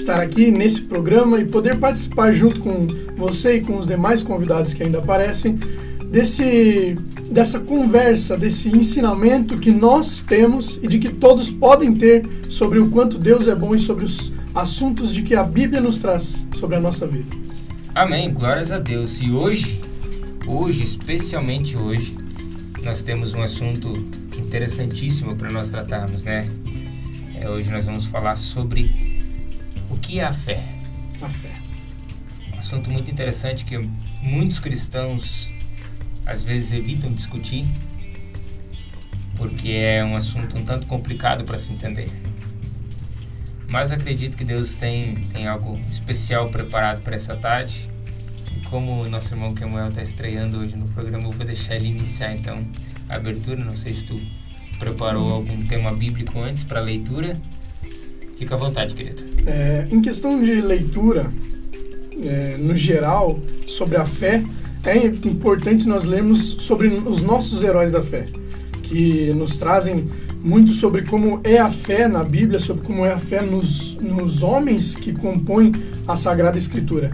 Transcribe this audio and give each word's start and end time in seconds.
estar 0.00 0.20
aqui 0.20 0.50
nesse 0.50 0.82
programa 0.82 1.38
e 1.38 1.44
poder 1.44 1.78
participar 1.78 2.32
junto 2.32 2.60
com 2.60 2.86
você 3.16 3.56
e 3.56 3.60
com 3.60 3.78
os 3.78 3.86
demais 3.86 4.22
convidados 4.22 4.74
que 4.74 4.82
ainda 4.82 4.98
aparecem 4.98 5.58
desse 6.10 6.96
dessa 7.30 7.60
conversa, 7.60 8.36
desse 8.36 8.68
ensinamento 8.76 9.56
que 9.56 9.70
nós 9.70 10.20
temos 10.20 10.80
e 10.82 10.88
de 10.88 10.98
que 10.98 11.10
todos 11.10 11.48
podem 11.48 11.94
ter 11.94 12.28
sobre 12.48 12.80
o 12.80 12.90
quanto 12.90 13.16
Deus 13.18 13.46
é 13.46 13.54
bom 13.54 13.72
e 13.72 13.78
sobre 13.78 14.04
os 14.04 14.32
assuntos 14.52 15.12
de 15.14 15.22
que 15.22 15.36
a 15.36 15.44
Bíblia 15.44 15.80
nos 15.80 15.98
traz 15.98 16.44
sobre 16.54 16.74
a 16.74 16.80
nossa 16.80 17.06
vida. 17.06 17.28
Amém, 17.94 18.32
glórias 18.34 18.72
a 18.72 18.80
Deus. 18.80 19.20
E 19.20 19.30
hoje, 19.30 19.80
hoje, 20.44 20.82
especialmente 20.82 21.76
hoje, 21.76 22.16
nós 22.82 23.00
temos 23.00 23.32
um 23.32 23.42
assunto 23.42 23.92
interessantíssimo 24.36 25.36
para 25.36 25.52
nós 25.52 25.68
tratarmos, 25.68 26.24
né? 26.24 26.50
É, 27.40 27.48
hoje 27.48 27.70
nós 27.70 27.84
vamos 27.84 28.06
falar 28.06 28.34
sobre 28.34 29.19
que 30.10 30.18
é 30.18 30.24
a 30.24 30.32
fé. 30.32 30.60
A 31.22 31.28
fé. 31.28 31.50
Assunto 32.58 32.90
muito 32.90 33.08
interessante 33.08 33.64
que 33.64 33.78
muitos 34.20 34.58
cristãos 34.58 35.48
às 36.26 36.42
vezes 36.42 36.72
evitam 36.72 37.12
discutir 37.12 37.64
porque 39.36 39.70
é 39.70 40.04
um 40.04 40.16
assunto 40.16 40.58
um 40.58 40.64
tanto 40.64 40.86
complicado 40.88 41.44
para 41.44 41.56
se 41.56 41.72
entender. 41.72 42.08
Mas 43.68 43.92
acredito 43.92 44.36
que 44.36 44.44
Deus 44.44 44.74
tem, 44.74 45.14
tem 45.32 45.46
algo 45.46 45.78
especial 45.88 46.50
preparado 46.50 47.02
para 47.02 47.14
essa 47.14 47.36
tarde. 47.36 47.88
E 48.54 48.60
como 48.66 49.02
o 49.02 49.08
nosso 49.08 49.32
irmão 49.32 49.54
Kemuel 49.54 49.88
está 49.88 50.02
estreando 50.02 50.58
hoje 50.58 50.76
no 50.76 50.88
programa, 50.88 51.28
eu 51.28 51.30
vou 51.30 51.46
deixar 51.46 51.76
ele 51.76 51.86
iniciar 51.86 52.34
então 52.34 52.58
a 53.08 53.14
abertura. 53.14 53.64
Não 53.64 53.76
sei 53.76 53.94
se 53.94 54.04
tu 54.04 54.20
preparou 54.78 55.32
algum 55.32 55.62
tema 55.62 55.92
bíblico 55.92 56.40
antes 56.40 56.64
para 56.64 56.80
leitura. 56.80 57.40
Fica 58.40 58.54
à 58.54 58.58
vontade, 58.58 58.94
querido. 58.94 59.22
É, 59.46 59.86
em 59.90 60.00
questão 60.00 60.42
de 60.42 60.62
leitura, 60.62 61.26
é, 62.24 62.56
no 62.56 62.74
geral, 62.74 63.38
sobre 63.66 63.98
a 63.98 64.06
fé, 64.06 64.42
é 64.82 64.96
importante 65.04 65.86
nós 65.86 66.06
lermos 66.06 66.56
sobre 66.58 66.88
os 66.88 67.20
nossos 67.20 67.62
heróis 67.62 67.92
da 67.92 68.02
fé, 68.02 68.24
que 68.82 69.30
nos 69.34 69.58
trazem 69.58 70.08
muito 70.42 70.72
sobre 70.72 71.02
como 71.02 71.42
é 71.44 71.58
a 71.58 71.70
fé 71.70 72.08
na 72.08 72.24
Bíblia, 72.24 72.58
sobre 72.58 72.82
como 72.82 73.04
é 73.04 73.12
a 73.12 73.18
fé 73.18 73.42
nos, 73.42 73.94
nos 73.96 74.42
homens 74.42 74.96
que 74.96 75.12
compõem 75.12 75.72
a 76.08 76.16
Sagrada 76.16 76.56
Escritura. 76.56 77.10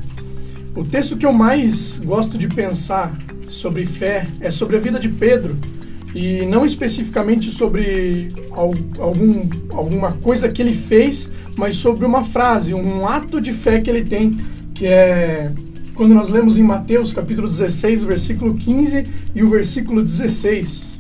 O 0.77 0.85
texto 0.85 1.17
que 1.17 1.27
eu 1.27 1.33
mais 1.33 1.99
gosto 1.99 2.39
de 2.39 2.47
pensar 2.47 3.13
sobre 3.49 3.85
fé 3.85 4.29
é 4.41 4.49
sobre 4.49 4.77
a 4.77 4.79
vida 4.79 5.01
de 5.01 5.09
Pedro, 5.09 5.57
e 6.17 6.47
não 6.47 6.65
especificamente 6.65 7.51
sobre 7.51 8.33
algum, 8.51 9.47
alguma 9.71 10.13
coisa 10.13 10.49
que 10.49 10.63
ele 10.63 10.73
fez, 10.73 11.31
mas 11.55 11.75
sobre 11.75 12.07
uma 12.07 12.25
frase, 12.25 12.73
um 12.73 13.07
ato 13.07 13.39
de 13.39 13.53
fé 13.53 13.83
que 13.83 13.91
ele 13.91 14.03
tem, 14.03 14.39
que 14.75 14.87
é 14.87 15.53
quando 15.95 16.15
nós 16.15 16.31
lemos 16.31 16.57
em 16.57 16.63
Mateus 16.63 17.13
capítulo 17.13 17.47
16, 17.47 18.03
o 18.03 18.07
versículo 18.07 18.55
15 18.55 19.07
e 19.35 19.43
o 19.43 19.51
versículo 19.51 20.03
16. 20.03 20.99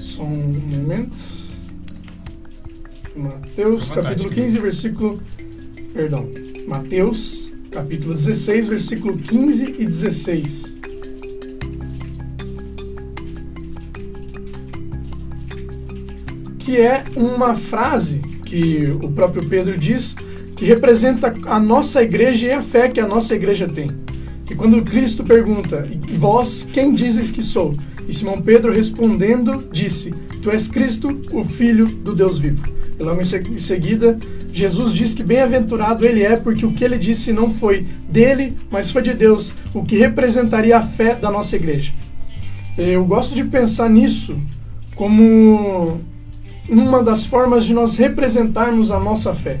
Só 0.00 0.24
um 0.24 0.54
momento. 0.54 1.16
Mateus 3.14 3.90
vontade, 3.90 4.08
capítulo 4.08 4.30
15, 4.30 4.34
querido. 4.34 4.62
versículo. 4.62 5.22
Perdão. 5.94 6.28
Mateus 6.66 7.48
capítulo 7.70 8.14
16, 8.14 8.66
versículo 8.66 9.16
15 9.16 9.76
e 9.78 9.86
16. 9.86 10.80
Que 16.70 16.76
é 16.76 17.02
uma 17.16 17.56
frase 17.56 18.20
que 18.44 18.96
o 19.02 19.10
próprio 19.10 19.44
Pedro 19.44 19.76
diz 19.76 20.14
que 20.54 20.64
representa 20.64 21.34
a 21.46 21.58
nossa 21.58 22.00
igreja 22.00 22.46
e 22.46 22.52
a 22.52 22.62
fé 22.62 22.88
que 22.88 23.00
a 23.00 23.08
nossa 23.08 23.34
igreja 23.34 23.66
tem. 23.66 23.90
Que 24.46 24.54
quando 24.54 24.80
Cristo 24.84 25.24
pergunta, 25.24 25.84
e 25.90 26.12
vós 26.12 26.68
quem 26.72 26.94
dizes 26.94 27.32
que 27.32 27.42
sou? 27.42 27.76
E 28.06 28.14
Simão 28.14 28.40
Pedro 28.40 28.72
respondendo 28.72 29.68
disse, 29.72 30.14
Tu 30.40 30.48
és 30.48 30.68
Cristo, 30.68 31.08
o 31.32 31.44
Filho 31.44 31.86
do 31.86 32.14
Deus 32.14 32.38
vivo. 32.38 32.62
E 32.96 33.02
logo 33.02 33.20
em 33.20 33.58
seguida, 33.58 34.16
Jesus 34.52 34.92
diz 34.92 35.12
que 35.12 35.24
bem-aventurado 35.24 36.06
ele 36.06 36.22
é, 36.22 36.36
porque 36.36 36.64
o 36.64 36.72
que 36.72 36.84
ele 36.84 36.98
disse 36.98 37.32
não 37.32 37.52
foi 37.52 37.84
dele, 38.08 38.56
mas 38.70 38.92
foi 38.92 39.02
de 39.02 39.12
Deus, 39.12 39.56
o 39.74 39.82
que 39.82 39.96
representaria 39.96 40.78
a 40.78 40.82
fé 40.82 41.16
da 41.16 41.32
nossa 41.32 41.56
igreja. 41.56 41.92
Eu 42.78 43.04
gosto 43.04 43.34
de 43.34 43.42
pensar 43.42 43.90
nisso 43.90 44.38
como 44.94 46.00
uma 46.78 47.02
das 47.02 47.26
formas 47.26 47.64
de 47.64 47.74
nós 47.74 47.96
representarmos 47.96 48.90
a 48.90 49.00
nossa 49.00 49.34
fé. 49.34 49.60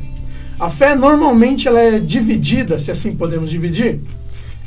A 0.58 0.68
fé 0.68 0.94
normalmente 0.94 1.66
ela 1.66 1.80
é 1.80 1.98
dividida, 1.98 2.78
se 2.78 2.90
assim 2.90 3.16
podemos 3.16 3.50
dividir, 3.50 4.00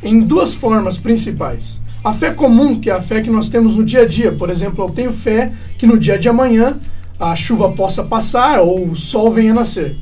em 0.01 0.19
duas 0.19 0.55
formas 0.55 0.97
principais. 0.97 1.81
A 2.03 2.11
fé 2.11 2.31
comum, 2.31 2.79
que 2.79 2.89
é 2.89 2.93
a 2.93 3.01
fé 3.01 3.21
que 3.21 3.29
nós 3.29 3.47
temos 3.47 3.75
no 3.75 3.85
dia 3.85 4.01
a 4.01 4.05
dia. 4.05 4.31
Por 4.31 4.49
exemplo, 4.49 4.83
eu 4.83 4.89
tenho 4.89 5.13
fé 5.13 5.53
que 5.77 5.87
no 5.87 5.97
dia 5.97 6.17
de 6.17 6.27
amanhã 6.27 6.77
a 7.19 7.35
chuva 7.35 7.71
possa 7.71 8.03
passar 8.03 8.59
ou 8.59 8.89
o 8.89 8.95
sol 8.95 9.31
venha 9.31 9.53
nascer. 9.53 9.95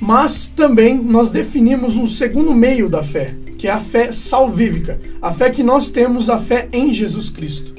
Mas 0.00 0.48
também 0.48 0.96
nós 0.96 1.30
definimos 1.30 1.96
um 1.96 2.06
segundo 2.06 2.52
meio 2.54 2.88
da 2.88 3.02
fé, 3.02 3.36
que 3.58 3.68
é 3.68 3.70
a 3.70 3.78
fé 3.78 4.10
salvífica, 4.10 4.98
a 5.20 5.30
fé 5.30 5.50
que 5.50 5.62
nós 5.62 5.90
temos, 5.90 6.30
a 6.30 6.38
fé 6.38 6.68
em 6.72 6.92
Jesus 6.94 7.28
Cristo. 7.28 7.74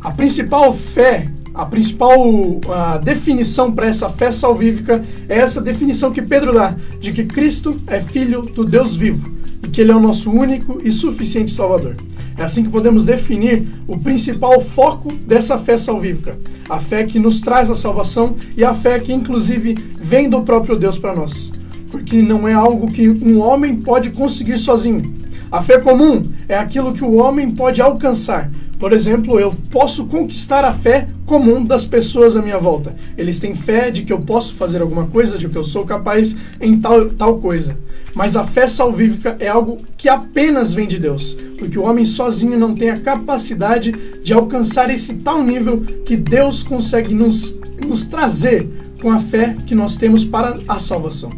A 0.00 0.10
principal 0.10 0.72
fé 0.72 1.30
a 1.56 1.64
principal 1.64 2.20
a 2.68 2.98
definição 2.98 3.72
para 3.72 3.86
essa 3.86 4.10
fé 4.10 4.30
salvífica 4.30 5.02
é 5.26 5.38
essa 5.38 5.60
definição 5.60 6.12
que 6.12 6.20
Pedro 6.20 6.52
dá, 6.52 6.76
de 7.00 7.12
que 7.12 7.24
Cristo 7.24 7.80
é 7.86 7.98
filho 7.98 8.42
do 8.42 8.62
Deus 8.62 8.94
vivo 8.94 9.34
e 9.62 9.68
que 9.68 9.80
ele 9.80 9.90
é 9.90 9.96
o 9.96 10.00
nosso 10.00 10.30
único 10.30 10.78
e 10.84 10.90
suficiente 10.90 11.50
Salvador. 11.50 11.96
É 12.36 12.42
assim 12.42 12.62
que 12.62 12.68
podemos 12.68 13.04
definir 13.04 13.66
o 13.88 13.96
principal 13.96 14.60
foco 14.60 15.10
dessa 15.10 15.56
fé 15.56 15.78
salvífica, 15.78 16.38
a 16.68 16.78
fé 16.78 17.04
que 17.04 17.18
nos 17.18 17.40
traz 17.40 17.70
a 17.70 17.74
salvação 17.74 18.36
e 18.54 18.62
a 18.62 18.74
fé 18.74 18.98
que 18.98 19.14
inclusive 19.14 19.74
vem 19.98 20.28
do 20.28 20.42
próprio 20.42 20.76
Deus 20.76 20.98
para 20.98 21.14
nós, 21.14 21.54
porque 21.90 22.20
não 22.20 22.46
é 22.46 22.52
algo 22.52 22.92
que 22.92 23.08
um 23.08 23.40
homem 23.40 23.76
pode 23.76 24.10
conseguir 24.10 24.58
sozinho. 24.58 25.10
A 25.50 25.62
fé 25.62 25.78
comum 25.78 26.24
é 26.48 26.58
aquilo 26.58 26.92
que 26.92 27.04
o 27.04 27.14
homem 27.14 27.50
pode 27.50 27.80
alcançar, 27.80 28.50
por 28.78 28.92
exemplo, 28.92 29.40
eu 29.40 29.54
posso 29.70 30.04
conquistar 30.06 30.64
a 30.64 30.72
fé 30.72 31.08
comum 31.24 31.64
das 31.64 31.86
pessoas 31.86 32.36
à 32.36 32.42
minha 32.42 32.58
volta. 32.58 32.94
Eles 33.16 33.40
têm 33.40 33.54
fé 33.54 33.90
de 33.90 34.02
que 34.02 34.12
eu 34.12 34.20
posso 34.20 34.54
fazer 34.54 34.82
alguma 34.82 35.06
coisa, 35.06 35.38
de 35.38 35.48
que 35.48 35.56
eu 35.56 35.64
sou 35.64 35.86
capaz 35.86 36.36
em 36.60 36.78
tal, 36.78 37.06
tal 37.10 37.38
coisa. 37.38 37.76
Mas 38.14 38.36
a 38.36 38.44
fé 38.44 38.66
salvífica 38.66 39.36
é 39.40 39.48
algo 39.48 39.78
que 39.96 40.08
apenas 40.08 40.74
vem 40.74 40.86
de 40.86 40.98
Deus, 40.98 41.36
porque 41.58 41.78
o 41.78 41.84
homem 41.84 42.04
sozinho 42.04 42.58
não 42.58 42.74
tem 42.74 42.90
a 42.90 43.00
capacidade 43.00 43.92
de 44.22 44.32
alcançar 44.32 44.90
esse 44.90 45.14
tal 45.16 45.42
nível 45.42 45.80
que 46.04 46.16
Deus 46.16 46.62
consegue 46.62 47.14
nos, 47.14 47.58
nos 47.86 48.06
trazer 48.06 48.68
com 49.00 49.10
a 49.10 49.18
fé 49.18 49.56
que 49.66 49.74
nós 49.74 49.96
temos 49.96 50.24
para 50.24 50.58
a 50.68 50.78
salvação. 50.78 51.30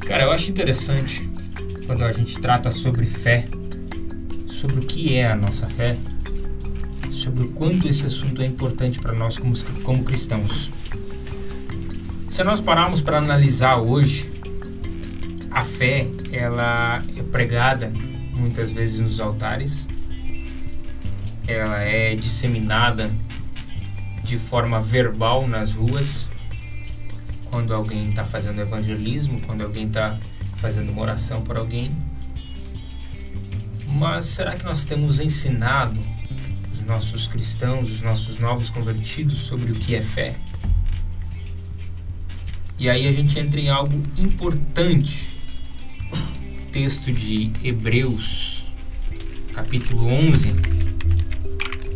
Cara, 0.00 0.24
eu 0.24 0.30
acho 0.32 0.50
interessante 0.50 1.28
quando 1.86 2.04
a 2.04 2.12
gente 2.12 2.38
trata 2.38 2.70
sobre 2.70 3.06
fé 3.06 3.46
sobre 4.60 4.80
o 4.80 4.82
que 4.82 5.14
é 5.16 5.26
a 5.26 5.34
nossa 5.34 5.66
fé, 5.66 5.96
sobre 7.10 7.44
o 7.44 7.48
quanto 7.52 7.88
esse 7.88 8.04
assunto 8.04 8.42
é 8.42 8.46
importante 8.46 8.98
para 8.98 9.14
nós 9.14 9.38
como, 9.38 9.54
como 9.82 10.04
cristãos. 10.04 10.70
Se 12.28 12.44
nós 12.44 12.60
pararmos 12.60 13.00
para 13.00 13.16
analisar 13.16 13.78
hoje, 13.78 14.30
a 15.50 15.64
fé 15.64 16.06
ela 16.30 17.02
é 17.16 17.22
pregada 17.22 17.90
muitas 18.34 18.70
vezes 18.70 19.00
nos 19.00 19.18
altares, 19.18 19.88
ela 21.48 21.78
é 21.78 22.14
disseminada 22.14 23.10
de 24.22 24.36
forma 24.36 24.78
verbal 24.78 25.48
nas 25.48 25.72
ruas, 25.72 26.28
quando 27.46 27.72
alguém 27.72 28.10
está 28.10 28.26
fazendo 28.26 28.60
evangelismo, 28.60 29.40
quando 29.40 29.62
alguém 29.62 29.86
está 29.86 30.18
fazendo 30.56 30.92
uma 30.92 31.00
oração 31.00 31.40
por 31.40 31.56
alguém, 31.56 31.90
mas 33.92 34.24
será 34.26 34.56
que 34.56 34.64
nós 34.64 34.84
temos 34.84 35.20
ensinado 35.20 35.98
os 36.72 36.80
nossos 36.86 37.26
cristãos, 37.26 37.90
os 37.90 38.00
nossos 38.00 38.38
novos 38.38 38.70
convertidos 38.70 39.38
sobre 39.38 39.72
o 39.72 39.74
que 39.74 39.94
é 39.94 40.02
fé? 40.02 40.36
E 42.78 42.88
aí 42.88 43.06
a 43.06 43.12
gente 43.12 43.38
entra 43.38 43.60
em 43.60 43.68
algo 43.68 43.94
importante. 44.16 45.28
Texto 46.72 47.12
de 47.12 47.52
Hebreus, 47.62 48.64
capítulo 49.52 50.06
11. 50.06 50.52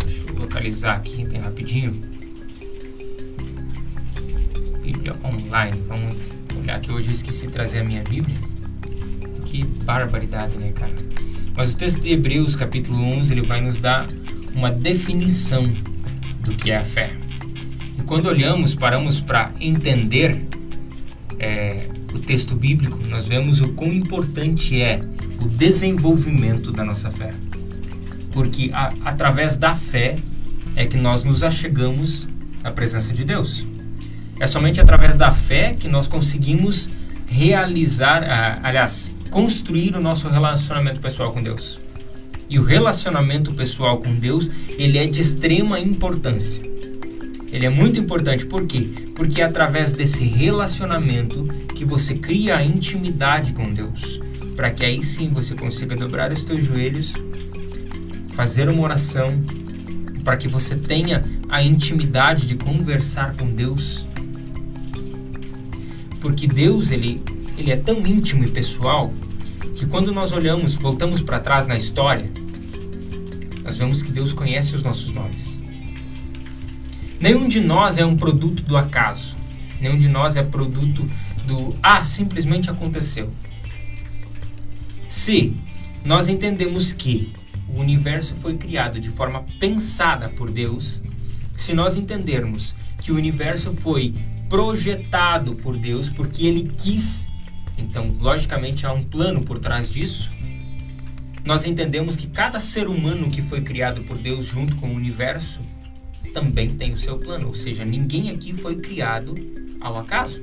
Deixa 0.05 0.25
eu 0.29 0.39
localizar 0.39 0.97
aqui 0.97 1.25
bem 1.25 1.41
rapidinho. 1.41 1.93
Bíblia 4.83 5.15
online. 5.25 5.81
Vamos 5.89 6.17
olhar 6.61 6.79
que 6.81 6.93
hoje 6.93 7.09
eu 7.09 7.13
esqueci 7.13 7.47
de 7.47 7.53
trazer 7.53 7.79
a 7.79 7.85
minha 7.85 8.03
Bíblia. 8.03 8.37
Que 9.47 9.65
barbaridade, 9.65 10.57
né, 10.57 10.71
cara? 10.73 10.95
Mas 11.57 11.73
o 11.73 11.77
texto 11.77 12.01
de 12.01 12.11
Hebreus, 12.11 12.57
capítulo 12.57 13.01
11, 13.01 13.33
ele 13.33 13.43
vai 13.43 13.61
nos 13.61 13.79
dar 13.79 14.09
uma 14.55 14.71
definição 14.71 15.73
do 16.41 16.53
que 16.53 16.73
é 16.73 16.79
a 16.79 16.85
fé. 16.85 17.13
E 17.97 18.03
quando 18.03 18.27
olhamos, 18.27 18.75
paramos 18.75 19.21
para 19.21 19.53
entender, 19.61 20.45
é, 21.39 21.89
o 22.13 22.19
texto 22.19 22.57
bíblico, 22.57 23.01
nós 23.09 23.29
vemos 23.29 23.61
o 23.61 23.69
quão 23.69 23.93
importante 23.93 24.81
é 24.81 25.01
o 25.41 25.49
desenvolvimento 25.49 26.73
da 26.73 26.85
nossa 26.85 27.11
fé. 27.11 27.33
Porque 28.33 28.71
a, 28.73 28.93
através 29.05 29.57
da 29.57 29.75
fé 29.75 30.17
é 30.75 30.85
que 30.85 30.97
nós 30.97 31.23
nos 31.23 31.45
achegamos 31.45 32.29
à 32.65 32.71
presença 32.73 33.13
de 33.13 33.25
Deus. 33.25 33.65
É 34.41 34.47
somente 34.47 34.81
através 34.81 35.17
da 35.17 35.31
fé 35.31 35.73
que 35.73 35.87
nós 35.87 36.09
conseguimos 36.09 36.91
realizar, 37.29 38.61
aliás, 38.63 39.13
construir 39.35 39.97
o 39.97 40.01
nosso 40.01 40.29
relacionamento 40.29 41.01
pessoal 41.01 41.33
com 41.33 41.43
Deus. 41.43 41.81
E 42.49 42.57
o 42.57 42.63
relacionamento 42.63 43.53
pessoal 43.53 43.99
com 43.99 44.15
Deus, 44.15 44.49
ele 44.79 44.97
é 44.97 45.07
de 45.09 45.21
extrema 45.21 45.81
importância. 45.81 46.63
Ele 47.51 47.67
é 47.67 47.69
muito 47.69 47.99
importante, 47.99 48.47
por 48.47 48.65
quê? 48.65 48.89
Porque 49.13 49.41
é 49.41 49.45
através 49.45 49.93
desse 49.93 50.23
relacionamento 50.23 51.47
que 51.75 51.85
você 51.85 52.15
cria 52.15 52.59
a 52.59 52.65
intimidade 52.65 53.53
com 53.55 53.73
Deus, 53.73 54.21
para 54.55 54.71
que 54.71 54.85
aí 54.85 55.03
sim 55.03 55.31
você 55.31 55.53
consiga 55.57 55.97
dobrar 55.97 56.31
os 56.31 56.45
teus 56.45 56.63
joelhos, 56.63 57.15
fazer 58.35 58.69
uma 58.69 58.85
oração, 58.85 59.33
para 60.23 60.37
que 60.37 60.47
você 60.47 60.77
tenha 60.77 61.25
a 61.49 61.61
intimidade 61.61 62.47
de 62.47 62.55
conversar 62.55 63.35
com 63.35 63.47
Deus. 63.47 64.07
Porque 66.21 66.47
Deus, 66.47 66.93
ele, 66.93 67.21
ele 67.57 67.71
é 67.71 67.77
tão 67.77 68.07
íntimo 68.07 68.45
e 68.45 68.51
pessoal 68.51 69.13
que 69.75 69.87
quando 69.87 70.13
nós 70.13 70.33
olhamos, 70.33 70.75
voltamos 70.75 71.21
para 71.21 71.41
trás 71.41 71.67
na 71.67 71.77
história, 71.77 72.31
nós 73.63 73.79
vemos 73.79 74.03
que 74.03 74.13
Deus 74.13 74.33
conhece 74.33 74.75
os 74.75 74.83
nossos 74.83 75.11
nomes. 75.13 75.61
Nenhum 77.21 77.49
de 77.49 77.61
nós 77.61 77.97
é 77.97 78.05
um 78.05 78.17
produto 78.17 78.63
do 78.63 78.77
acaso. 78.77 79.37
Nenhum 79.81 79.99
de 79.99 80.09
nós 80.09 80.37
é 80.37 80.43
produto 80.43 81.09
do 81.47 81.75
ah, 81.83 82.03
simplesmente 82.05 82.71
aconteceu. 82.71 83.31
Se 85.09 85.55
nós 86.05 86.29
entendemos 86.29 86.93
que 86.93 87.33
o 87.69 87.81
universo 87.81 88.35
foi 88.35 88.57
criado 88.57 89.01
de 89.01 89.09
forma 89.09 89.45
pensada 89.59 90.29
por 90.29 90.51
Deus, 90.51 91.03
se 91.57 91.73
nós 91.75 91.97
entendermos 91.97 92.75
que 93.01 93.11
o 93.11 93.17
universo 93.17 93.73
foi 93.73 94.15
projetado 94.49 95.55
por 95.55 95.77
Deus 95.77 96.11
porque 96.11 96.47
ele 96.47 96.71
quis, 96.77 97.27
então 97.79 98.15
logicamente 98.21 98.87
há 98.87 98.93
um 98.93 99.03
plano 99.03 99.43
por 99.43 99.59
trás 99.59 99.91
disso. 99.91 100.31
Nós 101.45 101.65
entendemos 101.65 102.17
que 102.17 102.27
cada 102.27 102.59
ser 102.59 102.89
humano 102.89 103.29
que 103.29 103.43
foi 103.43 103.61
criado 103.61 104.03
por 104.03 104.17
Deus 104.17 104.47
junto 104.47 104.77
com 104.77 104.89
o 104.89 104.95
universo 104.95 105.61
também 106.33 106.75
tem 106.75 106.93
o 106.93 106.97
seu 106.97 107.19
plano, 107.19 107.49
ou 107.49 107.55
seja, 107.55 107.85
ninguém 107.85 108.31
aqui 108.31 108.53
foi 108.53 108.77
criado 108.77 109.35
ao 109.81 109.99
acaso. 109.99 110.43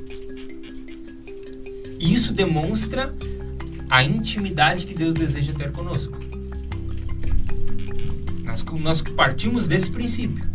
E 2.00 2.14
isso 2.14 2.34
demonstra 2.34 3.14
a 3.90 4.04
intimidade 4.04 4.86
que 4.86 4.94
Deus 4.94 5.14
deseja 5.14 5.54
ter 5.54 5.72
conosco. 5.72 6.18
Nós, 8.44 8.64
nós 8.64 9.02
partimos 9.02 9.68
desse 9.68 9.92
princípio. 9.92 10.50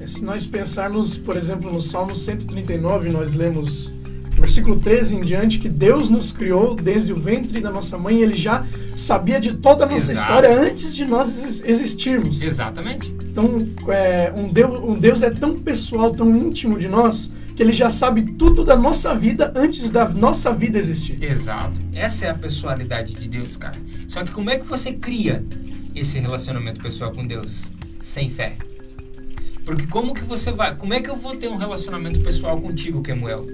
É, 0.00 0.06
se 0.06 0.22
nós 0.22 0.44
pensarmos, 0.44 1.16
por 1.16 1.36
exemplo, 1.36 1.72
no 1.72 1.80
Salmo 1.80 2.14
139, 2.14 3.08
nós 3.08 3.34
lemos 3.34 3.94
versículo 4.40 4.78
13 4.80 5.16
em 5.16 5.20
diante, 5.20 5.58
que 5.58 5.68
Deus 5.68 6.08
nos 6.08 6.32
criou 6.32 6.74
desde 6.74 7.12
o 7.12 7.16
ventre 7.16 7.60
da 7.60 7.70
nossa 7.70 7.98
mãe, 7.98 8.20
ele 8.20 8.34
já 8.34 8.64
sabia 8.96 9.40
de 9.40 9.54
toda 9.54 9.84
a 9.84 9.88
nossa 9.88 10.12
Exato. 10.12 10.20
história 10.20 10.60
antes 10.60 10.94
de 10.94 11.04
nós 11.04 11.62
existirmos. 11.64 12.42
Exatamente. 12.42 13.14
Então, 13.30 13.66
é, 13.88 14.32
um, 14.36 14.48
Deus, 14.48 14.80
um 14.82 14.98
Deus 14.98 15.22
é 15.22 15.30
tão 15.30 15.58
pessoal, 15.58 16.10
tão 16.10 16.36
íntimo 16.36 16.78
de 16.78 16.88
nós, 16.88 17.30
que 17.54 17.62
ele 17.62 17.72
já 17.72 17.90
sabe 17.90 18.22
tudo 18.22 18.64
da 18.64 18.76
nossa 18.76 19.14
vida 19.14 19.52
antes 19.56 19.90
da 19.90 20.08
nossa 20.08 20.52
vida 20.52 20.78
existir. 20.78 21.22
Exato. 21.22 21.80
Essa 21.94 22.26
é 22.26 22.30
a 22.30 22.34
pessoalidade 22.34 23.14
de 23.14 23.28
Deus, 23.28 23.56
cara. 23.56 23.76
Só 24.06 24.22
que 24.24 24.30
como 24.30 24.50
é 24.50 24.58
que 24.58 24.64
você 24.64 24.92
cria 24.92 25.44
esse 25.94 26.18
relacionamento 26.18 26.80
pessoal 26.80 27.10
com 27.12 27.26
Deus 27.26 27.72
sem 28.00 28.30
fé? 28.30 28.56
Porque 29.64 29.86
como 29.86 30.14
que 30.14 30.24
você 30.24 30.50
vai, 30.50 30.74
como 30.76 30.94
é 30.94 31.00
que 31.00 31.10
eu 31.10 31.16
vou 31.16 31.36
ter 31.36 31.48
um 31.48 31.56
relacionamento 31.56 32.20
pessoal 32.20 32.58
contigo, 32.60 33.02
Kemuel? 33.02 33.46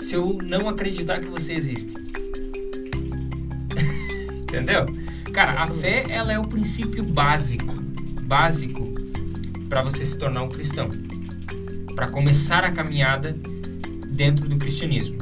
Se 0.00 0.14
eu 0.14 0.38
não 0.42 0.68
acreditar 0.68 1.20
que 1.20 1.28
você 1.28 1.54
existe. 1.54 1.94
Entendeu? 4.42 4.84
Cara, 5.32 5.62
a 5.62 5.66
fé 5.66 6.04
ela 6.08 6.32
é 6.32 6.38
o 6.38 6.46
princípio 6.46 7.02
básico, 7.02 7.74
básico 8.22 8.94
para 9.68 9.82
você 9.82 10.04
se 10.04 10.16
tornar 10.16 10.42
um 10.42 10.48
cristão, 10.48 10.88
para 11.96 12.08
começar 12.08 12.62
a 12.62 12.70
caminhada 12.70 13.36
dentro 14.10 14.48
do 14.48 14.56
cristianismo. 14.56 15.16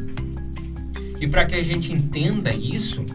E 1.18 1.26
para 1.26 1.46
que 1.46 1.54
a 1.54 1.62
gente 1.62 1.92
entenda 1.92 2.52
isso, 2.52 3.06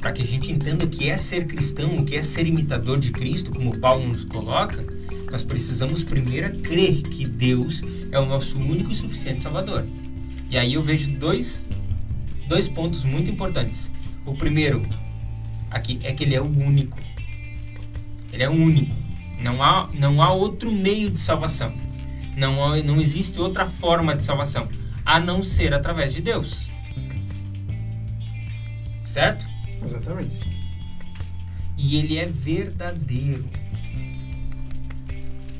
para 0.00 0.12
que 0.12 0.22
a 0.22 0.24
gente 0.24 0.50
entenda 0.50 0.84
o 0.84 0.88
que 0.88 1.10
é 1.10 1.16
ser 1.16 1.46
cristão, 1.46 1.98
o 1.98 2.04
que 2.04 2.16
é 2.16 2.22
ser 2.22 2.46
imitador 2.46 2.98
de 2.98 3.10
Cristo, 3.10 3.50
como 3.50 3.78
Paulo 3.78 4.08
nos 4.08 4.24
coloca, 4.24 4.82
nós 5.30 5.44
precisamos 5.44 6.02
primeiro 6.02 6.58
crer 6.60 7.02
que 7.02 7.26
Deus 7.26 7.82
é 8.10 8.18
o 8.18 8.24
nosso 8.24 8.58
único 8.58 8.90
e 8.90 8.94
suficiente 8.94 9.42
Salvador. 9.42 9.84
E 10.50 10.56
aí 10.56 10.74
eu 10.74 10.82
vejo 10.82 11.10
dois, 11.12 11.68
dois 12.48 12.68
pontos 12.68 13.04
muito 13.04 13.30
importantes. 13.30 13.90
O 14.24 14.34
primeiro 14.34 14.82
aqui 15.70 16.00
é 16.02 16.12
que 16.12 16.24
ele 16.24 16.34
é 16.34 16.40
o 16.40 16.46
único. 16.46 16.98
Ele 18.32 18.42
é 18.42 18.48
o 18.48 18.52
único. 18.52 18.94
Não 19.40 19.62
há, 19.62 19.88
não 19.94 20.22
há 20.22 20.32
outro 20.32 20.72
meio 20.72 21.10
de 21.10 21.20
salvação. 21.20 21.72
Não, 22.36 22.64
há, 22.64 22.82
não 22.82 23.00
existe 23.00 23.38
outra 23.38 23.66
forma 23.66 24.14
de 24.14 24.22
salvação 24.22 24.68
a 25.04 25.18
não 25.18 25.42
ser 25.42 25.72
através 25.72 26.12
de 26.12 26.20
Deus. 26.20 26.70
Certo? 29.04 29.48
Exatamente. 29.82 30.38
E 31.76 31.96
ele 31.96 32.18
é 32.18 32.26
verdadeiro 32.26 33.48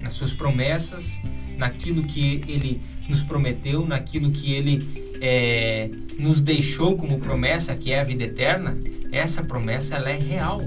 nas 0.00 0.12
suas 0.12 0.32
promessas, 0.32 1.20
naquilo 1.56 2.04
que 2.04 2.42
ele 2.46 2.80
nos 3.08 3.22
prometeu, 3.22 3.86
naquilo 3.86 4.30
que 4.30 4.52
ele 4.52 5.08
é, 5.20 5.90
nos 6.18 6.40
deixou 6.40 6.96
como 6.96 7.18
promessa, 7.18 7.74
que 7.74 7.92
é 7.92 8.00
a 8.00 8.04
vida 8.04 8.24
eterna, 8.24 8.76
essa 9.10 9.42
promessa 9.42 9.96
ela 9.96 10.10
é 10.10 10.16
real. 10.16 10.60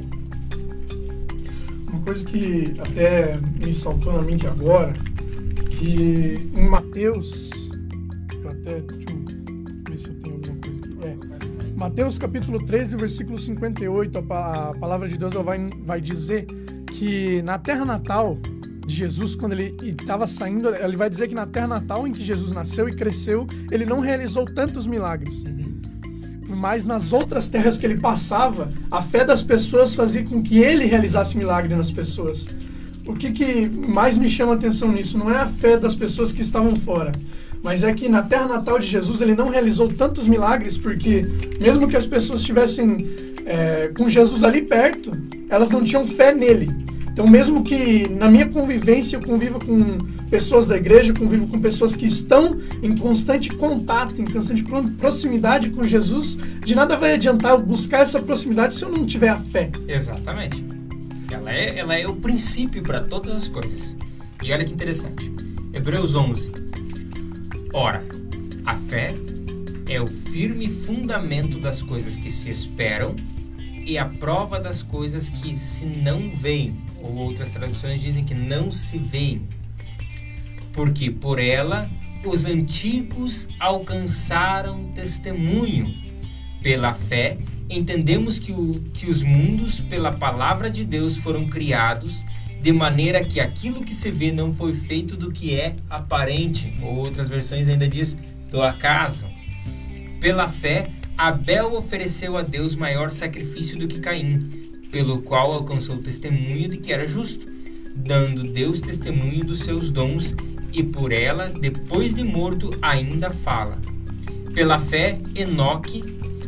Uma 1.90 2.02
coisa 2.02 2.26
que 2.26 2.74
até 2.80 3.38
me 3.64 3.74
saltou 3.74 4.14
na 4.14 4.22
mente 4.22 4.48
agora, 4.48 4.94
que 5.70 6.50
em 6.56 6.68
Mateus, 6.68 7.50
até, 8.46 8.82
deixa 8.82 9.10
eu 9.10 9.24
ver 9.90 10.00
se 10.00 10.08
eu 10.08 10.14
tenho 10.16 10.36
alguma 10.36 10.58
coisa 10.58 10.80
aqui. 10.80 10.98
É, 11.04 11.76
Mateus 11.76 12.18
capítulo 12.18 12.58
13, 12.66 12.96
versículo 12.96 13.38
58, 13.38 14.18
a, 14.18 14.74
palavra 14.80 15.08
de 15.08 15.18
Deus 15.18 15.34
vai, 15.34 15.70
vai 15.84 16.02
dizer 16.02 16.46
que 16.92 17.42
na 17.42 17.58
terra 17.58 17.86
natal 17.86 18.38
de 18.92 18.98
Jesus, 18.98 19.36
quando 19.36 19.54
ele 19.54 19.76
estava 20.00 20.28
saindo, 20.28 20.70
ele 20.76 20.98
vai 20.98 21.10
dizer 21.10 21.28
que 21.28 21.34
na 21.34 21.46
terra 21.48 21.68
natal 21.68 22.06
em 22.06 22.12
que 22.12 22.24
Jesus 22.24 22.52
nasceu 22.52 22.90
e 22.90 22.94
cresceu, 22.94 23.48
ele 23.72 23.86
não 23.86 24.02
realizou 24.02 24.46
tantos 24.46 24.86
milagres. 24.86 25.44
Mas 26.48 26.86
nas 26.86 27.14
outras 27.14 27.50
terras 27.50 27.78
que 27.78 27.86
ele 27.86 28.00
passava, 28.00 28.72
a 28.92 29.02
fé 29.02 29.24
das 29.24 29.42
pessoas 29.42 29.96
fazia 29.96 30.24
com 30.24 30.44
que 30.44 30.60
ele 30.60 30.86
realizasse 30.86 31.38
milagre 31.38 31.74
nas 31.74 31.90
pessoas. 31.90 32.48
O 33.08 33.14
que, 33.14 33.32
que 33.32 33.68
mais 33.68 34.18
me 34.18 34.30
chama 34.30 34.52
a 34.52 34.56
atenção 34.56 34.92
nisso 34.92 35.18
não 35.18 35.32
é 35.32 35.38
a 35.38 35.48
fé 35.48 35.78
das 35.78 35.96
pessoas 35.96 36.32
que 36.32 36.42
estavam 36.42 36.76
fora, 36.76 37.14
mas 37.64 37.84
é 37.84 37.94
que 37.94 38.10
na 38.10 38.22
terra 38.22 38.48
natal 38.48 38.78
de 38.78 38.86
Jesus 38.86 39.22
ele 39.22 39.34
não 39.34 39.50
realizou 39.50 39.88
tantos 39.88 40.28
milagres 40.28 40.78
porque, 40.78 41.26
mesmo 41.62 41.88
que 41.88 41.96
as 41.96 42.06
pessoas 42.06 42.42
estivessem 42.42 43.08
é, 43.46 43.88
com 43.96 44.10
Jesus 44.10 44.44
ali 44.44 44.62
perto, 44.62 45.12
elas 45.50 45.70
não 45.70 45.84
tinham 45.84 46.06
fé 46.06 46.34
nele. 46.34 46.91
Então, 47.22 47.30
mesmo 47.30 47.64
que 47.64 48.10
na 48.10 48.28
minha 48.28 48.48
convivência 48.50 49.16
eu 49.16 49.22
conviva 49.22 49.60
com 49.60 50.00
pessoas 50.32 50.66
da 50.66 50.76
igreja, 50.76 51.12
eu 51.12 51.16
convivo 51.16 51.46
com 51.46 51.62
pessoas 51.62 51.96
que 51.96 52.08
estão 52.08 52.60
em 52.82 52.98
constante 52.98 53.50
contato, 53.50 54.20
em 54.20 54.26
constante 54.26 54.64
proximidade 54.98 55.70
com 55.70 55.84
Jesus, 55.84 56.36
de 56.66 56.74
nada 56.74 56.98
vai 56.98 57.14
adiantar 57.14 57.52
eu 57.52 57.60
buscar 57.60 58.00
essa 58.00 58.20
proximidade 58.20 58.74
se 58.74 58.84
eu 58.84 58.90
não 58.90 59.06
tiver 59.06 59.30
a 59.30 59.38
fé. 59.38 59.70
Exatamente. 59.88 60.66
Ela 61.32 61.54
é, 61.54 61.78
ela 61.78 61.96
é 61.96 62.08
o 62.08 62.16
princípio 62.16 62.82
para 62.82 63.04
todas 63.04 63.36
as 63.36 63.48
coisas. 63.48 63.96
E 64.42 64.52
olha 64.52 64.66
que 64.66 64.74
interessante. 64.74 65.32
Hebreus 65.72 66.16
11. 66.16 66.52
Ora, 67.72 68.04
a 68.66 68.76
fé 68.76 69.14
é 69.88 70.02
o 70.02 70.08
firme 70.08 70.68
fundamento 70.68 71.60
das 71.60 71.84
coisas 71.84 72.18
que 72.18 72.32
se 72.32 72.50
esperam 72.50 73.16
e 73.86 73.96
a 74.00 74.06
prova 74.06 74.60
das 74.60 74.82
coisas 74.82 75.30
que 75.30 75.56
se 75.56 75.86
não 75.86 76.32
veem 76.32 76.90
ou 77.02 77.16
outras 77.16 77.52
traduções 77.52 78.02
dizem 78.02 78.24
que 78.24 78.34
não 78.34 78.72
se 78.72 78.98
veem, 78.98 79.48
porque 80.74 81.10
por 81.10 81.40
ela 81.40 81.90
os 82.26 82.46
antigos 82.46 83.48
alcançaram 83.60 84.92
testemunho. 84.94 85.92
Pela 86.62 86.94
fé, 86.94 87.40
entendemos 87.70 88.38
que, 88.38 88.52
o, 88.52 88.80
que 88.94 89.10
os 89.10 89.24
mundos, 89.24 89.80
pela 89.80 90.12
palavra 90.12 90.70
de 90.70 90.84
Deus, 90.86 91.18
foram 91.18 91.48
criados, 91.48 92.24
de 92.62 92.72
maneira 92.72 93.24
que 93.24 93.40
aquilo 93.40 93.84
que 93.84 93.96
se 93.96 94.12
vê 94.12 94.32
não 94.32 94.54
foi 94.54 94.74
feito 94.74 95.18
do 95.18 95.32
que 95.32 95.56
é 95.56 95.76
aparente, 95.90 96.76
ou 96.84 96.96
outras 96.96 97.28
versões 97.28 97.68
ainda 97.68 97.88
diz 97.88 98.16
do 98.52 98.62
acaso. 98.62 99.26
Pela 100.20 100.48
fé, 100.48 100.92
Abel 101.18 101.74
ofereceu 101.74 102.38
a 102.38 102.44
Deus 102.44 102.76
maior 102.76 103.12
sacrifício 103.12 103.78
do 103.80 103.88
que 103.88 104.00
Caim, 104.00 104.61
pelo 104.92 105.22
qual 105.22 105.54
alcançou 105.54 105.98
testemunho 105.98 106.68
de 106.68 106.78
que 106.78 106.92
era 106.92 107.08
justo, 107.08 107.46
dando 107.96 108.44
Deus 108.44 108.82
testemunho 108.82 109.44
dos 109.44 109.60
seus 109.60 109.90
dons, 109.90 110.36
e 110.74 110.84
por 110.84 111.12
ela, 111.12 111.50
depois 111.50 112.14
de 112.14 112.24
morto, 112.24 112.72
ainda 112.82 113.30
fala. 113.30 113.78
Pela 114.54 114.80
fé, 114.80 115.20
Enoque 115.36 116.04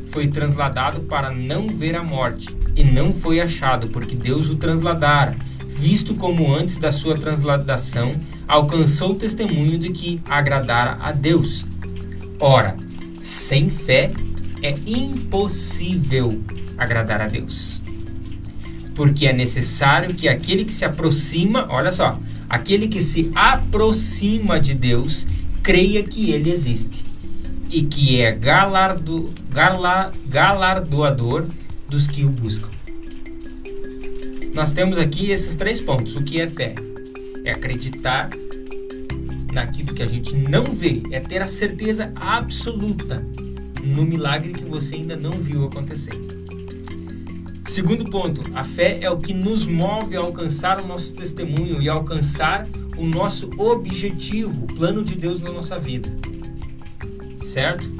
foi 0.07 0.27
transladado 0.27 1.01
para 1.01 1.31
não 1.31 1.67
ver 1.67 1.95
a 1.95 2.03
morte, 2.03 2.55
e 2.75 2.83
não 2.83 3.13
foi 3.13 3.39
achado, 3.39 3.87
porque 3.87 4.15
Deus 4.15 4.49
o 4.49 4.55
transladara, 4.55 5.35
visto 5.67 6.15
como 6.15 6.53
antes 6.53 6.77
da 6.77 6.91
sua 6.91 7.17
transladação 7.17 8.15
alcançou 8.47 9.11
o 9.11 9.15
testemunho 9.15 9.77
de 9.77 9.91
que 9.91 10.21
agradara 10.25 10.97
a 11.01 11.11
Deus. 11.11 11.65
Ora, 12.39 12.75
sem 13.21 13.69
fé 13.69 14.11
é 14.61 14.71
impossível 14.85 16.41
agradar 16.77 17.21
a 17.21 17.27
Deus. 17.27 17.82
Porque 18.95 19.25
é 19.25 19.33
necessário 19.33 20.13
que 20.13 20.27
aquele 20.27 20.63
que 20.63 20.71
se 20.71 20.85
aproxima, 20.85 21.67
olha 21.69 21.91
só, 21.91 22.19
aquele 22.49 22.87
que 22.87 23.01
se 23.01 23.31
aproxima 23.33 24.59
de 24.59 24.73
Deus 24.73 25.27
creia 25.63 26.03
que 26.03 26.31
ele 26.31 26.51
existe 26.51 27.05
e 27.69 27.81
que 27.81 28.21
é 28.21 28.31
galardo, 28.31 29.33
gala, 29.49 30.11
galardoador 30.27 31.47
dos 31.89 32.07
que 32.07 32.23
o 32.23 32.29
buscam. 32.29 32.69
Nós 34.53 34.73
temos 34.73 34.99
aqui 34.99 35.31
esses 35.31 35.55
três 35.55 35.81
pontos. 35.81 36.15
O 36.15 36.23
que 36.23 36.39
é 36.39 36.47
fé? 36.47 36.75
É 37.43 37.51
acreditar 37.51 38.29
naquilo 39.51 39.93
que 39.93 40.03
a 40.03 40.07
gente 40.07 40.35
não 40.35 40.65
vê, 40.65 41.01
é 41.11 41.19
ter 41.19 41.41
a 41.41 41.47
certeza 41.47 42.11
absoluta 42.15 43.25
no 43.83 44.03
milagre 44.03 44.53
que 44.53 44.65
você 44.65 44.95
ainda 44.95 45.15
não 45.15 45.31
viu 45.31 45.65
acontecer. 45.65 46.13
Segundo 47.73 48.05
ponto, 48.05 48.43
a 48.53 48.63
fé 48.63 48.99
é 49.01 49.09
o 49.09 49.17
que 49.17 49.33
nos 49.33 49.65
move 49.65 50.15
a 50.15 50.19
alcançar 50.19 50.79
o 50.79 50.85
nosso 50.85 51.11
testemunho 51.15 51.81
e 51.81 51.89
alcançar 51.89 52.67
o 52.95 53.03
nosso 53.03 53.49
objetivo, 53.59 54.65
o 54.65 54.67
plano 54.67 55.03
de 55.03 55.17
Deus 55.17 55.41
na 55.41 55.51
nossa 55.51 55.79
vida. 55.79 56.07
Certo? 57.43 57.91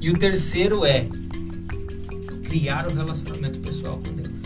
E 0.00 0.10
o 0.10 0.18
terceiro 0.18 0.84
é 0.84 1.06
criar 2.42 2.88
o 2.88 2.90
um 2.90 2.96
relacionamento 2.96 3.60
pessoal 3.60 4.00
com 4.04 4.12
Deus. 4.12 4.42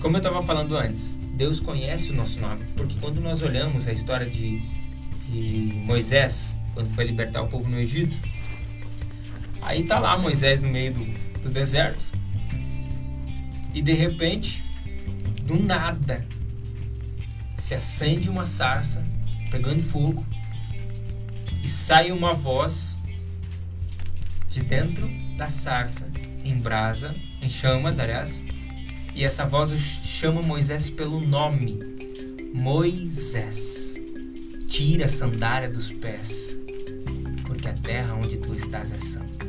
Como 0.00 0.16
eu 0.16 0.18
estava 0.18 0.42
falando 0.42 0.74
antes, 0.74 1.18
Deus 1.34 1.60
conhece 1.60 2.12
o 2.12 2.14
nosso 2.14 2.40
nome, 2.40 2.64
porque 2.74 2.96
quando 3.02 3.20
nós 3.20 3.42
olhamos 3.42 3.86
a 3.86 3.92
história 3.92 4.24
de, 4.24 4.62
de 5.28 5.82
Moisés, 5.84 6.54
quando 6.72 6.88
foi 6.94 7.04
libertar 7.04 7.42
o 7.42 7.48
povo 7.48 7.68
no 7.68 7.78
Egito, 7.78 8.16
aí 9.60 9.82
tá 9.82 9.98
lá 9.98 10.16
Moisés 10.16 10.62
no 10.62 10.70
meio 10.70 10.94
do, 10.94 11.04
do 11.42 11.50
deserto, 11.50 12.15
e 13.76 13.82
de 13.82 13.92
repente, 13.92 14.64
do 15.42 15.62
nada, 15.62 16.26
se 17.58 17.74
acende 17.74 18.30
uma 18.30 18.46
sarça 18.46 19.04
pegando 19.50 19.82
fogo 19.82 20.24
e 21.62 21.68
sai 21.68 22.10
uma 22.10 22.32
voz 22.32 22.98
de 24.48 24.62
dentro 24.62 25.06
da 25.36 25.50
sarça 25.50 26.10
em 26.42 26.58
brasa, 26.58 27.14
em 27.42 27.50
chamas, 27.50 27.98
aliás, 27.98 28.46
e 29.14 29.22
essa 29.22 29.44
voz 29.44 29.78
chama 29.78 30.40
Moisés 30.40 30.88
pelo 30.88 31.20
nome: 31.20 31.78
Moisés, 32.54 34.00
tira 34.66 35.04
a 35.04 35.08
sandália 35.08 35.68
dos 35.68 35.92
pés, 35.92 36.58
porque 37.44 37.68
a 37.68 37.74
terra 37.74 38.14
onde 38.14 38.38
tu 38.38 38.54
estás 38.54 38.90
é 38.90 38.96
santa. 38.96 39.44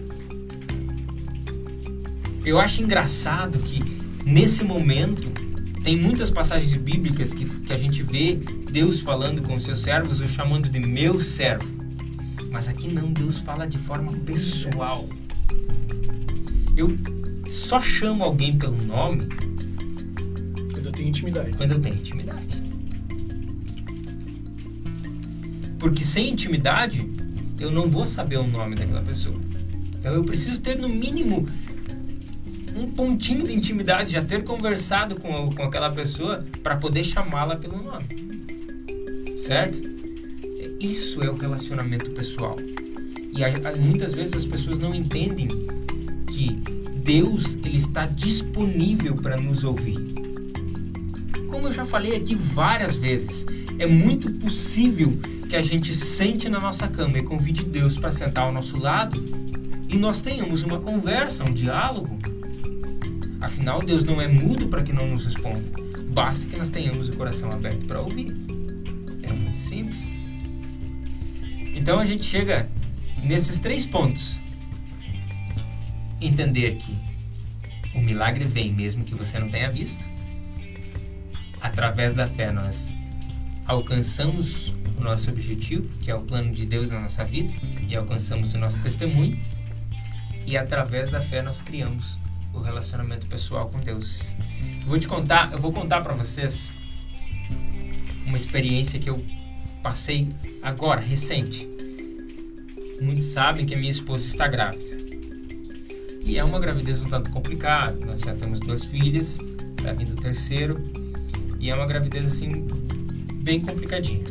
Eu 2.44 2.60
acho 2.60 2.84
engraçado 2.84 3.60
que 3.60 3.97
Nesse 4.28 4.62
momento, 4.62 5.30
tem 5.82 5.96
muitas 5.96 6.30
passagens 6.30 6.76
bíblicas 6.76 7.34
que, 7.34 7.46
que 7.46 7.72
a 7.72 7.78
gente 7.78 8.04
vê 8.04 8.36
Deus 8.70 9.00
falando 9.00 9.42
com 9.42 9.56
os 9.56 9.64
seus 9.64 9.78
servos, 9.80 10.20
o 10.20 10.28
chamando 10.28 10.68
de 10.68 10.82
meu 10.82 11.18
servo. 11.18 11.66
Mas 12.52 12.68
aqui 12.68 12.90
não, 12.90 13.14
Deus 13.14 13.38
fala 13.38 13.66
de 13.66 13.78
forma 13.78 14.12
pessoal. 14.26 15.08
Eu 16.76 16.94
só 17.48 17.80
chamo 17.80 18.22
alguém 18.22 18.58
pelo 18.58 18.76
nome 18.86 19.30
quando 20.74 20.88
eu 20.88 20.92
tenho 20.92 21.08
intimidade. 21.08 21.56
Quando 21.56 21.72
eu 21.72 21.80
tenho 21.80 21.96
intimidade. 21.96 22.62
Porque 25.80 26.04
sem 26.04 26.32
intimidade, 26.32 27.08
eu 27.58 27.72
não 27.72 27.90
vou 27.90 28.06
saber 28.06 28.40
o 28.40 28.46
nome 28.46 28.76
daquela 28.76 29.02
pessoa. 29.02 29.40
Então 29.98 30.12
eu 30.14 30.26
preciso 30.26 30.62
ter 30.62 30.78
no 30.78 30.90
mínimo 30.90 31.48
um 32.78 32.88
pontinho 32.88 33.46
de 33.46 33.54
intimidade, 33.54 34.14
já 34.14 34.24
ter 34.24 34.44
conversado 34.44 35.16
com, 35.16 35.52
com 35.52 35.64
aquela 35.64 35.90
pessoa 35.90 36.46
para 36.62 36.78
poder 36.78 37.04
chamá-la 37.04 37.56
pelo 37.56 37.82
nome. 37.82 38.06
Certo? 39.36 39.82
Isso 40.80 41.24
é 41.24 41.30
o 41.30 41.36
relacionamento 41.36 42.12
pessoal. 42.12 42.56
E 43.34 43.44
a, 43.44 43.48
a, 43.48 43.76
muitas 43.76 44.14
vezes 44.14 44.36
as 44.36 44.46
pessoas 44.46 44.80
não 44.80 44.94
entendem 44.94 45.48
que 46.30 46.56
Deus 47.04 47.56
ele 47.64 47.78
está 47.78 48.06
disponível 48.06 49.16
para 49.16 49.38
nos 49.38 49.64
ouvir. 49.64 49.98
Como 51.50 51.68
eu 51.68 51.72
já 51.72 51.86
falei 51.86 52.16
aqui 52.16 52.36
várias 52.36 52.96
vezes, 52.96 53.46
é 53.80 53.88
muito 53.88 54.32
possível 54.34 55.12
que 55.50 55.56
a 55.56 55.62
gente 55.62 55.94
sente 55.94 56.50
na 56.50 56.60
nossa 56.60 56.88
cama 56.88 57.18
e 57.18 57.24
convide 57.24 57.64
Deus 57.64 57.98
para 57.98 58.12
sentar 58.12 58.44
ao 58.44 58.52
nosso 58.52 58.78
lado 58.78 59.24
e 59.90 59.96
nós 59.96 60.22
tenhamos 60.22 60.64
uma 60.64 60.80
conversa, 60.80 61.46
um 61.46 61.54
diálogo 61.54 62.17
Afinal, 63.40 63.82
Deus 63.82 64.04
não 64.04 64.20
é 64.20 64.28
mudo 64.28 64.68
para 64.68 64.82
que 64.82 64.92
não 64.92 65.08
nos 65.08 65.26
responda. 65.26 65.64
Basta 66.14 66.48
que 66.48 66.58
nós 66.58 66.70
tenhamos 66.70 67.10
o 67.10 67.16
coração 67.16 67.52
aberto 67.52 67.86
para 67.86 68.02
ouvir. 68.02 68.36
É 69.22 69.32
muito 69.32 69.60
simples. 69.60 70.22
Então 71.76 72.00
a 72.00 72.06
gente 72.06 72.26
chega 72.26 72.68
nesses 73.24 73.60
três 73.60 73.86
pontos. 73.86 74.42
Entender 76.20 76.76
que 76.78 76.98
o 77.94 78.02
milagre 78.02 78.46
vem 78.46 78.74
mesmo 78.74 79.04
que 79.04 79.14
você 79.14 79.38
não 79.38 79.48
tenha 79.48 79.72
visto. 79.72 80.10
Através 81.62 82.16
da 82.16 82.26
fé 82.26 82.52
nós 82.52 82.94
alcançamos 83.66 84.74
o 84.98 85.02
nosso 85.02 85.30
objetivo, 85.30 85.88
que 86.00 86.10
é 86.10 86.16
o 86.16 86.22
plano 86.22 86.52
de 86.52 86.66
Deus 86.66 86.90
na 86.90 87.00
nossa 87.00 87.24
vida, 87.24 87.54
e 87.88 87.96
alcançamos 87.96 88.54
o 88.56 88.58
nosso 88.58 88.82
testemunho. 88.82 89.40
E 90.48 90.58
através 90.58 91.12
da 91.12 91.22
fé 91.22 91.44
nós 91.44 91.62
criamos 91.62 92.20
o 92.54 92.60
relacionamento 92.60 93.28
pessoal 93.28 93.70
com 93.70 93.80
Deus. 93.80 94.34
Eu 94.82 94.88
vou 94.88 95.00
te 95.00 95.08
contar, 95.08 95.52
eu 95.52 95.60
vou 95.60 95.72
contar 95.72 96.02
para 96.02 96.14
vocês 96.14 96.74
uma 98.26 98.38
experiência 98.38 99.00
que 99.00 99.10
eu 99.10 99.24
passei 99.82 100.30
agora, 100.62 101.00
recente. 101.00 101.68
Muitos 103.02 103.26
sabem 103.26 103.66
que 103.66 103.74
a 103.74 103.78
minha 103.78 103.92
esposa 103.92 104.28
está 104.28 104.48
grávida. 104.48 104.98
E 106.22 106.38
é 106.38 106.44
uma 106.44 106.60
gravidez 106.60 107.02
um 107.02 107.08
tanto 107.08 107.30
complicada. 107.30 108.06
Nós 108.06 108.22
já 108.22 108.34
temos 108.34 108.60
duas 108.60 108.84
filhas, 108.84 109.40
está 109.78 109.94
vindo 109.94 110.12
o 110.12 110.16
terceiro. 110.16 110.84
E 111.60 111.70
é 111.70 111.76
uma 111.76 111.86
gravidez 111.86 112.28
assim, 112.28 112.68
bem 113.44 113.62
complicadinha. 113.62 114.26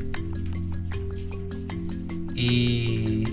E 2.34 3.24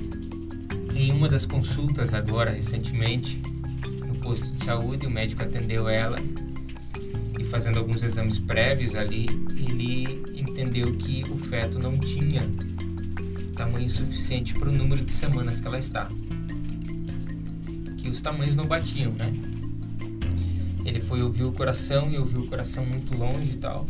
em 0.96 1.12
uma 1.12 1.28
das 1.28 1.46
consultas 1.46 2.14
agora, 2.14 2.52
recentemente, 2.52 3.42
posto 4.24 4.50
de 4.52 4.64
saúde, 4.64 5.06
o 5.06 5.12
médico 5.12 5.44
atendeu 5.44 5.90
ela 5.90 6.18
e 7.38 7.44
fazendo 7.44 7.78
alguns 7.78 8.02
exames 8.02 8.40
prévios 8.40 8.96
ali, 8.96 9.28
ele 9.50 10.24
entendeu 10.34 10.92
que 10.94 11.24
o 11.30 11.36
feto 11.36 11.78
não 11.78 11.98
tinha 11.98 12.42
tamanho 13.56 13.90
suficiente 13.90 14.54
para 14.54 14.70
o 14.70 14.72
número 14.72 15.04
de 15.04 15.12
semanas 15.12 15.60
que 15.60 15.68
ela 15.68 15.78
está. 15.78 16.08
Que 17.98 18.10
os 18.10 18.22
tamanhos 18.22 18.56
não 18.56 18.66
batiam, 18.66 19.12
né? 19.12 19.32
Ele 20.86 21.02
foi 21.02 21.22
ouvir 21.22 21.44
o 21.44 21.52
coração 21.52 22.10
e 22.10 22.18
ouviu 22.18 22.42
o 22.42 22.48
coração 22.48 22.86
muito 22.86 23.16
longe 23.16 23.52
e 23.52 23.58
tal. 23.58 23.86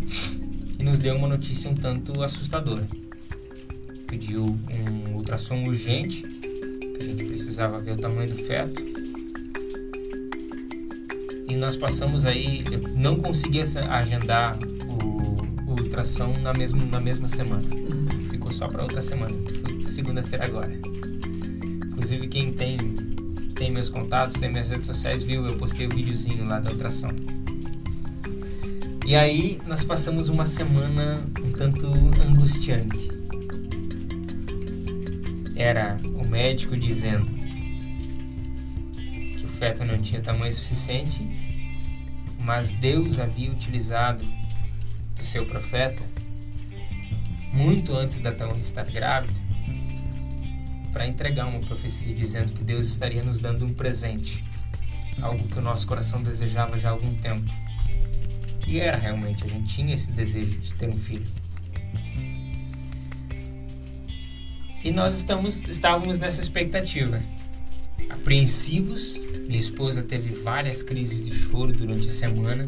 E 0.77 0.83
nos 0.83 0.99
deu 0.99 1.15
uma 1.15 1.27
notícia 1.27 1.69
um 1.69 1.75
tanto 1.75 2.21
assustadora. 2.23 2.87
Pediu 4.07 4.43
um 4.43 5.15
ultrassom 5.15 5.63
urgente, 5.63 6.23
que 6.23 6.97
a 7.03 7.05
gente 7.05 7.23
precisava 7.25 7.79
ver 7.79 7.91
o 7.91 7.97
tamanho 7.97 8.29
do 8.29 8.35
feto 8.35 8.92
e 11.53 11.55
nós 11.55 11.77
passamos 11.77 12.25
aí, 12.25 12.63
eu 12.71 12.79
não 12.95 13.15
consegui 13.15 13.61
agendar 13.87 14.57
o, 14.87 15.69
o 15.69 15.81
ultrassom 15.81 16.33
na 16.39 16.51
mesma, 16.51 16.83
na 16.83 16.99
mesma 16.99 17.27
semana. 17.27 17.63
Uhum. 17.75 18.25
Ficou 18.25 18.51
só 18.51 18.67
para 18.67 18.81
outra 18.81 19.01
semana, 19.03 19.35
foi 19.61 19.79
segunda-feira 19.79 20.45
agora. 20.45 20.73
Inclusive 21.91 22.27
quem 22.27 22.51
tem 22.51 22.77
tem 23.53 23.69
meus 23.69 23.87
contatos, 23.87 24.33
tem 24.33 24.49
minhas 24.49 24.71
redes 24.71 24.87
sociais, 24.87 25.23
viu? 25.23 25.45
Eu 25.45 25.55
postei 25.55 25.85
o 25.85 25.91
um 25.91 25.95
videozinho 25.95 26.43
lá 26.43 26.59
da 26.59 26.71
ultrassom. 26.71 27.13
E 29.05 29.15
aí 29.15 29.61
nós 29.67 29.83
passamos 29.83 30.29
uma 30.29 30.47
semana 30.47 31.21
um 31.39 31.51
tanto 31.51 31.85
angustiante. 32.27 33.09
Era 35.55 35.99
o 36.15 36.27
médico 36.27 36.75
dizendo: 36.75 37.31
profeta 39.63 39.85
não 39.85 39.97
tinha 40.01 40.19
tamanho 40.19 40.51
suficiente, 40.51 41.25
mas 42.43 42.71
Deus 42.71 43.19
havia 43.19 43.51
utilizado 43.51 44.23
do 45.15 45.23
seu 45.23 45.45
profeta 45.45 46.03
muito 47.53 47.95
antes 47.95 48.19
da 48.19 48.31
Tawane 48.31 48.61
estar 48.61 48.85
grávida 48.85 49.39
para 50.91 51.07
entregar 51.07 51.47
uma 51.47 51.59
profecia 51.59 52.13
dizendo 52.13 52.51
que 52.51 52.63
Deus 52.63 52.87
estaria 52.87 53.23
nos 53.23 53.39
dando 53.39 53.65
um 53.65 53.73
presente, 53.73 54.43
algo 55.21 55.47
que 55.47 55.57
o 55.57 55.61
nosso 55.61 55.87
coração 55.87 56.21
desejava 56.21 56.77
já 56.77 56.89
há 56.89 56.91
algum 56.91 57.15
tempo. 57.15 57.51
E 58.67 58.79
era 58.79 58.97
realmente, 58.97 59.43
a 59.43 59.47
gente 59.47 59.73
tinha 59.73 59.93
esse 59.93 60.11
desejo 60.11 60.57
de 60.59 60.73
ter 60.73 60.89
um 60.89 60.95
filho. 60.95 61.27
E 64.83 64.91
nós 64.91 65.15
estamos, 65.15 65.67
estávamos 65.67 66.19
nessa 66.19 66.41
expectativa, 66.41 67.21
apreensivos. 68.09 69.21
Minha 69.47 69.59
esposa 69.59 70.01
teve 70.01 70.33
várias 70.33 70.81
crises 70.81 71.21
de 71.21 71.33
choro 71.35 71.73
durante 71.73 72.07
a 72.07 72.11
semana, 72.11 72.65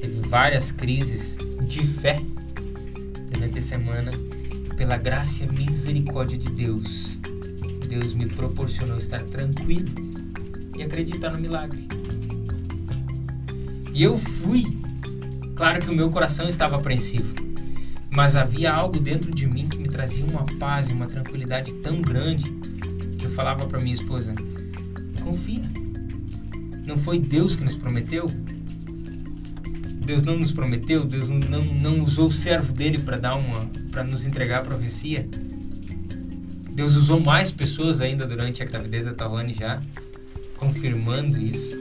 teve 0.00 0.20
várias 0.28 0.72
crises 0.72 1.38
de 1.66 1.84
fé 1.84 2.20
durante 3.30 3.58
a 3.58 3.62
semana. 3.62 4.10
Pela 4.76 4.96
graça 4.96 5.44
e 5.44 5.52
misericórdia 5.52 6.36
de 6.36 6.50
Deus, 6.50 7.20
Deus 7.88 8.12
me 8.14 8.26
proporcionou 8.26 8.96
estar 8.96 9.22
tranquilo 9.22 9.88
e 10.76 10.82
acreditar 10.82 11.30
no 11.30 11.38
milagre. 11.38 11.86
E 13.92 14.02
eu 14.02 14.16
fui. 14.16 14.64
Claro 15.54 15.80
que 15.80 15.90
o 15.90 15.94
meu 15.94 16.10
coração 16.10 16.48
estava 16.48 16.74
apreensivo, 16.74 17.32
mas 18.10 18.34
havia 18.34 18.72
algo 18.72 18.98
dentro 18.98 19.32
de 19.32 19.46
mim 19.46 19.68
que 19.68 19.78
me 19.78 19.88
trazia 19.88 20.26
uma 20.26 20.44
paz 20.58 20.90
e 20.90 20.92
uma 20.92 21.06
tranquilidade 21.06 21.72
tão 21.74 22.02
grande 22.02 22.50
que 23.16 23.26
eu 23.26 23.30
falava 23.30 23.64
para 23.66 23.78
minha 23.78 23.94
esposa: 23.94 24.34
confia. 25.24 25.62
Não 26.86 26.98
foi 26.98 27.18
Deus 27.18 27.56
que 27.56 27.64
nos 27.64 27.74
prometeu? 27.74 28.30
Deus 30.04 30.22
não 30.22 30.38
nos 30.38 30.52
prometeu, 30.52 31.04
Deus 31.04 31.30
não, 31.30 31.64
não 31.64 32.02
usou 32.02 32.28
o 32.28 32.32
servo 32.32 32.72
dele 32.72 32.98
para 32.98 33.16
dar 33.16 33.34
uma, 33.36 33.66
para 33.90 34.04
nos 34.04 34.26
entregar 34.26 34.58
a 34.58 34.62
profecia. 34.62 35.26
Deus 36.70 36.94
usou 36.94 37.18
mais 37.18 37.50
pessoas 37.50 38.00
ainda 38.00 38.26
durante 38.26 38.62
a 38.62 38.66
gravidez 38.66 39.06
da 39.06 39.14
Tawane 39.14 39.54
já, 39.54 39.80
confirmando 40.58 41.38
isso. 41.38 41.74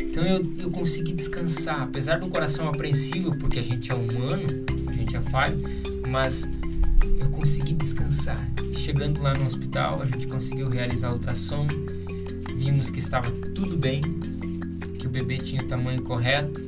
Então 0.00 0.24
eu, 0.24 0.42
eu 0.58 0.70
consegui 0.70 1.12
descansar, 1.12 1.82
apesar 1.82 2.20
do 2.20 2.28
coração 2.28 2.68
apreensivo, 2.68 3.36
porque 3.38 3.58
a 3.58 3.62
gente 3.62 3.90
é 3.90 3.94
humano, 3.94 4.46
a 4.86 4.92
gente 4.92 5.16
é 5.16 5.20
falho, 5.20 5.60
mas 6.08 6.48
eu 7.18 7.28
consegui 7.30 7.72
descansar. 7.72 8.48
Chegando 8.72 9.20
lá 9.20 9.34
no 9.34 9.44
hospital, 9.44 10.00
a 10.02 10.06
gente 10.06 10.28
conseguiu 10.28 10.68
realizar 10.68 11.10
ultrassom, 11.10 11.66
vimos 12.64 12.88
que 12.88 12.98
estava 12.98 13.30
tudo 13.54 13.76
bem, 13.76 14.00
que 14.98 15.06
o 15.06 15.10
bebê 15.10 15.36
tinha 15.36 15.62
o 15.62 15.66
tamanho 15.66 16.00
correto, 16.00 16.62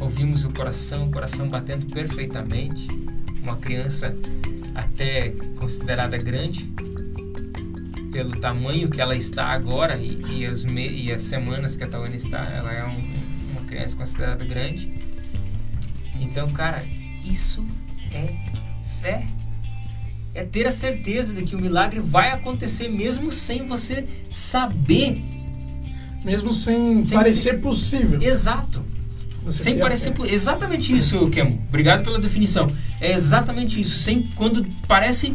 ouvimos 0.00 0.44
o 0.44 0.50
coração, 0.50 1.08
o 1.08 1.10
coração 1.10 1.48
batendo 1.48 1.84
perfeitamente, 1.86 2.86
uma 3.42 3.56
criança 3.56 4.16
até 4.72 5.30
considerada 5.56 6.16
grande 6.16 6.72
pelo 8.12 8.36
tamanho 8.36 8.88
que 8.88 9.00
ela 9.00 9.16
está 9.16 9.46
agora 9.46 9.96
e, 9.96 10.22
e, 10.28 10.46
as, 10.46 10.64
me, 10.64 10.88
e 10.88 11.10
as 11.10 11.22
semanas 11.22 11.76
que 11.76 11.82
a 11.82 11.88
Tawane 11.88 12.14
está, 12.14 12.44
ela 12.44 12.72
é 12.72 12.86
um, 12.86 13.00
uma 13.50 13.62
criança 13.62 13.96
considerada 13.96 14.44
grande. 14.44 14.92
Então, 16.20 16.48
cara, 16.52 16.86
isso 17.24 17.66
é 18.12 18.32
fé. 19.00 19.26
É 20.36 20.44
ter 20.44 20.66
a 20.66 20.70
certeza 20.70 21.32
de 21.32 21.42
que 21.44 21.56
o 21.56 21.58
milagre 21.58 21.98
vai 21.98 22.30
acontecer 22.30 22.88
mesmo 22.88 23.30
sem 23.30 23.64
você 23.64 24.04
saber. 24.28 25.24
Mesmo 26.22 26.52
sem, 26.52 27.08
sem 27.08 27.16
parecer 27.16 27.62
possível. 27.62 28.20
Exato. 28.20 28.84
Você 29.46 29.62
sem 29.62 29.78
parecer. 29.78 30.12
Exatamente 30.26 30.94
isso, 30.94 31.26
Kemo. 31.30 31.64
Obrigado 31.68 32.04
pela 32.04 32.18
definição. 32.18 32.70
É 33.00 33.12
exatamente 33.12 33.80
isso. 33.80 33.96
Sem, 33.96 34.28
quando 34.36 34.62
parece 34.86 35.32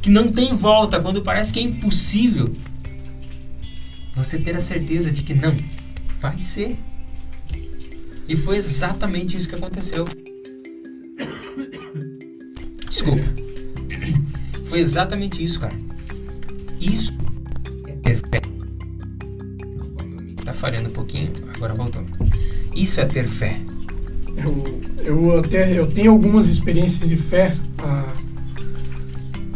que 0.00 0.08
não 0.08 0.32
tem 0.32 0.54
volta, 0.54 0.98
quando 0.98 1.20
parece 1.20 1.52
que 1.52 1.58
é 1.58 1.62
impossível, 1.62 2.56
você 4.16 4.38
ter 4.38 4.56
a 4.56 4.60
certeza 4.60 5.12
de 5.12 5.22
que 5.22 5.34
não, 5.34 5.54
vai 6.18 6.40
ser. 6.40 6.74
E 8.26 8.34
foi 8.34 8.56
exatamente 8.56 9.36
isso 9.36 9.46
que 9.46 9.56
aconteceu. 9.56 10.06
Desculpa. 12.88 13.47
Foi 14.68 14.80
exatamente 14.80 15.42
isso, 15.42 15.60
cara. 15.60 15.74
Isso 16.78 17.14
é 17.86 17.92
ter 17.92 18.16
fé. 18.16 18.42
Tá 20.44 20.52
falhando 20.52 20.90
um 20.90 20.92
pouquinho, 20.92 21.32
agora 21.54 21.72
voltou. 21.72 22.04
Isso 22.76 23.00
é 23.00 23.06
ter 23.06 23.26
fé. 23.26 23.58
Eu, 24.36 24.80
eu 25.04 25.38
até 25.38 25.78
eu 25.78 25.86
tenho 25.86 26.12
algumas 26.12 26.48
experiências 26.48 27.08
de 27.08 27.16
fé. 27.16 27.54
Ah, 27.78 28.12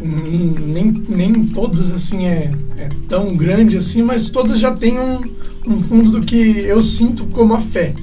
nem, 0.01 0.91
nem 0.91 1.47
todas 1.47 1.93
assim 1.93 2.27
é, 2.27 2.51
é 2.79 2.89
tão 3.07 3.37
grande 3.37 3.77
assim, 3.77 4.03
mas 4.03 4.31
todas 4.31 4.59
já 4.59 4.73
têm 4.73 4.99
um, 4.99 5.21
um 5.67 5.81
fundo 5.83 6.11
do 6.11 6.21
que 6.23 6.35
eu 6.35 6.81
sinto 6.81 7.27
como 7.27 7.53
a 7.53 7.61
fé. 7.61 7.95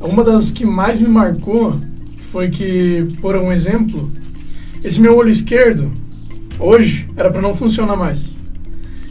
Uma 0.00 0.24
das 0.24 0.50
que 0.50 0.64
mais 0.64 0.98
me 0.98 1.08
marcou 1.08 1.78
foi 2.32 2.48
que, 2.48 3.06
por 3.20 3.36
um 3.36 3.52
exemplo, 3.52 4.10
esse 4.82 4.98
meu 4.98 5.16
olho 5.16 5.30
esquerdo 5.30 6.03
hoje 6.58 7.06
era 7.16 7.30
para 7.30 7.40
não 7.40 7.54
funcionar 7.54 7.96
mais. 7.96 8.36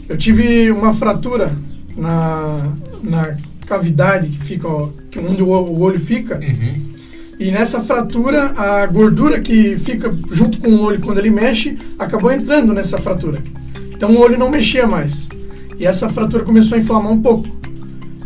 Eu 0.08 0.16
tive 0.16 0.70
uma 0.70 0.92
fratura 0.92 1.56
na, 1.96 2.72
na 3.02 3.36
cavidade 3.66 4.28
que 4.28 4.38
fica, 4.44 4.68
que 5.10 5.18
onde 5.18 5.42
o, 5.42 5.48
o 5.48 5.80
olho 5.80 5.98
fica. 5.98 6.38
Uhum. 6.38 6.94
E 7.38 7.50
nessa 7.50 7.80
fratura, 7.80 8.52
a 8.56 8.86
gordura 8.86 9.40
que 9.40 9.76
fica 9.78 10.16
junto 10.30 10.60
com 10.60 10.70
o 10.70 10.82
olho 10.82 11.00
quando 11.00 11.18
ele 11.18 11.30
mexe, 11.30 11.76
acabou 11.98 12.30
entrando 12.30 12.72
nessa 12.72 12.98
fratura. 12.98 13.42
Então 13.92 14.12
o 14.12 14.18
olho 14.18 14.38
não 14.38 14.50
mexia 14.50 14.86
mais. 14.86 15.28
E 15.78 15.86
essa 15.86 16.08
fratura 16.08 16.44
começou 16.44 16.76
a 16.76 16.80
inflamar 16.80 17.10
um 17.10 17.20
pouco. 17.20 17.48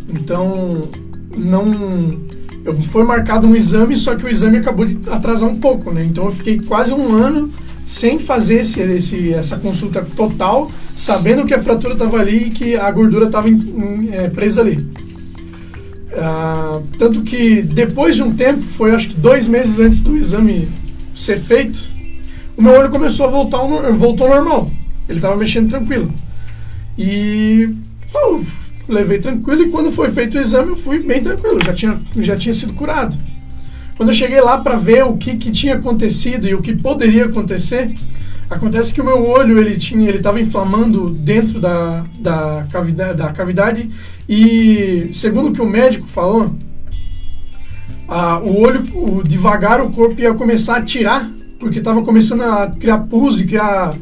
Então, 0.09 0.89
não. 1.37 2.29
Eu, 2.65 2.75
foi 2.83 3.05
marcado 3.05 3.47
um 3.47 3.57
exame, 3.57 3.97
só 3.97 4.15
que 4.15 4.25
o 4.25 4.29
exame 4.29 4.59
acabou 4.59 4.85
de 4.85 4.99
atrasar 5.11 5.49
um 5.49 5.59
pouco, 5.59 5.91
né? 5.91 6.05
Então 6.05 6.25
eu 6.25 6.33
fiquei 6.33 6.59
quase 6.59 6.93
um 6.93 7.15
ano 7.15 7.51
sem 7.89 8.19
fazer 8.19 8.61
esse, 8.61 8.83
esse, 8.83 9.33
essa 9.33 9.57
consulta 9.57 10.07
total, 10.15 10.71
sabendo 10.95 11.47
que 11.47 11.55
a 11.55 11.63
fratura 11.63 11.95
estava 11.95 12.19
ali 12.19 12.49
e 12.49 12.51
que 12.51 12.77
a 12.77 12.91
gordura 12.91 13.25
estava 13.25 13.49
é, 14.13 14.29
presa 14.29 14.61
ali. 14.61 14.87
Ah, 16.15 16.83
tanto 16.99 17.23
que 17.23 17.63
depois 17.63 18.15
de 18.15 18.23
um 18.23 18.35
tempo, 18.35 18.61
foi 18.61 18.91
acho 18.91 19.09
que 19.09 19.15
dois 19.15 19.49
meses 19.49 19.79
antes 19.79 20.03
do 20.03 20.15
exame 20.15 20.69
ser 21.17 21.39
feito, 21.39 21.91
o 22.59 22.63
meu 22.63 22.75
olho 22.75 22.91
começou 22.91 23.25
a 23.25 23.31
voltar 23.31 23.57
ao, 23.57 23.95
voltou 23.95 24.27
ao 24.27 24.35
normal. 24.35 24.71
Ele 25.09 25.19
estava 25.19 25.35
mexendo 25.35 25.71
tranquilo. 25.71 26.13
E 26.99 27.75
eu 28.15 28.45
levei 28.87 29.19
tranquilo 29.19 29.63
e 29.63 29.71
quando 29.71 29.91
foi 29.91 30.11
feito 30.11 30.37
o 30.37 30.41
exame 30.41 30.69
eu 30.69 30.77
fui 30.77 30.99
bem 30.99 31.23
tranquilo, 31.23 31.59
já 31.65 31.73
tinha, 31.73 31.99
já 32.17 32.37
tinha 32.37 32.53
sido 32.53 32.75
curado. 32.75 33.17
Quando 33.99 34.11
eu 34.11 34.15
cheguei 34.15 34.41
lá 34.41 34.57
para 34.57 34.77
ver 34.77 35.05
o 35.05 35.19
que, 35.19 35.37
que 35.37 35.51
tinha 35.51 35.75
acontecido 35.75 36.49
e 36.49 36.55
o 36.55 36.63
que 36.63 36.75
poderia 36.75 37.27
acontecer, 37.27 37.95
Acontece 38.51 38.95
que 38.95 39.01
o 39.01 39.05
meu 39.05 39.27
olho 39.27 39.59
ele 39.59 39.77
tinha, 39.77 40.09
ele 40.09 40.17
estava 40.17 40.41
inflamando 40.41 41.11
dentro 41.11 41.61
da, 41.61 42.03
da, 42.19 42.67
cavidade, 42.73 43.15
da 43.19 43.31
cavidade 43.31 43.91
e 44.27 45.11
segundo 45.13 45.51
o 45.51 45.53
que 45.53 45.61
o 45.61 45.69
médico 45.69 46.09
falou, 46.09 46.51
a, 48.09 48.39
o 48.39 48.59
olho, 48.63 48.89
o, 48.95 49.23
devagar 49.23 49.83
o 49.83 49.91
corpo 49.91 50.19
ia 50.23 50.33
começar 50.33 50.77
a 50.77 50.83
tirar 50.83 51.31
porque 51.59 51.79
estava 51.79 52.03
começando 52.03 52.41
a 52.43 52.69
criar 52.69 53.01
pus 53.01 53.39
e 53.39 53.45
criar 53.45 53.95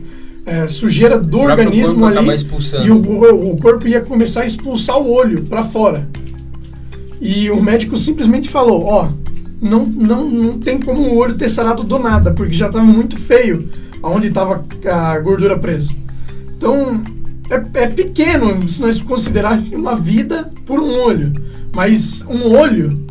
é, 0.45 0.69
sujeira 0.69 1.19
do 1.19 1.41
organismo 1.41 2.07
ali 2.07 2.29
e 2.85 2.91
o, 2.91 3.03
o, 3.03 3.51
o 3.53 3.57
corpo 3.61 3.89
ia 3.89 4.01
começar 4.01 4.43
a 4.43 4.47
expulsar 4.47 4.97
o 4.97 5.11
olho 5.11 5.43
para 5.43 5.65
fora. 5.65 6.09
E 7.21 7.51
o 7.51 7.61
médico 7.61 7.97
simplesmente 7.97 8.49
falou, 8.49 8.85
ó, 8.85 9.09
não, 9.61 9.87
não, 9.87 10.29
não 10.29 10.59
tem 10.59 10.79
como 10.79 11.03
o 11.03 11.17
olho 11.17 11.35
ter 11.35 11.49
sarado 11.49 11.83
do 11.83 11.99
nada, 11.99 12.33
porque 12.33 12.53
já 12.53 12.67
estava 12.67 12.85
muito 12.85 13.17
feio 13.17 13.69
onde 14.03 14.29
estava 14.29 14.65
a 14.91 15.19
gordura 15.19 15.59
presa. 15.59 15.93
Então, 16.57 17.03
é, 17.51 17.83
é, 17.83 17.87
pequeno 17.89 18.69
se 18.69 18.81
nós 18.81 19.01
considerar 19.01 19.59
uma 19.73 19.97
vida 19.97 20.51
por 20.65 20.81
um 20.81 20.93
olho. 21.01 21.33
Mas 21.75 22.25
um 22.29 22.51
olho 22.53 23.05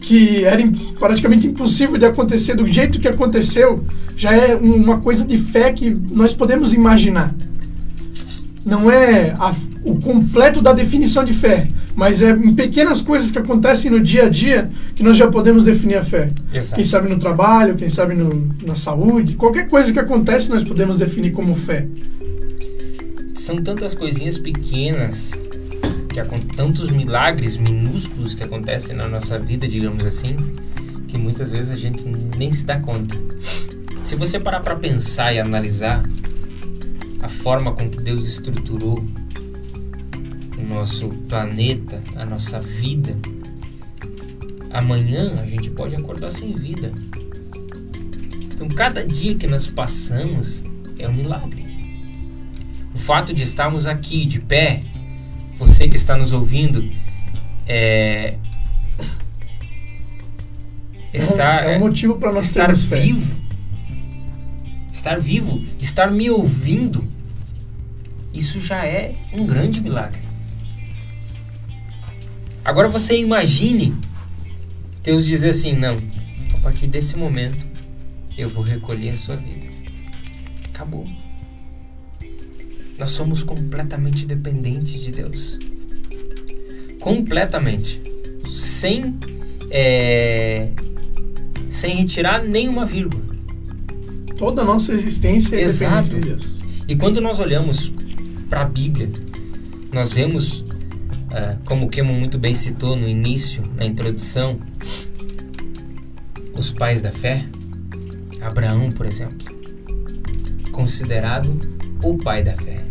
que 0.00 0.44
era 0.44 0.62
praticamente 0.98 1.46
impossível 1.46 1.98
de 1.98 2.06
acontecer 2.06 2.54
do 2.54 2.66
jeito 2.66 3.00
que 3.00 3.08
aconteceu, 3.08 3.84
já 4.16 4.32
é 4.32 4.54
uma 4.54 4.98
coisa 4.98 5.24
de 5.24 5.36
fé 5.36 5.72
que 5.72 5.90
nós 5.90 6.32
podemos 6.32 6.72
imaginar. 6.72 7.34
Não 8.64 8.90
é 8.90 9.30
a, 9.38 9.54
o 9.84 9.98
completo 10.00 10.62
da 10.62 10.72
definição 10.72 11.24
de 11.24 11.32
fé, 11.32 11.68
mas 11.98 12.22
é 12.22 12.30
em 12.30 12.54
pequenas 12.54 13.00
coisas 13.00 13.32
que 13.32 13.38
acontecem 13.40 13.90
no 13.90 14.00
dia 14.00 14.26
a 14.26 14.28
dia 14.28 14.70
que 14.94 15.02
nós 15.02 15.16
já 15.16 15.26
podemos 15.26 15.64
definir 15.64 15.96
a 15.96 16.04
fé. 16.04 16.30
Exato. 16.54 16.76
Quem 16.76 16.84
sabe 16.84 17.08
no 17.08 17.18
trabalho, 17.18 17.74
quem 17.74 17.88
sabe 17.88 18.14
no, 18.14 18.54
na 18.62 18.76
saúde, 18.76 19.34
qualquer 19.34 19.68
coisa 19.68 19.92
que 19.92 19.98
acontece 19.98 20.48
nós 20.48 20.62
podemos 20.62 20.96
definir 20.96 21.32
como 21.32 21.56
fé. 21.56 21.88
São 23.32 23.56
tantas 23.56 23.96
coisinhas 23.96 24.38
pequenas 24.38 25.32
que 26.14 26.46
tantos 26.54 26.88
milagres 26.88 27.56
minúsculos 27.56 28.32
que 28.32 28.44
acontecem 28.44 28.94
na 28.94 29.08
nossa 29.08 29.36
vida, 29.36 29.66
digamos 29.66 30.04
assim, 30.04 30.36
que 31.08 31.18
muitas 31.18 31.50
vezes 31.50 31.72
a 31.72 31.76
gente 31.76 32.04
nem 32.38 32.52
se 32.52 32.64
dá 32.64 32.78
conta. 32.78 33.16
Se 34.04 34.14
você 34.14 34.38
parar 34.38 34.60
para 34.60 34.76
pensar 34.76 35.34
e 35.34 35.40
analisar 35.40 36.08
a 37.20 37.28
forma 37.28 37.72
com 37.72 37.90
que 37.90 38.00
Deus 38.00 38.28
estruturou 38.28 39.04
nosso 40.68 41.08
planeta, 41.28 42.00
a 42.14 42.24
nossa 42.24 42.60
vida, 42.60 43.16
amanhã 44.70 45.40
a 45.40 45.46
gente 45.46 45.70
pode 45.70 45.96
acordar 45.96 46.30
sem 46.30 46.54
vida. 46.54 46.92
Então, 48.52 48.68
cada 48.68 49.04
dia 49.04 49.34
que 49.34 49.46
nós 49.46 49.66
passamos 49.66 50.62
é 50.98 51.08
um 51.08 51.14
milagre. 51.14 51.66
O 52.94 52.98
fato 52.98 53.32
de 53.32 53.42
estarmos 53.42 53.86
aqui 53.86 54.26
de 54.26 54.40
pé, 54.40 54.82
você 55.56 55.88
que 55.88 55.96
está 55.96 56.16
nos 56.16 56.32
ouvindo, 56.32 56.90
é, 57.66 58.36
estar, 61.12 61.64
é 61.64 61.76
um 61.76 61.80
motivo 61.80 62.16
para 62.16 62.32
nós 62.32 62.46
estar 62.46 62.66
termos 62.66 62.84
vivo. 62.84 63.20
fé. 63.20 63.38
Estar 64.92 65.20
vivo, 65.20 65.64
estar 65.78 66.10
me 66.10 66.28
ouvindo, 66.28 67.06
isso 68.34 68.60
já 68.60 68.84
é 68.84 69.14
um 69.32 69.46
grande 69.46 69.80
milagre. 69.80 70.27
Agora 72.68 72.86
você 72.86 73.18
imagine 73.18 73.94
Deus 75.02 75.24
dizer 75.24 75.48
assim: 75.48 75.74
não, 75.74 75.96
a 76.54 76.58
partir 76.58 76.86
desse 76.86 77.16
momento 77.16 77.66
eu 78.36 78.46
vou 78.46 78.62
recolher 78.62 79.08
a 79.08 79.16
sua 79.16 79.36
vida. 79.36 79.66
Acabou. 80.68 81.08
Nós 82.98 83.12
somos 83.12 83.42
completamente 83.42 84.26
dependentes 84.26 85.00
de 85.00 85.12
Deus. 85.12 85.58
Completamente. 87.00 88.02
Sem 88.50 89.18
é, 89.70 90.68
sem 91.70 91.96
retirar 91.96 92.44
nenhuma 92.44 92.84
vírgula. 92.84 93.24
Toda 94.36 94.60
a 94.60 94.64
nossa 94.66 94.92
existência 94.92 95.56
é 95.56 95.62
Exato. 95.62 96.10
dependente 96.10 96.36
de 96.36 96.44
Deus. 96.44 96.58
E 96.86 96.94
quando 96.94 97.18
nós 97.18 97.38
olhamos 97.38 97.90
para 98.50 98.60
a 98.60 98.64
Bíblia, 98.66 99.08
nós 99.90 100.12
vemos, 100.12 100.66
como 101.68 101.84
o 101.84 101.90
Kemo 101.90 102.14
muito 102.14 102.38
bem 102.38 102.54
citou 102.54 102.96
no 102.96 103.06
início, 103.06 103.62
na 103.76 103.84
introdução, 103.84 104.58
os 106.54 106.72
pais 106.72 107.02
da 107.02 107.12
fé, 107.12 107.44
Abraão, 108.40 108.90
por 108.90 109.04
exemplo, 109.04 109.36
considerado 110.72 111.60
o 112.02 112.16
pai 112.16 112.42
da 112.42 112.54
fé. 112.54 112.82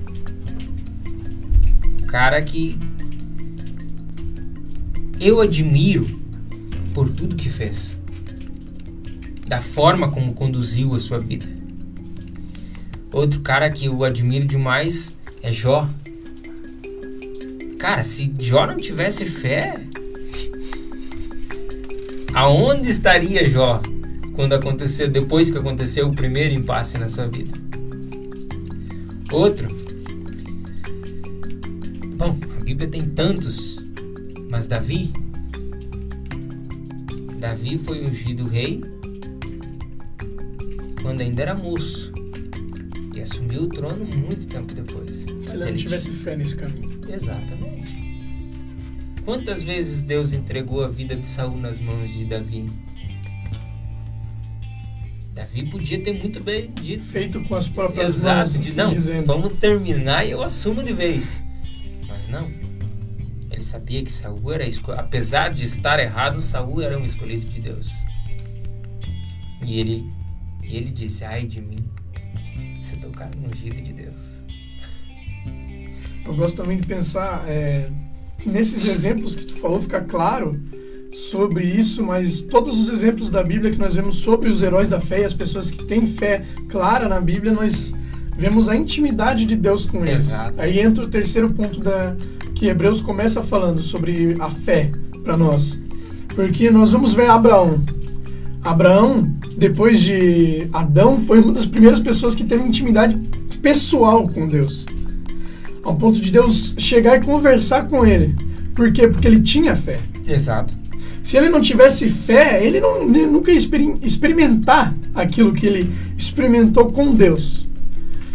O 2.03 2.05
cara 2.05 2.39
que 2.43 2.77
eu 5.19 5.41
admiro 5.41 6.21
por 6.93 7.09
tudo 7.09 7.35
que 7.35 7.49
fez, 7.49 7.97
da 9.47 9.59
forma 9.59 10.11
como 10.11 10.35
conduziu 10.35 10.93
a 10.93 10.99
sua 10.99 11.17
vida. 11.17 11.47
Outro 13.11 13.39
cara 13.39 13.71
que 13.71 13.85
eu 13.85 14.03
admiro 14.03 14.45
demais 14.45 15.15
é 15.41 15.51
Jó. 15.51 15.89
Cara, 17.87 18.03
se 18.03 18.33
Jó 18.37 18.67
não 18.67 18.75
tivesse 18.75 19.23
fé, 19.23 19.79
aonde 22.33 22.89
estaria 22.89 23.49
Jó 23.49 23.81
quando 24.35 24.51
aconteceu, 24.51 25.07
depois 25.07 25.49
que 25.49 25.57
aconteceu 25.57 26.09
o 26.09 26.13
primeiro 26.13 26.53
impasse 26.53 26.97
na 26.97 27.07
sua 27.07 27.29
vida? 27.29 27.57
Outro. 29.31 29.69
Bom, 32.17 32.37
a 32.59 32.63
Bíblia 32.65 32.89
tem 32.89 33.03
tantos, 33.03 33.77
mas 34.51 34.67
Davi. 34.67 35.13
Davi 37.39 37.77
foi 37.77 38.05
ungido 38.05 38.49
rei 38.49 38.83
quando 41.01 41.21
ainda 41.21 41.41
era 41.41 41.55
moço 41.55 42.11
e 43.15 43.21
assumiu 43.21 43.61
o 43.61 43.69
trono 43.69 44.03
muito 44.03 44.45
tempo 44.45 44.73
depois. 44.73 45.15
Se 45.15 45.55
ele 45.55 45.65
não 45.71 45.77
tivesse 45.77 46.11
fé 46.11 46.35
nesse 46.35 46.57
caminho. 46.57 46.99
Exatamente. 47.09 47.76
Quantas 49.27 49.61
vezes 49.61 50.03
Deus 50.03 50.31
entregou 50.31 50.85
a 50.85 50.87
vida 50.87 51.13
de 51.13 51.27
Saul 51.27 51.57
nas 51.57 51.81
mãos 51.81 52.09
de 52.13 52.23
Davi? 52.23 52.71
Davi 55.33 55.69
podia 55.69 55.99
ter 56.01 56.13
muito 56.13 56.41
bem 56.41 56.71
dito. 56.71 57.03
Feito 57.03 57.43
com 57.43 57.53
as 57.53 57.67
próprias 57.67 58.19
Exato, 58.19 58.37
mãos, 58.37 58.53
de, 58.53 58.59
assim 58.59 58.77
não, 58.77 58.89
dizendo. 58.89 59.25
vamos 59.25 59.51
terminar 59.59 60.25
e 60.25 60.31
eu 60.31 60.41
assumo 60.41 60.81
de 60.81 60.93
vez. 60.93 61.43
Mas 62.07 62.29
não. 62.29 62.49
Ele 63.51 63.61
sabia 63.61 64.01
que 64.01 64.09
Saul 64.09 64.53
era 64.53 64.63
apesar 64.95 65.53
de 65.53 65.65
estar 65.65 65.99
errado, 65.99 66.39
Saul 66.39 66.81
era 66.81 66.97
um 66.97 67.03
escolhido 67.03 67.45
de 67.47 67.59
Deus. 67.59 68.05
E 69.65 69.77
ele, 69.77 70.09
e 70.63 70.77
ele 70.77 70.89
disse: 70.89 71.25
"Ai 71.25 71.45
de 71.45 71.59
mim, 71.59 71.85
se 72.81 72.95
tocar 72.95 73.29
no 73.35 73.49
ungido 73.49 73.81
de 73.81 73.91
Deus." 73.91 74.45
Eu 76.25 76.33
gosto 76.33 76.55
também 76.55 76.79
de 76.79 76.87
pensar 76.87 77.43
é, 77.45 77.87
nesses 78.45 78.85
exemplos 78.85 79.35
que 79.35 79.45
tu 79.45 79.55
falou, 79.55 79.81
fica 79.81 80.01
claro 80.01 80.59
sobre 81.11 81.65
isso, 81.65 82.03
mas 82.03 82.41
todos 82.41 82.77
os 82.77 82.89
exemplos 82.89 83.29
da 83.29 83.41
Bíblia 83.43 83.71
que 83.71 83.79
nós 83.79 83.95
vemos 83.95 84.17
sobre 84.17 84.49
os 84.49 84.61
heróis 84.61 84.89
da 84.89 84.99
fé 84.99 85.21
e 85.21 85.25
as 85.25 85.33
pessoas 85.33 85.71
que 85.71 85.83
têm 85.85 86.05
fé 86.05 86.45
clara 86.69 87.07
na 87.07 87.19
Bíblia, 87.19 87.53
nós 87.53 87.93
vemos 88.37 88.69
a 88.69 88.75
intimidade 88.75 89.45
de 89.45 89.55
Deus 89.55 89.85
com 89.85 90.05
eles. 90.05 90.29
Exato. 90.29 90.59
Aí 90.59 90.79
entra 90.79 91.03
o 91.03 91.07
terceiro 91.07 91.51
ponto 91.51 91.79
da 91.79 92.15
que 92.53 92.67
Hebreus 92.67 93.01
começa 93.01 93.43
falando 93.43 93.83
sobre 93.83 94.35
a 94.39 94.49
fé 94.49 94.91
para 95.23 95.37
nós. 95.37 95.79
Porque 96.35 96.69
nós 96.69 96.91
vamos 96.91 97.13
ver 97.13 97.29
Abraão. 97.29 97.81
Abraão, 98.63 99.31
depois 99.55 100.01
de 100.01 100.67
Adão, 100.73 101.19
foi 101.19 101.39
uma 101.39 101.53
das 101.53 101.65
primeiras 101.65 101.99
pessoas 101.99 102.35
que 102.35 102.43
teve 102.43 102.63
intimidade 102.63 103.15
pessoal 103.61 104.27
com 104.27 104.47
Deus 104.47 104.85
ao 105.87 105.95
ponto 105.95 106.19
de 106.19 106.29
Deus 106.31 106.75
chegar 106.77 107.17
e 107.17 107.25
conversar 107.25 107.87
com 107.87 108.05
ele. 108.05 108.35
Por 108.75 108.91
quê? 108.91 109.07
Porque 109.07 109.27
ele 109.27 109.39
tinha 109.39 109.75
fé. 109.75 109.99
Exato. 110.27 110.75
Se 111.23 111.37
ele 111.37 111.49
não 111.49 111.61
tivesse 111.61 112.07
fé, 112.09 112.63
ele, 112.63 112.79
não, 112.79 113.01
ele 113.01 113.25
nunca 113.25 113.51
ia 113.51 113.57
experim- 113.57 113.95
experimentar 114.03 114.93
aquilo 115.15 115.53
que 115.53 115.65
ele 115.65 115.91
experimentou 116.17 116.85
com 116.87 117.15
Deus. 117.15 117.67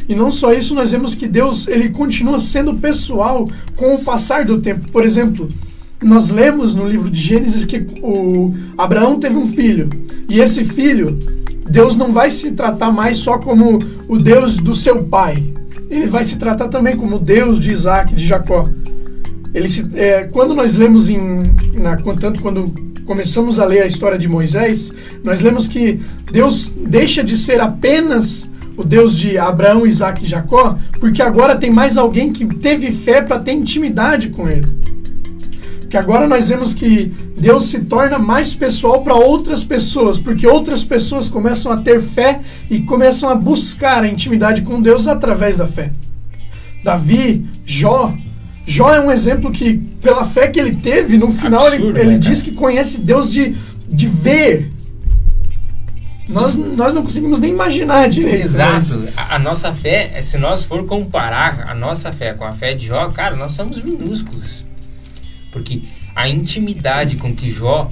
E 0.09 0.15
não 0.15 0.31
só 0.31 0.53
isso, 0.53 0.75
nós 0.75 0.91
vemos 0.91 1.15
que 1.15 1.29
Deus 1.29 1.69
ele 1.69 1.91
continua 1.91 2.41
sendo 2.41 2.75
pessoal 2.75 3.49
com 3.77 3.95
o 3.95 4.03
passar 4.03 4.45
do 4.45 4.61
tempo. 4.61 4.91
Por 4.91 5.05
exemplo, 5.05 5.49
nós 6.03 6.31
lemos 6.31 6.75
no 6.75 6.89
livro 6.89 7.11
de 7.11 7.21
Gênesis 7.21 7.65
que 7.65 7.87
o 8.03 8.55
Abraão 8.77 9.19
teve 9.19 9.37
um 9.37 9.47
filho. 9.47 9.89
E 10.29 10.41
esse 10.41 10.65
filho, 10.65 11.19
Deus 11.71 11.97
não 11.97 12.13
vai 12.13 12.31
se 12.31 12.53
tratar 12.53 12.91
mais 12.91 13.19
só 13.19 13.39
como 13.39 13.79
o 14.09 14.19
Deus 14.19 14.57
do 14.57 14.75
seu 14.75 15.05
pai. 15.05 15.53
Ele 15.91 16.07
vai 16.07 16.25
se 16.25 16.37
tratar 16.37 16.69
também 16.69 16.97
como 16.97 17.19
Deus 17.19 17.61
de 17.61 17.71
Isaac, 17.71 18.15
de 18.15 18.27
Jacó. 18.27 18.69
Ele 19.55 19.69
se, 19.69 19.87
é, 19.95 20.25
quando 20.25 20.55
nós 20.55 20.77
lemos 20.77 21.11
em, 21.11 21.55
na, 21.75 21.97
tanto 21.97 22.41
quando 22.41 22.73
começamos 23.05 23.59
a 23.59 23.65
ler 23.65 23.83
a 23.83 23.87
história 23.87 24.19
de 24.19 24.29
Moisés, 24.29 24.93
nós 25.23 25.41
lemos 25.43 25.69
que 25.69 26.01
Deus 26.31 26.73
deixa 26.75 27.23
de 27.23 27.37
ser 27.37 27.61
apenas 27.61 28.51
o 28.77 28.85
Deus 28.85 29.17
de 29.17 29.37
Abraão, 29.37 29.87
Isaac 29.87 30.25
e 30.25 30.29
Jacó, 30.29 30.79
porque 30.99 31.21
agora 31.21 31.57
tem 31.57 31.71
mais 31.71 31.99
alguém 31.99 32.33
que 32.33 32.47
teve 32.47 32.91
fé 32.91 33.21
para 33.21 33.39
ter 33.39 33.53
intimidade 33.53 34.31
com 34.31 34.49
ele. 34.49 34.67
Porque 35.93 35.99
agora 36.11 36.27
nós 36.27 36.49
vemos 36.49 36.75
que 36.75 37.13
Deus 37.37 37.67
se 37.67 37.81
torna 37.81 38.19
mais 38.19 38.55
pessoal 38.55 39.03
para 39.05 39.15
outras 39.15 39.63
pessoas, 39.63 40.19
porque 40.19 40.47
outras 40.47 40.83
pessoas 40.83 41.29
começam 41.29 41.71
a 41.71 41.77
ter 41.77 42.01
fé 42.01 42.41
e 42.71 42.81
começam 42.81 43.29
a 43.29 43.35
buscar 43.35 44.03
a 44.03 44.09
intimidade 44.09 44.63
com 44.63 44.81
Deus 44.81 45.07
através 45.07 45.59
da 45.59 45.67
fé. 45.67 45.93
Davi, 46.83 47.47
Jó, 47.67 48.15
Jó 48.65 48.91
é 48.95 49.01
um 49.03 49.11
exemplo 49.11 49.53
que, 49.53 49.75
pela 50.01 50.25
fé 50.25 50.49
que 50.49 50.59
ele 50.59 50.77
teve, 50.77 51.19
no 51.19 51.31
final 51.31 51.67
Absurdo, 51.67 51.91
ele, 51.91 52.01
ele 52.01 52.13
né, 52.13 52.19
diz 52.19 52.41
que 52.41 52.53
conhece 52.53 52.99
Deus 52.99 53.31
de, 53.31 53.55
de 53.87 54.07
ver. 54.07 54.71
Nós, 56.27 56.57
nós 56.57 56.95
não 56.95 57.03
conseguimos 57.03 57.39
nem 57.39 57.51
imaginar 57.51 58.09
direito. 58.09 58.51
mas- 58.57 58.93
Exato. 58.93 59.09
A, 59.15 59.35
a 59.35 59.39
nossa 59.39 59.71
fé, 59.75 60.19
se 60.23 60.39
nós 60.39 60.65
for 60.65 60.87
comparar 60.87 61.65
a 61.69 61.75
nossa 61.75 62.11
fé 62.11 62.33
com 62.33 62.45
a 62.47 62.55
fé 62.55 62.73
de 62.73 62.87
Jó, 62.87 63.11
cara, 63.11 63.37
nós 63.37 63.53
somos 63.53 63.79
minúsculos. 63.83 64.65
Porque 65.53 65.83
a 66.17 66.29
intimidade 66.29 67.17
com 67.17 67.33
que 67.33 67.49
Jó 67.49 67.89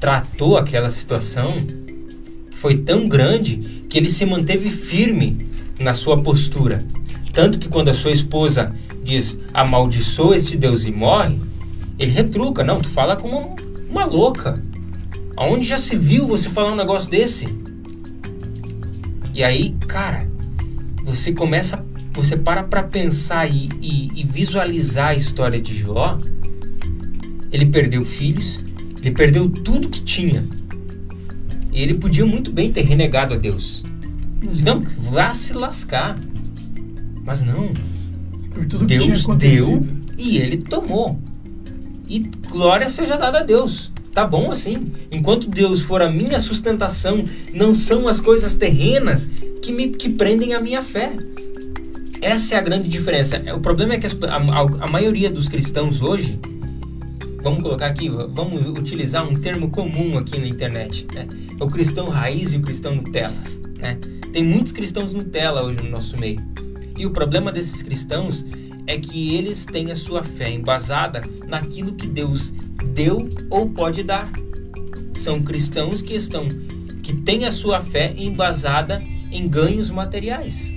tratou 0.00 0.56
aquela 0.56 0.90
situação 0.90 1.64
foi 2.56 2.78
tão 2.78 3.08
grande 3.08 3.84
que 3.88 3.98
ele 3.98 4.08
se 4.08 4.26
manteve 4.26 4.70
firme 4.70 5.38
na 5.78 5.94
sua 5.94 6.20
postura. 6.20 6.84
Tanto 7.32 7.58
que 7.58 7.68
quando 7.68 7.90
a 7.90 7.94
sua 7.94 8.10
esposa 8.10 8.74
diz 9.04 9.38
amaldiçoa 9.54 10.36
este 10.36 10.56
Deus 10.56 10.84
e 10.84 10.90
morre, 10.90 11.38
ele 11.98 12.10
retruca, 12.10 12.64
não, 12.64 12.80
tu 12.80 12.88
fala 12.88 13.16
como 13.16 13.38
uma, 13.38 13.56
uma 13.88 14.04
louca. 14.04 14.62
Aonde 15.36 15.64
já 15.64 15.78
se 15.78 15.96
viu 15.96 16.26
você 16.26 16.50
falar 16.50 16.72
um 16.72 16.76
negócio 16.76 17.10
desse? 17.10 17.46
E 19.34 19.44
aí, 19.44 19.76
cara, 19.86 20.28
você 21.04 21.32
começa 21.32 21.84
você 22.12 22.36
para 22.36 22.62
para 22.62 22.82
pensar 22.82 23.48
e, 23.48 23.70
e, 23.80 24.10
e 24.14 24.24
visualizar 24.24 25.08
a 25.08 25.14
história 25.14 25.60
de 25.60 25.74
Jó, 25.74 26.18
ele 27.52 27.66
perdeu 27.66 28.04
filhos, 28.04 28.64
ele 29.00 29.12
perdeu 29.12 29.48
tudo 29.48 29.88
que 29.88 30.00
tinha. 30.00 30.44
Ele 31.72 31.94
podia 31.94 32.24
muito 32.24 32.50
bem 32.50 32.70
ter 32.72 32.82
renegado 32.82 33.34
a 33.34 33.36
Deus. 33.36 33.84
Não, 34.64 34.82
vá 34.98 35.32
se 35.32 35.52
lascar. 35.52 36.18
Mas 37.24 37.42
não. 37.42 37.70
Deus 38.86 39.26
deu 39.38 39.86
e 40.18 40.38
ele 40.38 40.58
tomou. 40.58 41.18
E 42.08 42.18
glória 42.48 42.88
seja 42.88 43.16
dada 43.16 43.38
a 43.38 43.42
Deus. 43.42 43.90
Tá 44.12 44.26
bom 44.26 44.50
assim. 44.50 44.92
Enquanto 45.10 45.48
Deus 45.48 45.80
for 45.80 46.02
a 46.02 46.10
minha 46.10 46.38
sustentação, 46.38 47.24
não 47.54 47.74
são 47.74 48.06
as 48.06 48.20
coisas 48.20 48.54
terrenas 48.54 49.30
que 49.62 49.72
me 49.72 49.88
que 49.88 50.10
prendem 50.10 50.52
a 50.52 50.60
minha 50.60 50.82
fé. 50.82 51.16
Essa 52.20 52.56
é 52.56 52.58
a 52.58 52.60
grande 52.60 52.88
diferença. 52.88 53.42
O 53.54 53.60
problema 53.60 53.94
é 53.94 53.98
que 53.98 54.06
a, 54.06 54.36
a, 54.36 54.84
a 54.84 54.86
maioria 54.86 55.30
dos 55.30 55.48
cristãos 55.48 56.02
hoje, 56.02 56.38
vamos 57.42 57.62
colocar 57.62 57.86
aqui, 57.86 58.08
vamos 58.08 58.66
utilizar 58.66 59.26
um 59.26 59.34
termo 59.36 59.68
comum 59.70 60.16
aqui 60.18 60.38
na 60.38 60.46
internet, 60.46 61.06
né? 61.12 61.26
É 61.58 61.64
o 61.64 61.68
cristão 61.68 62.08
raiz 62.08 62.52
e 62.52 62.56
o 62.56 62.62
cristão 62.62 62.94
Nutella, 62.94 63.34
né? 63.78 63.98
Tem 64.32 64.42
muitos 64.42 64.72
cristãos 64.72 65.12
Nutella 65.12 65.62
hoje 65.62 65.80
no 65.82 65.90
nosso 65.90 66.16
meio. 66.16 66.40
E 66.96 67.04
o 67.04 67.10
problema 67.10 67.50
desses 67.50 67.82
cristãos 67.82 68.44
é 68.86 68.98
que 68.98 69.34
eles 69.34 69.66
têm 69.66 69.90
a 69.90 69.94
sua 69.94 70.22
fé 70.22 70.50
embasada 70.50 71.22
naquilo 71.46 71.94
que 71.94 72.06
Deus 72.06 72.52
deu 72.94 73.28
ou 73.50 73.68
pode 73.68 74.02
dar. 74.02 74.30
São 75.14 75.42
cristãos 75.42 76.00
que 76.02 76.14
estão 76.14 76.48
que 77.02 77.12
têm 77.12 77.44
a 77.44 77.50
sua 77.50 77.80
fé 77.80 78.14
embasada 78.16 79.02
em 79.30 79.48
ganhos 79.48 79.90
materiais. 79.90 80.72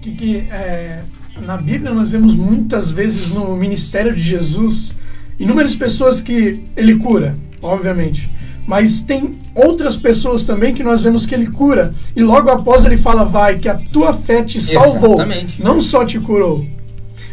Que, 0.00 0.14
que 0.16 0.36
é, 0.50 1.04
na 1.40 1.56
Bíblia 1.56 1.92
nós 1.92 2.10
vemos 2.10 2.34
muitas 2.34 2.90
vezes 2.90 3.30
no 3.30 3.56
ministério 3.56 4.14
de 4.14 4.22
Jesus 4.22 4.94
inúmeras 5.38 5.74
pessoas 5.74 6.20
que 6.20 6.62
ele 6.76 6.96
cura, 6.96 7.36
obviamente. 7.60 8.30
Mas 8.66 9.02
tem 9.02 9.38
outras 9.54 9.96
pessoas 9.96 10.44
também 10.44 10.72
que 10.72 10.82
nós 10.82 11.02
vemos 11.02 11.26
que 11.26 11.34
ele 11.34 11.48
cura. 11.48 11.92
E 12.14 12.22
logo 12.22 12.48
após 12.48 12.84
ele 12.84 12.96
fala, 12.96 13.24
vai, 13.24 13.58
que 13.58 13.68
a 13.68 13.74
tua 13.74 14.14
fé 14.14 14.42
te 14.42 14.60
salvou. 14.60 15.14
Exatamente. 15.14 15.60
Não 15.60 15.82
só 15.82 16.04
te 16.04 16.20
curou. 16.20 16.64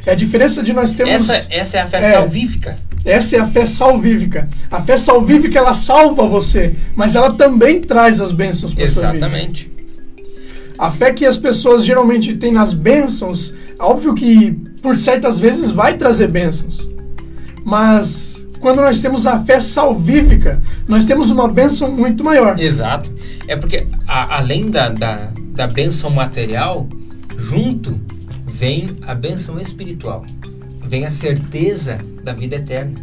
É 0.05 0.13
a 0.13 0.15
diferença 0.15 0.63
de 0.63 0.73
nós 0.73 0.93
termos... 0.93 1.29
Essa, 1.29 1.53
essa 1.53 1.77
é 1.77 1.81
a 1.81 1.85
fé 1.85 1.97
é, 1.97 2.11
salvífica. 2.11 2.79
Essa 3.05 3.35
é 3.35 3.39
a 3.39 3.45
fé 3.45 3.65
salvífica. 3.65 4.49
A 4.71 4.81
fé 4.81 4.97
salvífica, 4.97 5.59
ela 5.59 5.73
salva 5.73 6.27
você, 6.27 6.73
mas 6.95 7.15
ela 7.15 7.33
também 7.33 7.79
traz 7.79 8.19
as 8.19 8.31
bênçãos 8.31 8.73
para 8.73 8.87
sua 8.87 9.11
vida. 9.11 9.27
Exatamente. 9.27 9.69
A 10.79 10.89
fé 10.89 11.11
que 11.11 11.25
as 11.25 11.35
pessoas 11.35 11.83
geralmente 11.83 12.37
têm 12.37 12.53
nas 12.53 12.73
bênçãos, 12.73 13.53
óbvio 13.77 14.15
que 14.15 14.51
por 14.81 14.97
certas 14.97 15.37
vezes 15.37 15.71
vai 15.71 15.97
trazer 15.97 16.29
bênçãos. 16.29 16.89
Mas 17.65 18.47
quando 18.61 18.77
nós 18.77 19.01
temos 19.01 19.27
a 19.27 19.43
fé 19.43 19.59
salvífica, 19.59 20.63
nós 20.87 21.05
temos 21.05 21.31
uma 21.31 21.49
bênção 21.49 21.91
muito 21.91 22.23
maior. 22.23 22.57
Exato. 22.57 23.11
É 23.45 23.57
porque, 23.57 23.85
a, 24.07 24.37
além 24.37 24.71
da, 24.71 24.87
da, 24.87 25.31
da 25.53 25.67
bênção 25.67 26.09
material, 26.09 26.87
junto 27.37 27.99
vem 28.47 28.95
a 29.05 29.13
bênção 29.13 29.59
espiritual. 29.59 30.25
Vem 30.87 31.05
a 31.05 31.09
certeza 31.09 31.97
da 32.23 32.31
vida 32.31 32.55
eterna. 32.55 32.95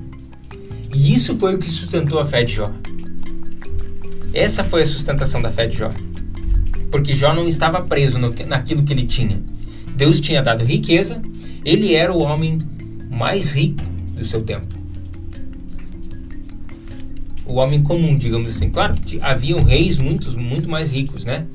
E 0.95 1.13
isso 1.13 1.37
foi 1.37 1.55
o 1.55 1.59
que 1.59 1.69
sustentou 1.69 2.19
a 2.21 2.25
fé 2.25 2.43
de 2.43 2.55
Jó. 2.55 2.73
Essa 4.33 4.65
foi 4.65 4.81
a 4.81 4.87
sustentação 4.87 5.43
da 5.43 5.51
fé 5.51 5.67
de 5.67 5.77
Jó. 5.77 5.91
Porque 6.91 7.15
Jó 7.15 7.35
não 7.35 7.47
estava 7.47 7.81
preso 7.83 8.19
no, 8.19 8.33
naquilo 8.47 8.83
que 8.83 8.93
ele 8.93 9.07
tinha. 9.07 9.43
Deus 9.97 10.21
tinha 10.21 10.43
dado 10.43 10.65
riqueza, 10.65 11.21
ele 11.65 11.95
era 11.95 12.13
o 12.13 12.23
homem 12.23 12.59
mais 13.11 13.55
rico 13.55 13.83
do 14.15 14.25
seu 14.25 14.43
tempo 14.43 14.77
o 17.47 17.55
homem 17.55 17.83
comum, 17.83 18.17
digamos 18.17 18.51
assim. 18.51 18.69
Claro, 18.69 18.95
haviam 19.23 19.63
reis 19.63 19.97
muitos, 19.97 20.35
muito 20.35 20.69
mais 20.69 20.93
ricos, 20.93 21.25
né? 21.25 21.47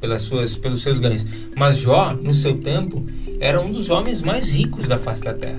Pelas 0.00 0.22
suas, 0.22 0.56
pelos 0.56 0.82
seus 0.82 0.98
ganhos. 0.98 1.26
Mas 1.56 1.78
Jó, 1.78 2.12
no 2.14 2.34
seu 2.34 2.56
tempo, 2.56 3.04
era 3.38 3.60
um 3.60 3.70
dos 3.70 3.90
homens 3.90 4.22
mais 4.22 4.50
ricos 4.50 4.88
da 4.88 4.96
face 4.96 5.22
da 5.22 5.34
terra. 5.34 5.58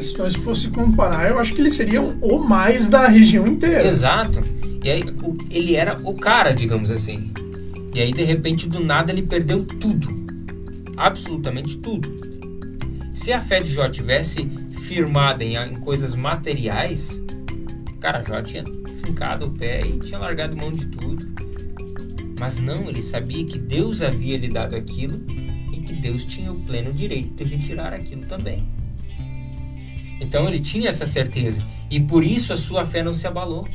Se 0.00 0.16
nós 0.18 0.34
fosse 0.34 0.68
comparar, 0.68 1.28
eu 1.28 1.38
acho 1.38 1.54
que 1.54 1.60
ele 1.60 1.70
seria 1.70 2.00
o 2.02 2.38
mais 2.38 2.88
da 2.88 3.08
região 3.08 3.46
inteira. 3.46 3.86
Exato. 3.86 4.42
E 4.84 4.90
aí 4.90 5.02
ele 5.50 5.74
era 5.74 5.98
o 6.04 6.14
cara, 6.14 6.52
digamos 6.52 6.90
assim. 6.90 7.30
E 7.96 8.00
aí 8.02 8.12
de 8.12 8.24
repente 8.24 8.68
do 8.68 8.80
nada 8.80 9.10
ele 9.10 9.22
perdeu 9.22 9.64
tudo. 9.64 10.06
Absolutamente 10.98 11.78
tudo. 11.78 12.14
Se 13.14 13.32
a 13.32 13.40
fé 13.40 13.60
de 13.60 13.72
Jó 13.72 13.88
tivesse 13.88 14.46
firmada 14.82 15.42
em, 15.42 15.56
em 15.56 15.80
coisas 15.80 16.14
materiais, 16.14 17.22
cara 18.06 18.22
já 18.22 18.42
tinha 18.42 18.62
fincado 19.04 19.46
o 19.46 19.50
pé 19.50 19.80
e 19.80 19.98
tinha 19.98 20.18
largado 20.18 20.56
mão 20.56 20.70
de 20.70 20.86
tudo. 20.86 21.26
Mas 22.38 22.58
não, 22.58 22.88
ele 22.88 23.00
sabia 23.00 23.44
que 23.44 23.58
Deus 23.58 24.02
havia 24.02 24.36
lhe 24.36 24.48
dado 24.48 24.76
aquilo 24.76 25.20
e 25.72 25.80
que 25.80 25.94
Deus 25.94 26.24
tinha 26.24 26.52
o 26.52 26.60
pleno 26.60 26.92
direito 26.92 27.34
de 27.34 27.44
retirar 27.44 27.92
aquilo 27.92 28.26
também. 28.26 28.68
Então 30.20 30.46
ele 30.46 30.60
tinha 30.60 30.88
essa 30.88 31.06
certeza 31.06 31.66
e 31.90 31.98
por 31.98 32.22
isso 32.22 32.52
a 32.52 32.56
sua 32.56 32.84
fé 32.84 33.02
não 33.02 33.14
se 33.14 33.26
abalou. 33.26 33.66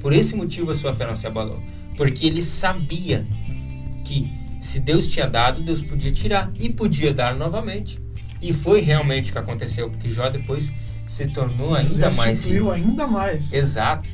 Por 0.00 0.12
esse 0.12 0.34
motivo 0.34 0.72
a 0.72 0.74
sua 0.74 0.92
fé 0.92 1.06
não 1.06 1.16
se 1.16 1.26
abalou, 1.26 1.62
porque 1.96 2.26
ele 2.26 2.42
sabia 2.42 3.24
que 4.04 4.30
se 4.60 4.78
Deus 4.80 5.06
tinha 5.06 5.26
dado, 5.26 5.62
Deus 5.62 5.82
podia 5.82 6.10
tirar 6.10 6.52
e 6.58 6.68
podia 6.68 7.12
dar 7.14 7.34
novamente. 7.34 7.98
E 8.42 8.52
foi 8.52 8.80
realmente 8.80 9.30
o 9.30 9.32
que 9.32 9.38
aconteceu, 9.38 9.90
porque 9.90 10.10
Jó 10.10 10.28
depois 10.28 10.72
se 11.06 11.26
tornou 11.26 11.74
ainda 11.74 12.10
mais 12.12 12.44
rico. 12.44 12.70
ainda 12.70 13.06
mais. 13.06 13.52
Exato. 13.52 14.10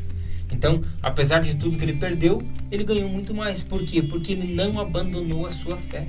Então, 0.51 0.83
apesar 1.03 1.41
de 1.41 1.57
tudo 1.57 1.77
que 1.77 1.85
ele 1.85 1.95
perdeu, 1.95 2.43
ele 2.71 2.85
ganhou 2.85 3.09
muito 3.09 3.35
mais. 3.35 3.63
Por 3.63 3.83
quê? 3.83 4.03
Porque 4.03 4.33
ele 4.33 4.55
não 4.55 4.81
abandonou 4.81 5.47
a 5.47 5.51
sua 5.51 5.77
fé. 5.77 6.07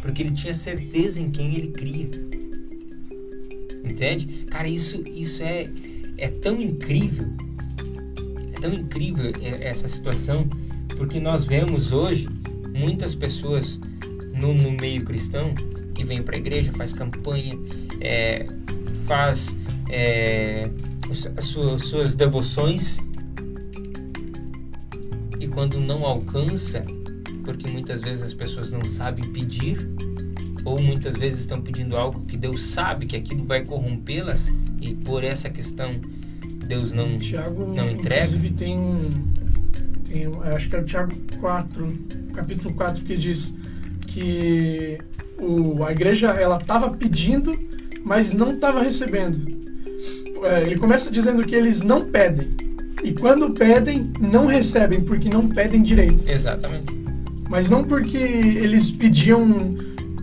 Porque 0.00 0.22
ele 0.22 0.30
tinha 0.30 0.54
certeza 0.54 1.20
em 1.20 1.30
quem 1.30 1.54
ele 1.54 1.68
cria. 1.68 2.08
Entende? 3.84 4.44
Cara, 4.50 4.68
isso, 4.68 5.02
isso 5.14 5.42
é, 5.42 5.68
é 6.16 6.28
tão 6.28 6.60
incrível. 6.60 7.28
É 8.56 8.60
tão 8.60 8.72
incrível 8.72 9.32
essa 9.60 9.88
situação. 9.88 10.48
Porque 10.98 11.18
nós 11.20 11.46
vemos 11.46 11.92
hoje 11.92 12.28
muitas 12.74 13.14
pessoas 13.14 13.80
no, 14.34 14.52
no 14.52 14.72
meio 14.72 15.04
cristão 15.04 15.54
que 15.94 16.04
vem 16.04 16.20
para 16.22 16.36
a 16.36 16.38
igreja, 16.38 16.72
faz 16.72 16.92
campanha, 16.92 17.58
é, 18.00 18.46
faz 19.06 19.56
é, 19.88 20.68
as 21.36 21.44
suas, 21.44 21.84
suas 21.86 22.14
devoções 22.14 22.98
e 25.40 25.46
quando 25.46 25.80
não 25.80 26.04
alcança, 26.04 26.84
porque 27.44 27.70
muitas 27.70 28.00
vezes 28.00 28.24
as 28.24 28.34
pessoas 28.34 28.70
não 28.72 28.84
sabem 28.84 29.24
pedir, 29.32 29.88
ou 30.64 30.80
muitas 30.82 31.16
vezes 31.16 31.40
estão 31.40 31.60
pedindo 31.60 31.96
algo 31.96 32.20
que 32.26 32.36
Deus 32.36 32.60
sabe 32.62 33.06
que 33.06 33.16
aquilo 33.16 33.44
vai 33.44 33.64
corrompê-las 33.64 34.52
e 34.80 34.94
por 34.94 35.24
essa 35.24 35.48
questão 35.48 36.00
Deus 36.66 36.92
não, 36.92 37.18
Tiago, 37.18 37.66
não 37.72 37.88
entrega. 37.90 38.26
Inclusive 38.26 38.50
tem, 38.50 38.78
tem 40.08 40.26
acho 40.54 40.68
que 40.68 40.76
é 40.76 40.80
o 40.80 40.84
Tiago 40.84 41.12
4, 41.40 41.86
capítulo 42.34 42.74
4, 42.74 43.04
que 43.04 43.16
diz 43.16 43.54
que 44.06 44.98
o, 45.38 45.84
a 45.84 45.92
igreja 45.92 46.28
ela 46.28 46.56
estava 46.56 46.90
pedindo, 46.90 47.52
mas 48.04 48.32
não 48.32 48.52
estava 48.52 48.82
recebendo 48.82 49.58
é, 50.44 50.62
ele 50.62 50.76
começa 50.76 51.10
dizendo 51.10 51.42
que 51.44 51.54
eles 51.54 51.82
não 51.82 52.04
pedem. 52.04 52.48
E 53.02 53.12
quando 53.12 53.50
pedem, 53.50 54.12
não 54.20 54.46
recebem, 54.46 55.00
porque 55.00 55.28
não 55.28 55.48
pedem 55.48 55.82
direito. 55.82 56.30
Exatamente. 56.30 56.96
Mas 57.48 57.68
não 57.68 57.84
porque 57.84 58.18
eles 58.18 58.90
pediam. 58.90 59.76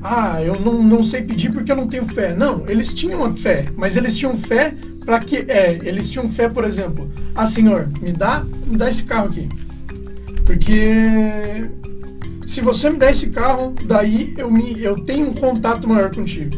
Ah, 0.04 0.42
eu 0.42 0.60
não, 0.60 0.84
não 0.84 1.04
sei 1.04 1.22
pedir 1.22 1.52
porque 1.52 1.72
eu 1.72 1.76
não 1.76 1.88
tenho 1.88 2.06
fé. 2.06 2.34
Não, 2.36 2.68
eles 2.68 2.94
tinham 2.94 3.36
fé, 3.36 3.66
mas 3.76 3.96
eles 3.96 4.16
tinham 4.16 4.38
fé 4.38 4.76
para 5.04 5.20
que. 5.20 5.38
É, 5.50 5.80
eles 5.84 6.10
tinham 6.10 6.30
fé, 6.30 6.48
por 6.50 6.64
exemplo. 6.64 7.10
Ah, 7.34 7.46
Senhor, 7.46 7.90
me 8.02 8.12
dá, 8.12 8.46
me 8.68 8.78
dá 8.78 8.90
esse 8.90 9.04
carro 9.04 9.30
aqui. 9.30 9.48
Porque 10.46 11.70
se 12.46 12.62
você 12.62 12.90
me 12.90 12.98
der 12.98 13.12
esse 13.12 13.30
carro, 13.30 13.74
daí 13.86 14.34
eu, 14.38 14.50
me, 14.52 14.82
eu 14.82 14.96
tenho 14.96 15.30
um 15.30 15.34
contato 15.34 15.90
maior 15.90 16.14
contigo. 16.14 16.56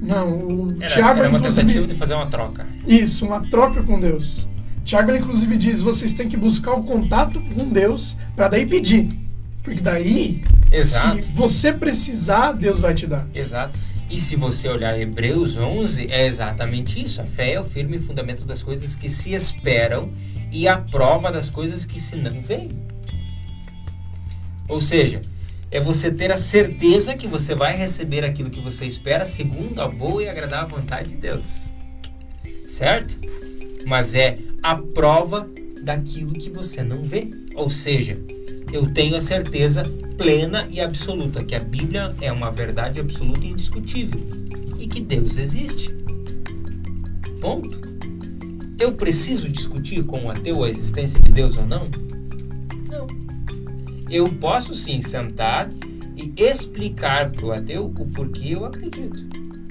Não, 0.00 0.38
o 0.38 0.76
era, 0.80 0.86
Tiago 0.86 1.18
era 1.20 1.28
uma 1.28 1.40
tentativa 1.40 1.86
de 1.86 1.94
fazer 1.96 2.14
uma 2.14 2.26
troca. 2.26 2.64
Isso, 2.86 3.26
uma 3.26 3.40
troca 3.48 3.82
com 3.82 3.98
Deus. 3.98 4.48
Tiago 4.84 5.14
inclusive 5.14 5.56
diz: 5.56 5.82
vocês 5.82 6.12
têm 6.12 6.28
que 6.28 6.36
buscar 6.36 6.74
o 6.74 6.84
contato 6.84 7.40
com 7.40 7.68
Deus 7.68 8.16
para 8.36 8.46
daí 8.48 8.64
pedir, 8.64 9.08
porque 9.64 9.80
daí, 9.80 10.44
Exato. 10.70 11.24
se 11.24 11.32
você 11.32 11.72
precisar, 11.72 12.52
Deus 12.52 12.78
vai 12.78 12.94
te 12.94 13.06
dar. 13.06 13.26
Exato. 13.34 13.76
E 14.08 14.20
se 14.20 14.36
você 14.36 14.68
olhar 14.68 14.96
Hebreus 14.96 15.56
11, 15.56 16.06
é 16.08 16.26
exatamente 16.26 17.02
isso. 17.02 17.20
A 17.20 17.26
fé 17.26 17.54
é 17.54 17.60
o 17.60 17.64
firme 17.64 17.98
fundamento 17.98 18.44
das 18.44 18.62
coisas 18.62 18.94
que 18.94 19.08
se 19.08 19.34
esperam 19.34 20.12
e 20.52 20.68
a 20.68 20.76
prova 20.76 21.32
das 21.32 21.50
coisas 21.50 21.84
que 21.84 21.98
se 21.98 22.14
não 22.14 22.40
veem. 22.40 22.70
Ou 24.68 24.80
seja, 24.80 25.22
é 25.70 25.80
você 25.80 26.10
ter 26.10 26.30
a 26.32 26.36
certeza 26.36 27.14
que 27.14 27.26
você 27.26 27.54
vai 27.54 27.76
receber 27.76 28.24
aquilo 28.24 28.50
que 28.50 28.60
você 28.60 28.86
espera 28.86 29.24
segundo 29.24 29.80
a 29.80 29.88
boa 29.88 30.22
e 30.22 30.28
agradável 30.28 30.78
vontade 30.78 31.10
de 31.10 31.16
Deus. 31.16 31.72
Certo? 32.64 33.18
Mas 33.84 34.14
é 34.14 34.38
a 34.62 34.74
prova 34.74 35.48
daquilo 35.82 36.32
que 36.32 36.50
você 36.50 36.82
não 36.82 37.02
vê. 37.02 37.30
Ou 37.54 37.70
seja, 37.70 38.18
eu 38.72 38.92
tenho 38.92 39.16
a 39.16 39.20
certeza 39.20 39.84
plena 40.16 40.66
e 40.70 40.80
absoluta 40.80 41.44
que 41.44 41.54
a 41.54 41.60
Bíblia 41.60 42.14
é 42.20 42.32
uma 42.32 42.50
verdade 42.50 42.98
absoluta 43.00 43.46
e 43.46 43.50
indiscutível 43.50 44.20
e 44.78 44.86
que 44.86 45.00
Deus 45.00 45.36
existe. 45.36 45.94
Ponto. 47.40 47.80
Eu 48.78 48.92
preciso 48.92 49.48
discutir 49.48 50.04
com 50.04 50.24
o 50.24 50.30
ateu 50.30 50.62
a 50.62 50.68
existência 50.68 51.18
de 51.20 51.32
Deus 51.32 51.56
ou? 51.56 51.66
Não. 51.66 51.84
Eu 54.08 54.28
posso 54.28 54.74
sim 54.74 55.02
sentar 55.02 55.70
e 56.14 56.32
explicar 56.40 57.30
para 57.30 57.46
o 57.46 57.52
ateu 57.52 57.86
o 57.86 58.06
porquê 58.10 58.54
eu 58.54 58.64
acredito, 58.64 59.26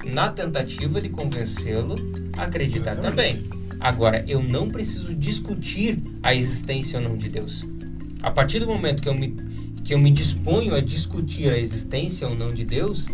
na 0.06 0.28
tentativa 0.28 1.00
de 1.00 1.08
convencê-lo 1.08 1.96
a 2.36 2.44
acreditar 2.44 2.96
também. 2.96 3.48
Agora, 3.80 4.24
eu 4.28 4.42
não 4.42 4.68
preciso 4.68 5.14
discutir 5.14 6.02
a 6.22 6.34
existência 6.34 6.98
ou 6.98 7.04
não 7.04 7.16
de 7.16 7.28
Deus. 7.28 7.66
A 8.22 8.30
partir 8.30 8.60
do 8.60 8.66
momento 8.66 9.02
que 9.02 9.08
eu 9.08 9.14
me, 9.14 9.36
que 9.84 9.94
eu 9.94 9.98
me 9.98 10.10
disponho 10.10 10.74
a 10.74 10.80
discutir 10.80 11.50
a 11.50 11.58
existência 11.58 12.28
ou 12.28 12.34
não 12.34 12.52
de 12.52 12.64
Deus, 12.64 13.08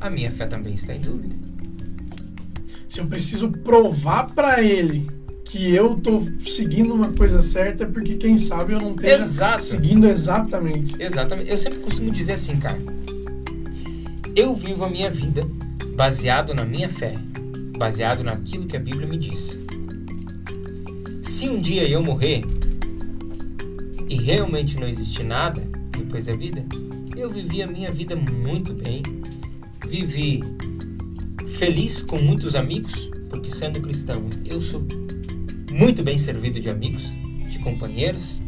a 0.00 0.08
minha 0.08 0.30
fé 0.30 0.46
também 0.46 0.74
está 0.74 0.94
em 0.94 1.00
dúvida. 1.00 1.36
Se 2.88 3.00
eu 3.00 3.06
preciso 3.06 3.50
provar 3.50 4.30
para 4.34 4.62
ele 4.62 5.08
que 5.54 5.72
eu 5.72 5.94
tô 5.94 6.20
seguindo 6.44 6.92
uma 6.92 7.12
coisa 7.12 7.40
certa, 7.40 7.84
é 7.84 7.86
porque 7.86 8.14
quem 8.14 8.36
sabe 8.36 8.72
eu 8.72 8.80
não 8.80 8.90
esteja 8.90 9.14
Exato. 9.14 9.62
seguindo 9.62 10.08
exatamente. 10.08 11.00
Exatamente. 11.00 11.48
Eu 11.48 11.56
sempre 11.56 11.78
costumo 11.78 12.10
dizer 12.10 12.32
assim, 12.32 12.56
cara. 12.56 12.76
Eu 14.34 14.56
vivo 14.56 14.84
a 14.84 14.90
minha 14.90 15.08
vida 15.08 15.48
baseado 15.94 16.52
na 16.54 16.64
minha 16.64 16.88
fé, 16.88 17.14
baseado 17.78 18.24
naquilo 18.24 18.66
que 18.66 18.76
a 18.76 18.80
Bíblia 18.80 19.06
me 19.06 19.16
diz. 19.16 19.56
Se 21.22 21.48
um 21.48 21.60
dia 21.60 21.88
eu 21.88 22.02
morrer 22.02 22.44
e 24.08 24.16
realmente 24.16 24.76
não 24.76 24.88
existir 24.88 25.22
nada 25.22 25.62
depois 25.96 26.26
da 26.26 26.34
vida, 26.34 26.66
eu 27.16 27.30
vivi 27.30 27.62
a 27.62 27.68
minha 27.68 27.92
vida 27.92 28.16
muito 28.16 28.74
bem. 28.74 29.04
Vivi 29.86 30.42
feliz 31.56 32.02
com 32.02 32.18
muitos 32.18 32.56
amigos, 32.56 33.08
porque 33.30 33.52
sendo 33.52 33.80
cristão, 33.80 34.28
eu 34.44 34.60
sou 34.60 34.84
muito 35.74 36.04
bem 36.04 36.16
servido 36.16 36.60
de 36.60 36.70
amigos, 36.70 37.18
de 37.50 37.58
companheiros. 37.58 38.40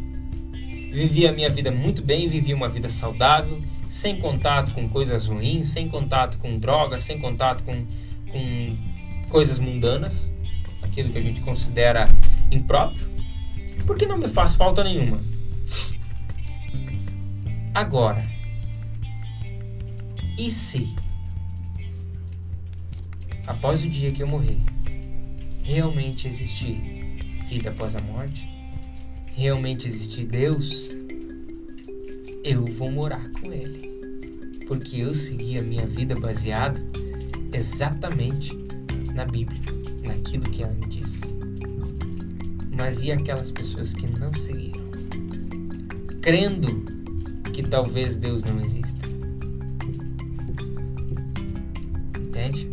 Vivi 0.93 1.27
a 1.27 1.33
minha 1.33 1.49
vida 1.49 1.69
muito 1.69 2.01
bem, 2.01 2.29
vivi 2.29 2.53
uma 2.53 2.69
vida 2.69 2.87
saudável, 2.87 3.61
sem 3.89 4.17
contato 4.17 4.73
com 4.73 4.87
coisas 4.87 5.27
ruins, 5.27 5.67
sem 5.67 5.89
contato 5.89 6.37
com 6.37 6.57
drogas, 6.57 7.01
sem 7.01 7.19
contato 7.19 7.65
com, 7.65 7.85
com 8.31 8.77
coisas 9.27 9.59
mundanas, 9.59 10.31
aquilo 10.81 11.09
que 11.09 11.17
a 11.17 11.21
gente 11.21 11.41
considera 11.41 12.07
impróprio, 12.49 13.05
porque 13.85 14.05
não 14.05 14.17
me 14.17 14.29
faz 14.29 14.55
falta 14.55 14.81
nenhuma. 14.81 15.19
Agora, 17.73 18.25
e 20.37 20.49
se, 20.49 20.95
após 23.45 23.83
o 23.83 23.89
dia 23.89 24.13
que 24.13 24.23
eu 24.23 24.27
morrer, 24.29 24.57
realmente 25.61 26.25
existir 26.25 26.96
vida 27.47 27.69
após 27.69 27.95
a 27.95 28.01
morte, 28.01 28.47
realmente 29.33 29.87
existir 29.87 30.25
Deus, 30.25 30.89
eu 32.43 32.65
vou 32.65 32.91
morar 32.91 33.29
com 33.31 33.51
Ele. 33.51 33.87
Porque 34.67 35.01
eu 35.01 35.13
segui 35.13 35.57
a 35.57 35.63
minha 35.63 35.85
vida 35.85 36.13
baseado 36.15 36.81
exatamente 37.53 38.55
na 39.13 39.25
Bíblia, 39.25 39.61
naquilo 40.05 40.43
que 40.49 40.63
ela 40.63 40.73
me 40.73 40.87
diz. 40.87 41.21
Mas 42.77 43.01
e 43.01 43.11
aquelas 43.11 43.51
pessoas 43.51 43.93
que 43.93 44.07
não 44.07 44.33
seguiram? 44.33 44.85
Crendo 46.21 46.85
que 47.53 47.63
talvez 47.63 48.17
Deus 48.17 48.43
não 48.43 48.59
exista. 48.59 49.07
Entende? 52.19 52.69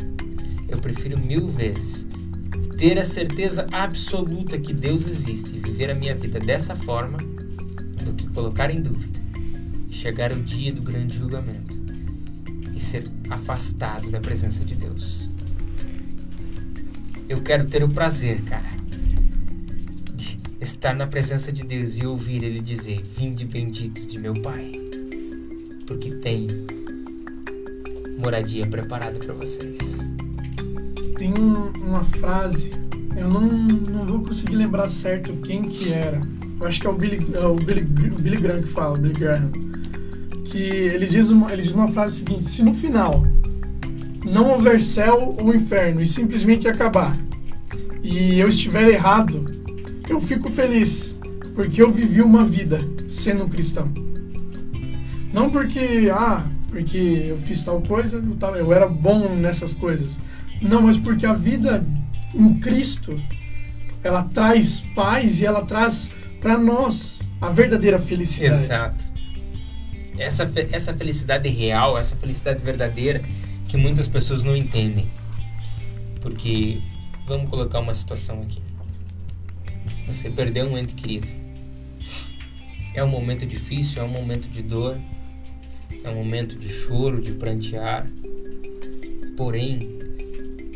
Eu 0.69 0.79
prefiro 0.79 1.17
mil 1.17 1.49
vezes 1.49 2.04
ter 2.77 2.99
a 2.99 3.05
certeza 3.05 3.67
absoluta 3.73 4.59
que 4.59 4.73
Deus 4.73 5.07
existe 5.07 5.57
e 5.57 5.59
viver 5.59 5.91
a 5.91 5.95
minha 5.95 6.15
vida 6.15 6.39
dessa 6.39 6.75
forma 6.75 7.19
do 8.05 8.13
que 8.15 8.29
colocar 8.29 8.71
em 8.71 8.81
dúvida 8.81 9.25
chegar 10.05 10.33
o 10.33 10.43
dia 10.43 10.71
do 10.71 10.83
grande 10.83 11.17
julgamento 11.17 11.83
e 12.75 12.81
ser 12.81 13.11
afastado 13.31 14.11
da 14.11 14.21
presença 14.21 14.63
de 14.63 14.75
Deus. 14.75 15.31
Eu 17.27 17.43
quero 17.43 17.65
ter 17.65 17.83
o 17.83 17.89
prazer, 17.89 18.43
cara, 18.43 18.71
de 20.15 20.39
estar 20.61 20.95
na 20.95 21.07
presença 21.07 21.51
de 21.51 21.65
Deus 21.65 21.97
e 21.97 22.05
ouvir 22.05 22.43
Ele 22.43 22.61
dizer: 22.61 23.03
Vinde 23.03 23.47
benditos 23.47 24.07
de 24.07 24.19
meu 24.19 24.35
Pai, 24.35 24.73
porque 25.87 26.11
tem 26.17 26.49
moradia 28.19 28.67
preparada 28.67 29.19
para 29.19 29.33
vocês 29.33 29.94
tem 31.25 31.33
uma 31.83 32.05
frase, 32.05 32.71
eu 33.17 33.31
não, 33.31 33.41
não 33.41 34.05
vou 34.05 34.21
conseguir 34.21 34.57
lembrar 34.57 34.91
certo 34.91 35.33
quem 35.37 35.63
que 35.63 35.91
era. 35.91 36.21
Eu 36.61 36.67
acho 36.67 36.79
que 36.79 36.87
é 36.87 36.91
o 36.91 36.93
Billy, 36.93 37.27
é 37.33 37.47
o 37.47 37.55
Billy, 37.55 37.81
o 37.81 38.19
Billy 38.19 38.37
Graham 38.37 38.61
que 38.61 38.69
fala, 38.69 38.99
o 38.99 39.01
Billy 39.01 39.15
Graham. 39.15 39.51
Que 40.45 40.59
ele 40.59 41.07
diz, 41.07 41.31
uma, 41.31 41.51
ele 41.51 41.63
diz 41.63 41.73
uma 41.73 41.89
frase 41.89 42.19
seguinte: 42.19 42.47
se 42.47 42.63
no 42.63 42.75
final 42.75 43.23
não 44.23 44.51
houver 44.51 44.81
céu 44.83 45.35
ou 45.41 45.55
inferno 45.55 46.03
e 46.03 46.07
simplesmente 46.07 46.69
acabar, 46.69 47.17
e 48.03 48.39
eu 48.39 48.49
estiver 48.49 48.87
errado, 48.89 49.47
eu 50.09 50.21
fico 50.21 50.51
feliz, 50.51 51.19
porque 51.55 51.81
eu 51.81 51.91
vivi 51.91 52.21
uma 52.21 52.45
vida 52.45 52.81
sendo 53.09 53.45
um 53.45 53.49
cristão. 53.49 53.91
Não 55.33 55.49
porque, 55.49 56.11
ah, 56.13 56.45
porque 56.69 57.27
eu 57.29 57.39
fiz 57.39 57.65
tal 57.65 57.81
coisa, 57.81 58.23
eu 58.59 58.73
era 58.75 58.87
bom 58.87 59.35
nessas 59.35 59.73
coisas. 59.73 60.19
Não, 60.61 60.83
mas 60.83 60.99
porque 60.99 61.27
a 61.27 61.33
vida 61.33 61.85
em 62.35 62.55
Cristo, 62.59 63.21
ela 64.03 64.23
traz 64.23 64.81
paz 64.95 65.41
e 65.41 65.47
ela 65.47 65.65
traz 65.65 66.13
para 66.41 66.59
nós 66.59 67.21
a 67.41 67.49
verdadeira 67.49 67.99
felicidade. 67.99 68.55
Exato. 68.55 69.05
Essa, 70.19 70.51
essa 70.71 70.95
felicidade 70.95 71.49
real, 71.49 71.99
essa 71.99 72.15
felicidade 72.15 72.63
verdadeira 72.63 73.23
que 73.67 73.77
muitas 73.77 74.07
pessoas 74.07 74.43
não 74.43 74.57
entendem. 74.57 75.07
Porque, 76.21 76.81
vamos 77.27 77.51
colocar 77.51 77.81
uma 77.81 77.95
situação 77.95 78.43
aqui. 78.43 78.63
Você 80.07 80.31
perdeu 80.31 80.67
um 80.67 80.79
ente 80.79 80.95
querido. 80.95 81.29
É 82.95 83.03
um 83.03 83.09
momento 83.09 83.45
difícil, 83.45 84.01
é 84.01 84.05
um 84.05 84.09
momento 84.09 84.49
de 84.49 84.63
dor, 84.63 84.99
é 86.03 86.09
um 86.09 86.15
momento 86.15 86.57
de 86.59 86.69
choro, 86.69 87.21
de 87.21 87.33
prantear. 87.33 88.07
Porém, 89.37 89.99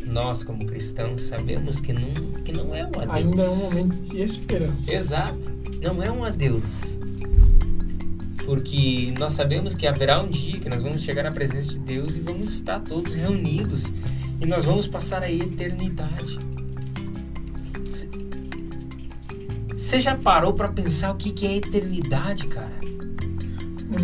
nós 0.09 0.43
como 0.43 0.65
cristãos 0.65 1.23
sabemos 1.23 1.81
que 1.81 1.93
não, 1.93 2.33
que 2.45 2.53
não 2.53 2.75
é 2.75 2.85
um 2.85 3.01
adeus. 3.01 3.11
Ainda 3.11 3.43
é 3.43 3.49
um 3.49 3.57
momento 3.57 3.97
de 4.09 4.21
esperança. 4.21 4.93
Exato. 4.93 5.53
Não 5.83 6.03
é 6.03 6.11
um 6.11 6.25
adeus. 6.25 6.99
Porque 8.45 9.13
nós 9.19 9.35
sabemos 9.35 9.75
que 9.75 9.87
haverá 9.87 10.23
um 10.23 10.31
dia 10.31 10.59
que 10.59 10.69
nós 10.69 10.83
vamos 10.83 11.03
chegar 11.03 11.23
na 11.23 11.33
presença 11.33 11.69
de 11.71 11.79
Deus 11.79 12.17
e 12.17 12.21
vamos 12.21 12.55
estar 12.55 12.81
todos 12.81 13.15
reunidos 13.15 13.93
e 14.41 14.47
nós 14.47 14.65
vamos 14.65 14.87
passar 14.87 15.23
a 15.23 15.31
eternidade. 15.31 16.39
Você 19.75 20.01
já 20.01 20.17
parou 20.17 20.53
para 20.55 20.69
pensar 20.69 21.13
o 21.13 21.17
que, 21.17 21.31
que 21.31 21.47
é 21.47 21.57
eternidade, 21.57 22.47
cara? 22.47 22.79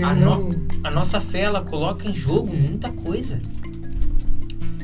A, 0.03 0.15
no, 0.15 0.51
a 0.83 0.91
nossa 0.91 1.21
fé 1.21 1.41
ela 1.41 1.63
coloca 1.63 2.09
em 2.09 2.15
jogo 2.15 2.55
muita 2.55 2.91
coisa. 2.91 3.41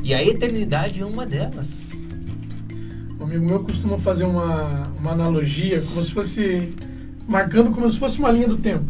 E 0.02 0.14
a 0.14 0.24
eternidade 0.24 1.00
é 1.00 1.04
uma 1.04 1.26
delas. 1.26 1.84
Um 3.18 3.24
amigo 3.24 3.44
meu 3.44 3.60
costuma 3.60 3.98
fazer 3.98 4.24
uma, 4.24 4.88
uma 4.98 5.12
analogia 5.12 5.82
como 5.82 6.04
se 6.04 6.12
fosse. 6.12 6.74
marcando 7.28 7.70
como 7.70 7.88
se 7.88 7.98
fosse 7.98 8.18
uma 8.18 8.30
linha 8.30 8.48
do 8.48 8.56
tempo. 8.56 8.86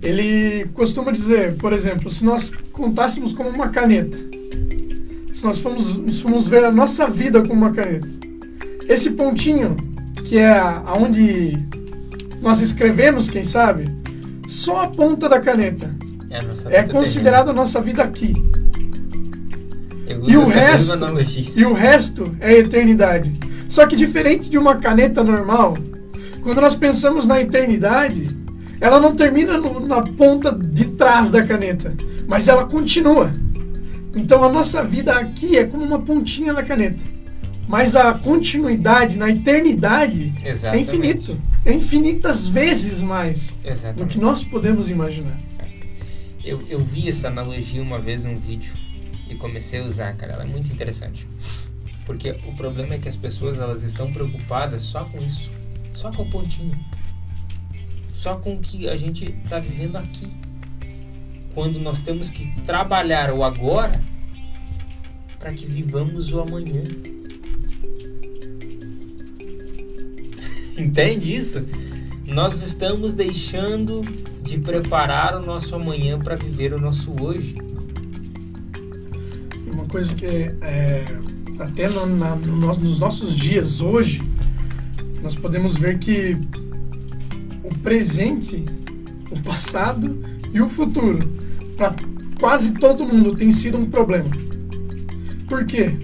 Ele 0.00 0.66
costuma 0.74 1.10
dizer, 1.10 1.56
por 1.56 1.72
exemplo, 1.72 2.10
se 2.10 2.24
nós 2.24 2.50
contássemos 2.72 3.32
como 3.32 3.48
uma 3.48 3.70
caneta, 3.70 4.18
se 5.32 5.42
nós 5.42 5.58
formos, 5.58 6.20
formos 6.20 6.46
ver 6.46 6.62
a 6.64 6.70
nossa 6.70 7.08
vida 7.08 7.40
como 7.40 7.54
uma 7.54 7.72
caneta, 7.72 8.08
esse 8.86 9.10
pontinho, 9.12 9.74
que 10.26 10.36
é 10.36 10.52
aonde 10.84 11.58
nós 12.42 12.60
escrevemos, 12.60 13.30
quem 13.30 13.44
sabe, 13.44 13.86
só 14.46 14.82
a 14.82 14.88
ponta 14.88 15.26
da 15.26 15.40
caneta 15.40 15.90
é, 16.70 16.76
é 16.76 16.82
considerada 16.82 17.50
a 17.50 17.54
nossa 17.54 17.80
vida 17.80 18.02
aqui 18.02 18.34
e 20.26 20.36
o 20.36 20.44
resto 20.44 20.92
e 21.56 21.64
o 21.64 21.72
resto 21.72 22.36
é 22.40 22.54
eternidade. 22.54 23.32
Só 23.68 23.86
que 23.86 23.96
diferente 23.96 24.50
de 24.50 24.58
uma 24.58 24.76
caneta 24.76 25.24
normal, 25.24 25.76
quando 26.42 26.60
nós 26.60 26.76
pensamos 26.76 27.26
na 27.26 27.40
eternidade, 27.40 28.28
ela 28.80 29.00
não 29.00 29.14
termina 29.14 29.56
no, 29.56 29.80
na 29.80 30.02
ponta 30.02 30.52
de 30.52 30.84
trás 30.84 31.30
da 31.30 31.42
caneta, 31.42 31.94
mas 32.28 32.48
ela 32.48 32.66
continua. 32.66 33.32
Então 34.14 34.44
a 34.44 34.52
nossa 34.52 34.82
vida 34.84 35.12
aqui 35.14 35.56
é 35.56 35.64
como 35.64 35.84
uma 35.84 35.98
pontinha 35.98 36.52
na 36.52 36.62
caneta. 36.62 37.02
Mas 37.66 37.96
a 37.96 38.12
continuidade 38.12 39.16
na 39.16 39.30
eternidade 39.30 40.34
é 40.44 40.50
Exatamente. 40.50 40.90
é 40.90 40.94
infinito. 40.94 41.40
É 41.64 41.72
infinitas 41.72 42.46
vezes 42.46 43.00
mais 43.00 43.56
do 43.62 43.70
Exatamente. 43.70 44.12
que 44.12 44.20
nós 44.20 44.44
podemos 44.44 44.90
imaginar. 44.90 45.38
Eu, 46.44 46.60
eu 46.68 46.78
vi 46.78 47.08
essa 47.08 47.28
analogia 47.28 47.82
uma 47.82 47.98
vez 47.98 48.26
num 48.26 48.36
vídeo 48.36 48.74
e 49.28 49.34
comecei 49.34 49.80
a 49.80 49.84
usar, 49.84 50.14
cara. 50.16 50.34
Ela 50.34 50.44
é 50.44 50.46
muito 50.46 50.72
interessante. 50.72 51.26
Porque 52.04 52.36
o 52.46 52.54
problema 52.54 52.94
é 52.94 52.98
que 52.98 53.08
as 53.08 53.16
pessoas 53.16 53.60
elas 53.60 53.82
estão 53.82 54.12
preocupadas 54.12 54.82
só 54.82 55.04
com 55.04 55.20
isso, 55.20 55.50
só 55.94 56.12
com 56.12 56.22
o 56.22 56.30
pontinho, 56.30 56.78
só 58.12 58.36
com 58.36 58.54
o 58.54 58.60
que 58.60 58.88
a 58.88 58.96
gente 58.96 59.34
está 59.44 59.58
vivendo 59.58 59.96
aqui. 59.96 60.30
Quando 61.54 61.80
nós 61.80 62.02
temos 62.02 62.30
que 62.30 62.48
trabalhar 62.62 63.32
o 63.32 63.42
agora 63.42 64.00
para 65.38 65.52
que 65.52 65.66
vivamos 65.66 66.32
o 66.32 66.40
amanhã. 66.40 66.82
Entende 70.76 71.34
isso? 71.34 71.64
Nós 72.26 72.60
estamos 72.60 73.14
deixando 73.14 74.02
de 74.42 74.58
preparar 74.58 75.36
o 75.36 75.42
nosso 75.44 75.74
amanhã 75.74 76.18
para 76.18 76.36
viver 76.36 76.74
o 76.74 76.80
nosso 76.80 77.14
hoje. 77.22 77.54
Uma 79.84 79.90
coisa 79.90 80.14
que 80.14 80.26
é, 80.26 81.04
até 81.58 81.88
no, 81.90 82.06
na, 82.06 82.34
no, 82.34 82.56
nos- 82.56 82.78
nos 82.78 82.98
nossos 82.98 83.36
dias 83.36 83.82
hoje, 83.82 84.22
nós 85.22 85.36
podemos 85.36 85.76
ver 85.76 85.98
que 85.98 86.36
o 87.62 87.68
presente, 87.80 88.64
o 89.30 89.38
passado 89.42 90.18
e 90.54 90.60
o 90.62 90.70
futuro, 90.70 91.18
para 91.76 91.94
quase 92.40 92.72
todo 92.72 93.04
mundo, 93.04 93.34
tem 93.36 93.50
sido 93.50 93.76
um 93.76 93.84
problema. 93.84 94.30
Por 95.46 95.66
quê? 95.66 95.94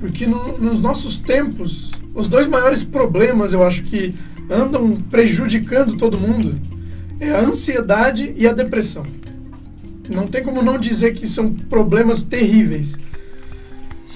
Porque 0.00 0.26
no- 0.26 0.58
nos 0.58 0.80
nossos 0.80 1.16
tempos, 1.16 1.92
os 2.12 2.26
dois 2.28 2.48
maiores 2.48 2.82
problemas, 2.82 3.52
eu 3.52 3.62
acho 3.62 3.84
que 3.84 4.14
andam 4.50 4.96
prejudicando 4.96 5.96
todo 5.96 6.18
mundo, 6.18 6.58
é 7.20 7.30
a 7.30 7.40
ansiedade 7.40 8.34
e 8.36 8.48
a 8.48 8.52
depressão. 8.52 9.04
Não 10.08 10.26
tem 10.26 10.42
como 10.42 10.62
não 10.62 10.78
dizer 10.78 11.14
que 11.14 11.26
são 11.26 11.52
problemas 11.52 12.22
terríveis. 12.22 12.96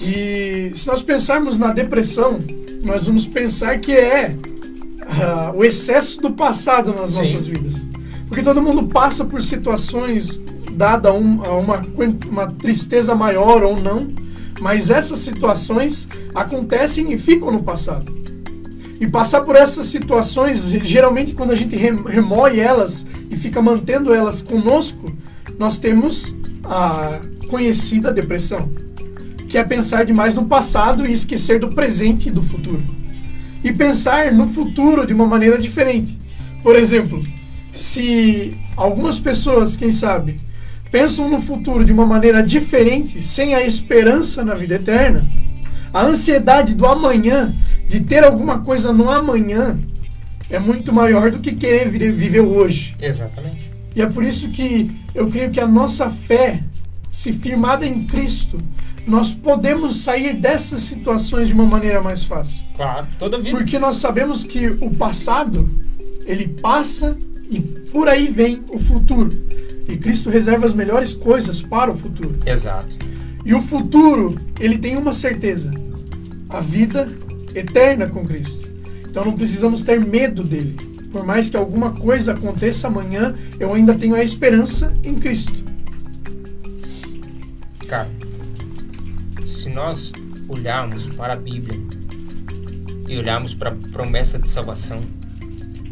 E 0.01 0.71
se 0.73 0.87
nós 0.87 1.03
pensarmos 1.03 1.57
na 1.57 1.71
depressão, 1.73 2.39
nós 2.83 3.05
vamos 3.05 3.25
pensar 3.27 3.77
que 3.79 3.91
é 3.91 4.35
ah, 5.05 5.51
o 5.55 5.63
excesso 5.63 6.19
do 6.21 6.31
passado 6.31 6.93
nas 6.93 7.11
Sim. 7.11 7.17
nossas 7.19 7.45
vidas. 7.45 7.87
Porque 8.27 8.41
todo 8.41 8.61
mundo 8.61 8.83
passa 8.87 9.25
por 9.25 9.43
situações 9.43 10.41
dada 10.71 11.13
um- 11.13 11.43
a 11.43 11.57
uma, 11.57 11.81
uma 12.29 12.47
tristeza 12.47 13.13
maior 13.13 13.61
ou 13.63 13.79
não, 13.79 14.07
mas 14.61 14.89
essas 14.89 15.19
situações 15.19 16.07
acontecem 16.33 17.11
e 17.11 17.17
ficam 17.17 17.51
no 17.51 17.61
passado. 17.61 18.19
E 18.99 19.07
passar 19.07 19.41
por 19.41 19.55
essas 19.55 19.87
situações, 19.87 20.69
ge- 20.69 20.81
geralmente 20.85 21.33
quando 21.33 21.51
a 21.51 21.55
gente 21.55 21.75
rem- 21.75 22.03
remoe 22.07 22.59
elas 22.59 23.05
e 23.29 23.35
fica 23.35 23.61
mantendo 23.61 24.13
elas 24.13 24.41
conosco, 24.41 25.00
nós 25.61 25.77
temos 25.77 26.35
a 26.63 27.21
conhecida 27.47 28.11
depressão, 28.11 28.67
que 29.47 29.59
é 29.59 29.63
pensar 29.63 30.03
demais 30.03 30.33
no 30.33 30.47
passado 30.47 31.05
e 31.05 31.11
esquecer 31.11 31.59
do 31.59 31.69
presente 31.69 32.29
e 32.29 32.31
do 32.31 32.41
futuro. 32.41 32.81
E 33.63 33.71
pensar 33.71 34.31
no 34.31 34.47
futuro 34.47 35.05
de 35.05 35.13
uma 35.13 35.27
maneira 35.27 35.59
diferente. 35.59 36.17
Por 36.63 36.75
exemplo, 36.75 37.21
se 37.71 38.57
algumas 38.75 39.19
pessoas, 39.19 39.77
quem 39.77 39.91
sabe, 39.91 40.39
pensam 40.91 41.29
no 41.29 41.39
futuro 41.39 41.85
de 41.85 41.91
uma 41.91 42.07
maneira 42.07 42.41
diferente, 42.41 43.21
sem 43.21 43.53
a 43.53 43.61
esperança 43.61 44.43
na 44.43 44.55
vida 44.55 44.73
eterna, 44.73 45.23
a 45.93 46.01
ansiedade 46.03 46.73
do 46.73 46.87
amanhã, 46.87 47.53
de 47.87 47.99
ter 47.99 48.23
alguma 48.23 48.61
coisa 48.61 48.91
no 48.91 49.11
amanhã, 49.11 49.77
é 50.49 50.57
muito 50.57 50.91
maior 50.91 51.29
do 51.29 51.37
que 51.37 51.51
querer 51.51 51.87
viver 51.87 52.41
o 52.41 52.49
hoje. 52.49 52.95
Exatamente. 52.99 53.70
E 53.95 54.01
é 54.01 54.05
por 54.05 54.23
isso 54.23 54.49
que 54.49 54.91
eu 55.13 55.27
creio 55.27 55.51
que 55.51 55.59
a 55.59 55.67
nossa 55.67 56.09
fé, 56.09 56.63
se 57.11 57.33
firmada 57.33 57.85
em 57.85 58.05
Cristo, 58.05 58.57
nós 59.05 59.33
podemos 59.33 60.01
sair 60.01 60.35
dessas 60.35 60.83
situações 60.83 61.47
de 61.47 61.53
uma 61.53 61.65
maneira 61.65 62.01
mais 62.01 62.23
fácil. 62.23 62.63
Claro, 62.75 63.07
toda 63.17 63.37
vida. 63.39 63.57
Porque 63.57 63.77
nós 63.79 63.97
sabemos 63.97 64.43
que 64.45 64.67
o 64.67 64.89
passado, 64.91 65.69
ele 66.25 66.47
passa 66.47 67.15
e 67.49 67.59
por 67.59 68.07
aí 68.07 68.27
vem 68.27 68.63
o 68.69 68.79
futuro. 68.79 69.29
E 69.87 69.97
Cristo 69.97 70.29
reserva 70.29 70.65
as 70.65 70.73
melhores 70.73 71.13
coisas 71.13 71.61
para 71.61 71.91
o 71.91 71.97
futuro. 71.97 72.39
Exato. 72.45 72.95
E 73.43 73.53
o 73.53 73.61
futuro, 73.61 74.39
ele 74.59 74.77
tem 74.77 74.95
uma 74.95 75.11
certeza: 75.11 75.71
a 76.47 76.59
vida 76.59 77.09
eterna 77.53 78.07
com 78.07 78.25
Cristo. 78.25 78.69
Então 79.09 79.25
não 79.25 79.33
precisamos 79.33 79.83
ter 79.83 79.99
medo 79.99 80.43
dele. 80.43 80.90
Por 81.11 81.25
mais 81.25 81.49
que 81.49 81.57
alguma 81.57 81.91
coisa 81.91 82.31
aconteça 82.31 82.87
amanhã, 82.87 83.35
eu 83.59 83.73
ainda 83.73 83.93
tenho 83.93 84.15
a 84.15 84.23
esperança 84.23 84.93
em 85.03 85.15
Cristo. 85.15 85.63
Cara, 87.85 88.09
se 89.45 89.69
nós 89.69 90.13
olharmos 90.47 91.07
para 91.07 91.33
a 91.33 91.35
Bíblia 91.35 91.77
e 93.09 93.17
olharmos 93.17 93.53
para 93.53 93.71
a 93.71 93.75
promessa 93.91 94.39
de 94.39 94.49
salvação, 94.49 95.01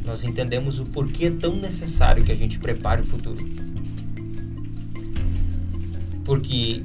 nós 0.06 0.24
entendemos 0.24 0.80
o 0.80 0.86
porquê 0.86 1.26
é 1.26 1.32
tão 1.32 1.56
necessário 1.58 2.24
que 2.24 2.32
a 2.32 2.36
gente 2.36 2.58
prepare 2.58 3.02
o 3.02 3.06
futuro. 3.06 3.46
Porque, 6.24 6.84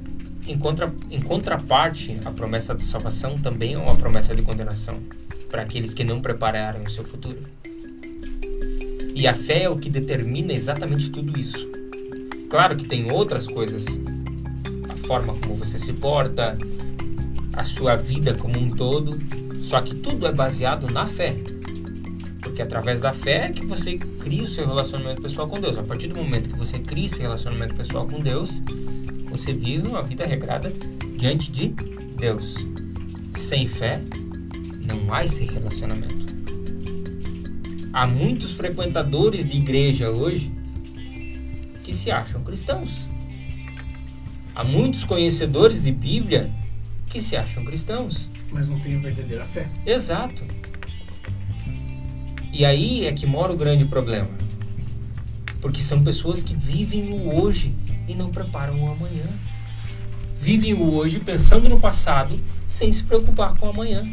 em, 0.49 0.59
contra, 0.59 0.93
em 1.11 1.21
contraparte, 1.21 2.19
a 2.25 2.33
promessa 2.33 2.75
de 2.75 2.83
salvação 2.83 3.37
também 3.37 3.75
é 3.75 3.79
uma 3.79 3.95
promessa 3.95 4.35
de 4.35 4.43
condenação 4.43 4.99
para 5.49 5.63
aqueles 5.63 5.95
que 5.95 6.03
não 6.03 6.21
prepararam 6.21 6.83
o 6.83 6.91
seu 6.91 7.05
futuro. 7.05 7.39
E 9.15 9.29
a 9.29 9.35
fé 9.35 9.63
é 9.63 9.69
o 9.69 9.77
que 9.77 9.89
determina 9.89 10.53
exatamente 10.53 11.09
tudo 11.09 11.39
isso. 11.39 11.69
Claro 12.51 12.77
que 12.77 12.85
tem 12.85 13.11
outras 13.13 13.47
coisas 13.47 13.87
a 14.89 14.97
forma 15.07 15.35
como 15.35 15.55
você 15.55 15.79
se 15.79 15.93
porta, 15.93 16.59
a 17.53 17.63
sua 17.63 17.95
vida 17.95 18.35
como 18.35 18.59
um 18.59 18.71
todo. 18.71 19.21
Só 19.63 19.81
que 19.81 19.95
tudo 19.95 20.27
é 20.27 20.33
baseado 20.33 20.93
na 20.93 21.07
fé. 21.07 21.35
Porque 22.43 22.61
através 22.61 23.01
da 23.01 23.13
fé 23.13 23.47
é 23.47 23.53
que 23.53 23.65
você 23.65 23.97
cria 23.97 24.43
o 24.43 24.49
seu 24.49 24.67
relacionamento 24.67 25.23
pessoal 25.23 25.49
com 25.49 25.61
Deus. 25.61 25.79
A 25.79 25.83
partir 25.83 26.09
do 26.09 26.17
momento 26.17 26.51
que 26.51 26.59
você 26.59 26.79
cria 26.79 27.07
esse 27.07 27.23
relacionamento 27.23 27.75
pessoal 27.75 28.07
com 28.07 28.21
Deus, 28.21 28.63
você 29.31 29.53
vive 29.53 29.89
uma 29.89 30.03
vida 30.03 30.27
regrada 30.27 30.73
diante 31.17 31.51
de 31.51 31.69
Deus. 32.19 32.57
Sem 33.33 33.67
fé, 33.67 34.01
não 34.87 35.13
há 35.13 35.25
esse 35.25 35.45
relacionamento. 35.45 36.34
Há 37.95 38.09
muitos 38.09 38.51
frequentadores 38.51 39.47
de 39.47 39.57
igreja 39.57 40.11
hoje 40.11 40.53
que 41.85 41.95
se 41.95 42.11
acham 42.11 42.43
cristãos. 42.43 43.09
Há 44.53 44.65
muitos 44.65 45.05
conhecedores 45.05 45.81
de 45.81 45.93
Bíblia 45.93 46.53
que 47.09 47.21
se 47.21 47.37
acham 47.37 47.65
cristãos. 47.65 48.29
Mas 48.51 48.69
não 48.69 48.81
tem 48.81 48.97
a 48.97 48.99
verdadeira 48.99 49.45
fé. 49.45 49.69
Exato. 49.87 50.45
E 52.53 52.65
aí 52.65 53.07
é 53.07 53.13
que 53.13 53.27
mora 53.27 53.53
o 53.53 53.57
grande 53.57 53.85
problema. 53.85 54.31
Porque 55.61 55.81
são 55.81 56.03
pessoas 56.03 56.43
que 56.43 56.53
vivem 56.53 57.13
o 57.13 57.41
hoje 57.41 57.73
e 58.09 58.15
não 58.17 58.33
preparam 58.33 58.75
o 58.83 58.91
amanhã. 58.91 59.29
Vivem 60.37 60.75
o 60.75 60.93
hoje 60.95 61.21
pensando 61.21 61.69
no 61.69 61.79
passado 61.79 62.41
sem 62.67 62.91
se 62.91 63.05
preocupar 63.05 63.57
com 63.57 63.67
o 63.67 63.71
amanhã. 63.71 64.05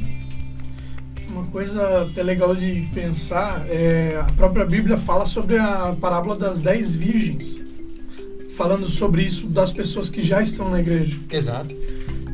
Uma 1.31 1.43
coisa 1.45 2.03
até 2.03 2.21
legal 2.21 2.55
de 2.55 2.87
pensar 2.93 3.65
é 3.69 4.17
a 4.19 4.23
própria 4.33 4.65
Bíblia 4.65 4.97
fala 4.97 5.25
sobre 5.25 5.57
a 5.57 5.95
parábola 5.99 6.35
das 6.37 6.61
dez 6.61 6.95
virgens, 6.95 7.61
falando 8.55 8.87
sobre 8.89 9.23
isso 9.23 9.47
das 9.47 9.71
pessoas 9.71 10.09
que 10.09 10.21
já 10.21 10.41
estão 10.41 10.69
na 10.69 10.79
igreja. 10.79 11.17
Exato. 11.31 11.73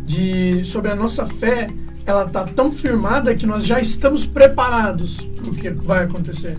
de 0.06 0.64
sobre 0.64 0.90
a 0.92 0.96
nossa 0.96 1.26
fé, 1.26 1.68
ela 2.06 2.24
está 2.24 2.46
tão 2.46 2.72
firmada 2.72 3.36
que 3.36 3.46
nós 3.46 3.66
já 3.66 3.80
estamos 3.80 4.26
preparados 4.26 5.18
para 5.18 5.50
o 5.50 5.54
que 5.54 5.70
vai 5.70 6.04
acontecer. 6.06 6.58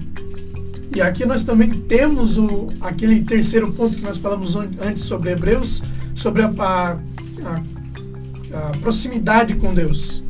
E 0.95 1.01
aqui 1.01 1.24
nós 1.26 1.43
também 1.45 1.70
temos 1.70 2.36
o, 2.39 2.68
aquele 2.80 3.22
terceiro 3.22 3.72
ponto 3.72 3.97
que 3.97 4.03
nós 4.03 4.18
falamos 4.18 4.55
an- 4.55 4.68
antes 4.80 5.03
sobre 5.05 5.30
Hebreus, 5.32 5.82
sobre 6.14 6.43
a, 6.43 6.49
a- 6.49 6.99
a 8.53 8.70
proximidade 8.80 9.55
com 9.57 9.72
Deus. 9.74 10.22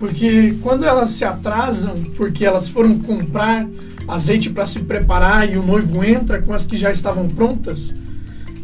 Porque 0.00 0.56
quando 0.62 0.84
elas 0.84 1.10
se 1.10 1.24
atrasam, 1.24 2.02
porque 2.16 2.44
elas 2.44 2.68
foram 2.68 2.98
comprar 2.98 3.68
azeite 4.08 4.50
para 4.50 4.66
se 4.66 4.80
preparar 4.80 5.48
e 5.48 5.56
o 5.56 5.62
noivo 5.62 6.02
entra 6.02 6.42
com 6.42 6.52
as 6.52 6.66
que 6.66 6.76
já 6.76 6.90
estavam 6.90 7.28
prontas, 7.28 7.94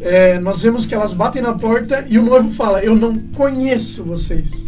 é, 0.01 0.37
nós 0.39 0.61
vemos 0.61 0.85
que 0.85 0.93
elas 0.93 1.13
batem 1.13 1.41
na 1.41 1.53
porta 1.53 2.05
e 2.09 2.19
o 2.19 2.23
noivo 2.23 2.51
fala: 2.51 2.83
Eu 2.83 2.95
não 2.95 3.17
conheço 3.17 4.03
vocês. 4.03 4.65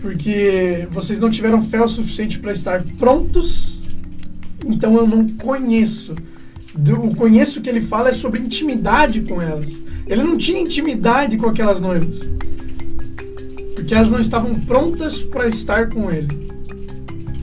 Porque 0.00 0.88
vocês 0.90 1.20
não 1.20 1.30
tiveram 1.30 1.62
fé 1.62 1.80
o 1.80 1.88
suficiente 1.88 2.40
para 2.40 2.52
estar 2.52 2.82
prontos 2.98 3.74
então 4.66 4.96
eu 4.96 5.06
não 5.06 5.28
conheço. 5.28 6.14
O 7.02 7.14
conheço 7.14 7.60
que 7.60 7.68
ele 7.68 7.80
fala 7.80 8.08
é 8.08 8.12
sobre 8.12 8.40
intimidade 8.40 9.20
com 9.20 9.40
elas. 9.40 9.80
Ele 10.06 10.22
não 10.22 10.36
tinha 10.36 10.60
intimidade 10.60 11.36
com 11.36 11.48
aquelas 11.48 11.80
noivas. 11.80 12.28
Porque 13.84 13.92
elas 13.92 14.10
não 14.10 14.18
estavam 14.18 14.58
prontas 14.60 15.20
para 15.20 15.46
estar 15.46 15.90
com 15.90 16.10
ele. 16.10 16.26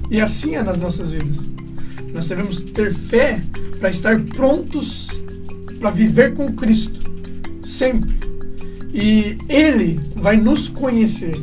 E 0.10 0.20
assim 0.20 0.56
é 0.56 0.64
nas 0.64 0.80
nossas 0.80 1.12
vidas. 1.12 1.48
Nós 2.12 2.28
devemos 2.28 2.62
ter 2.62 2.92
fé 2.92 3.44
para 3.80 3.92
estar 3.92 4.20
prontos 4.20 5.22
para 5.80 5.92
viver 5.92 6.34
com 6.34 6.52
Cristo. 6.54 7.00
Sempre. 7.64 8.16
E 8.92 9.38
Ele 9.48 10.00
vai 10.16 10.36
nos 10.36 10.68
conhecer. 10.68 11.40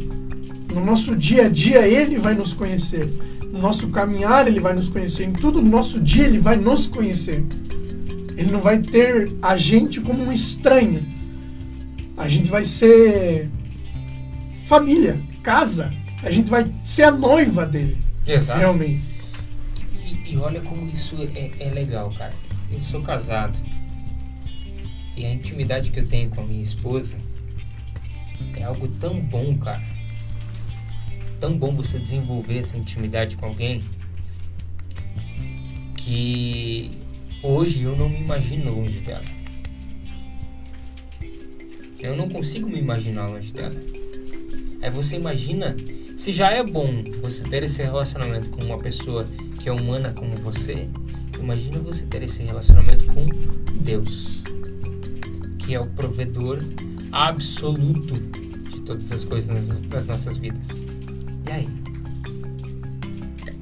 No 0.74 0.84
nosso 0.84 1.14
dia 1.14 1.46
a 1.46 1.49
dia, 1.49 1.86
Ele 1.86 2.18
vai 2.18 2.34
nos 2.34 2.53
conhecer. 2.53 3.09
No 3.53 3.61
nosso 3.61 3.86
caminhar, 3.90 4.49
Ele 4.49 4.59
vai 4.59 4.74
nos 4.74 4.88
conhecer. 4.88 5.22
Em 5.22 5.32
tudo 5.32 5.62
no 5.62 5.70
nosso 5.70 6.01
dia, 6.01 6.24
Ele 6.24 6.40
vai 6.40 6.57
nos 6.57 6.88
conhecer. 6.88 7.44
Ele 8.36 8.51
não 8.51 8.61
vai 8.61 8.82
ter 8.82 9.30
a 9.40 9.57
gente 9.57 10.01
como 10.01 10.24
um 10.24 10.32
estranho. 10.32 11.07
A 12.16 12.26
gente 12.26 12.51
vai 12.51 12.64
ser 12.64 13.49
família, 14.69 15.19
casa. 15.43 15.91
A 16.23 16.31
gente 16.31 16.51
vai 16.51 16.71
ser 16.85 17.05
a 17.05 17.11
noiva 17.11 17.64
dele. 17.64 17.97
Exato. 18.27 18.61
Realmente. 18.61 19.03
E, 20.05 20.35
e 20.35 20.39
olha 20.39 20.61
como 20.61 20.87
isso 20.91 21.16
é, 21.35 21.51
é 21.59 21.71
legal, 21.71 22.12
cara. 22.12 22.35
Eu 22.71 22.83
sou 22.83 23.01
casado. 23.01 23.59
E 25.16 25.25
a 25.25 25.33
intimidade 25.33 25.91
que 25.91 25.99
eu 25.99 26.07
tenho 26.07 26.29
com 26.29 26.43
a 26.43 26.45
minha 26.45 26.62
esposa 26.62 27.16
é 28.57 28.62
algo 28.62 28.87
tão 28.87 29.19
bom, 29.19 29.57
cara. 29.57 29.83
Tão 31.41 31.57
bom 31.57 31.73
você 31.73 31.99
desenvolver 31.99 32.59
essa 32.59 32.77
intimidade 32.77 33.37
com 33.37 33.47
alguém 33.47 33.83
que 35.97 36.91
hoje 37.43 37.83
eu 37.83 37.97
não 37.97 38.09
me 38.09 38.21
imagino 38.21 38.75
longe 38.75 39.01
dela. 39.01 39.25
Eu 41.99 42.16
não 42.16 42.29
consigo 42.29 42.69
me 42.69 42.79
imaginar 42.79 43.29
longe 43.29 43.53
dela. 43.53 43.75
Aí 44.81 44.91
você 44.91 45.16
imagina, 45.16 45.76
se 46.16 46.33
já 46.33 46.51
é 46.51 46.62
bom 46.62 46.87
você 47.20 47.43
ter 47.45 47.62
esse 47.62 47.83
relacionamento 47.83 48.51
com 48.51 48.64
uma 48.64 48.79
pessoa 48.79 49.26
que 49.61 49.68
é 49.68 49.72
humana 49.72 50.12
como 50.12 50.37
você, 50.37 50.89
imagina 51.39 51.79
você 51.81 52.07
ter 52.07 52.22
esse 52.22 52.43
relacionamento 52.43 53.05
com 53.12 53.26
Deus, 53.81 54.45
que 55.59 55.74
é 55.74 55.81
o 55.81 55.87
provedor 55.87 56.62
absoluto 57.11 58.14
de 58.70 58.83
todas 58.83 59.11
as 59.11 59.24
coisas 59.24 59.68
nas, 59.68 59.83
nas 59.83 60.07
nossas 60.07 60.37
vidas. 60.37 60.85
E 61.47 61.51
aí? 61.51 61.68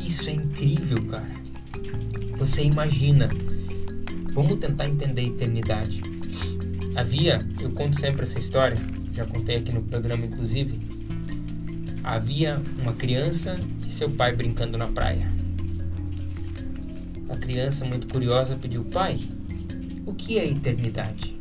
Isso 0.01 0.29
é 0.29 0.35
incrível, 0.35 1.03
cara. 1.07 1.31
Você 2.39 2.63
imagina. 2.63 3.29
Vamos 4.33 4.59
tentar 4.59 4.87
entender 4.87 5.23
a 5.23 5.25
eternidade. 5.25 6.03
Havia, 6.95 7.41
eu 7.59 7.71
conto 7.71 7.99
sempre 7.99 8.23
essa 8.23 8.39
história, 8.39 8.77
já 9.15 9.25
contei 9.25 9.57
aqui 9.57 9.73
no 9.73 9.83
programa 9.83 10.27
inclusive. 10.27 10.96
Havia 12.07 12.63
uma 12.81 12.93
criança 12.93 13.59
e 13.85 13.91
seu 13.91 14.09
pai 14.09 14.33
brincando 14.33 14.79
na 14.79 14.87
praia. 14.87 15.29
A 17.29 17.37
criança, 17.37 17.85
muito 17.85 18.07
curiosa, 18.07 18.55
pediu: 18.55 18.85
Pai, 18.85 19.19
o 20.07 20.15
que 20.15 20.39
é 20.39 20.49
eternidade? 20.49 21.37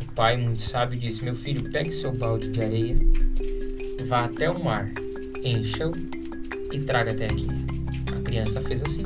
O 0.00 0.04
pai, 0.12 0.36
muito 0.36 0.60
sábio, 0.60 0.96
disse: 0.96 1.24
Meu 1.24 1.34
filho, 1.34 1.68
pegue 1.72 1.90
seu 1.90 2.16
balde 2.16 2.50
de 2.50 2.60
areia, 2.60 2.96
vá 4.06 4.26
até 4.26 4.48
o 4.48 4.62
mar, 4.62 4.88
encha-o 5.42 5.92
e 6.72 6.78
traga 6.78 7.10
até 7.10 7.26
aqui. 7.26 7.48
A 8.16 8.22
criança 8.22 8.60
fez 8.60 8.80
assim. 8.80 9.02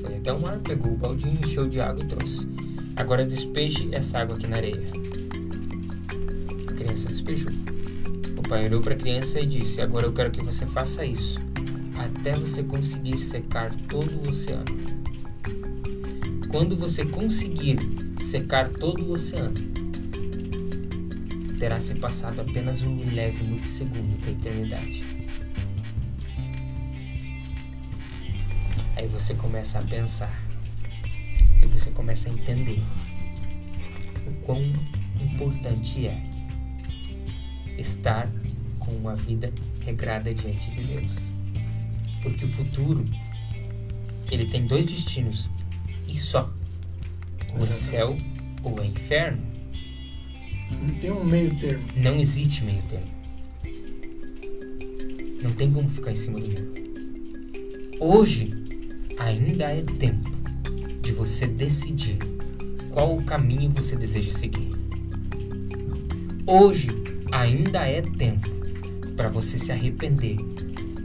Foi 0.00 0.14
até 0.14 0.32
o 0.32 0.40
mar, 0.40 0.60
pegou 0.60 0.92
o 0.92 0.96
baldinho, 0.96 1.40
encheu 1.42 1.68
de 1.68 1.80
água 1.80 2.04
e 2.04 2.06
trouxe. 2.06 2.46
Agora 2.94 3.26
despeje 3.26 3.92
essa 3.92 4.20
água 4.20 4.36
aqui 4.36 4.46
na 4.46 4.58
areia. 4.58 4.86
A 6.68 6.72
criança 6.72 7.08
despejou. 7.08 7.50
Pai 8.52 8.66
olhou 8.66 8.82
para 8.82 8.92
a 8.92 8.96
criança 8.98 9.40
e 9.40 9.46
disse: 9.46 9.80
Agora 9.80 10.04
eu 10.04 10.12
quero 10.12 10.30
que 10.30 10.44
você 10.44 10.66
faça 10.66 11.06
isso 11.06 11.40
até 11.96 12.34
você 12.34 12.62
conseguir 12.62 13.16
secar 13.16 13.74
todo 13.88 14.14
o 14.20 14.28
oceano. 14.28 14.66
Quando 16.50 16.76
você 16.76 17.02
conseguir 17.02 17.78
secar 18.18 18.68
todo 18.68 19.04
o 19.04 19.12
oceano, 19.12 19.54
terá 21.58 21.80
se 21.80 21.94
passado 21.94 22.42
apenas 22.42 22.82
um 22.82 22.94
milésimo 22.94 23.58
de 23.58 23.66
segundo 23.66 24.20
da 24.20 24.30
eternidade. 24.30 25.02
Aí 28.96 29.08
você 29.08 29.32
começa 29.32 29.78
a 29.78 29.82
pensar 29.82 30.44
e 31.62 31.66
você 31.68 31.90
começa 31.90 32.28
a 32.28 32.32
entender 32.32 32.82
o 34.26 34.44
quão 34.44 34.60
importante 35.22 36.06
é 36.06 36.22
estar 37.78 38.28
com 38.84 38.92
uma 38.92 39.14
vida 39.14 39.52
regrada 39.84 40.34
diante 40.34 40.70
de 40.70 40.82
Deus. 40.82 41.32
Porque 42.22 42.44
o 42.44 42.48
futuro 42.48 43.04
ele 44.30 44.46
tem 44.46 44.66
dois 44.66 44.86
destinos 44.86 45.50
e 46.08 46.16
só. 46.16 46.52
Ou 47.54 47.66
é 47.66 47.70
céu 47.70 48.16
ou 48.62 48.82
é 48.82 48.86
inferno. 48.86 49.42
Não 50.70 50.94
tem 50.94 51.10
um 51.10 51.24
meio 51.24 51.58
termo. 51.58 51.84
Não 51.96 52.16
existe 52.16 52.64
meio 52.64 52.82
termo. 52.84 53.10
Não 55.42 55.52
tem 55.52 55.70
como 55.72 55.88
ficar 55.88 56.12
em 56.12 56.16
cima 56.16 56.40
do 56.40 56.48
muro. 56.48 56.72
Hoje 58.00 58.52
ainda 59.18 59.64
é 59.66 59.82
tempo 59.82 60.30
de 61.02 61.12
você 61.12 61.46
decidir 61.46 62.18
qual 62.90 63.16
o 63.16 63.24
caminho 63.24 63.70
você 63.70 63.96
deseja 63.96 64.32
seguir. 64.32 64.72
Hoje 66.46 66.88
ainda 67.30 67.86
é 67.86 68.00
tempo 68.02 68.61
para 69.16 69.28
você 69.28 69.58
se 69.58 69.72
arrepender 69.72 70.36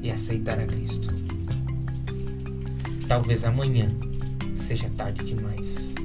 e 0.01 0.11
aceitar 0.11 0.59
a 0.59 0.65
Cristo. 0.65 1.13
Talvez 3.07 3.43
amanhã 3.43 3.89
seja 4.53 4.89
tarde 4.89 5.23
demais. 5.23 5.95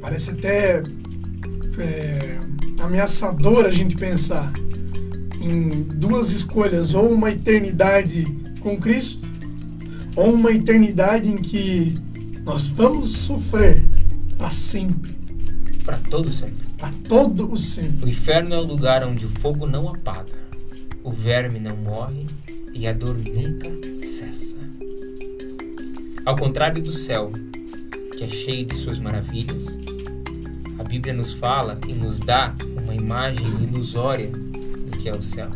Parece 0.00 0.30
até 0.30 0.82
é, 1.78 2.38
ameaçador 2.80 3.64
a 3.66 3.70
gente 3.70 3.96
pensar 3.96 4.52
em 5.40 5.82
duas 5.82 6.32
escolhas, 6.32 6.94
ou 6.94 7.10
uma 7.10 7.30
eternidade 7.30 8.24
com 8.60 8.76
Cristo, 8.76 9.26
ou 10.14 10.32
uma 10.32 10.52
eternidade 10.52 11.28
em 11.28 11.36
que 11.36 11.94
nós 12.44 12.66
vamos 12.66 13.12
sofrer 13.12 13.86
para 14.36 14.50
sempre. 14.50 15.16
Para 15.84 15.98
todo 15.98 16.30
sempre. 16.30 16.68
Para 16.76 16.90
todo 17.08 17.50
o 17.50 17.56
sempre. 17.56 18.06
O 18.06 18.08
inferno 18.08 18.54
é 18.54 18.58
o 18.58 18.64
lugar 18.64 19.02
onde 19.04 19.24
o 19.24 19.28
fogo 19.28 19.66
não 19.66 19.88
apaga, 19.88 20.32
o 21.02 21.10
verme 21.10 21.58
não 21.58 21.76
morre 21.76 22.26
e 22.74 22.86
a 22.86 22.92
dor 22.92 23.16
nunca 23.16 23.70
cessa. 24.06 24.56
Ao 26.24 26.36
contrário 26.36 26.82
do 26.82 26.92
céu, 26.92 27.30
que 28.16 28.24
é 28.24 28.28
cheio 28.28 28.66
de 28.66 28.74
suas 28.74 28.98
maravilhas, 28.98 29.78
a 30.78 30.84
Bíblia 30.84 31.14
nos 31.14 31.32
fala 31.32 31.78
e 31.88 31.94
nos 31.94 32.20
dá 32.20 32.54
uma 32.82 32.94
imagem 32.94 33.48
ilusória 33.62 34.28
do 34.30 34.96
que 34.98 35.08
é 35.08 35.14
o 35.14 35.22
céu. 35.22 35.50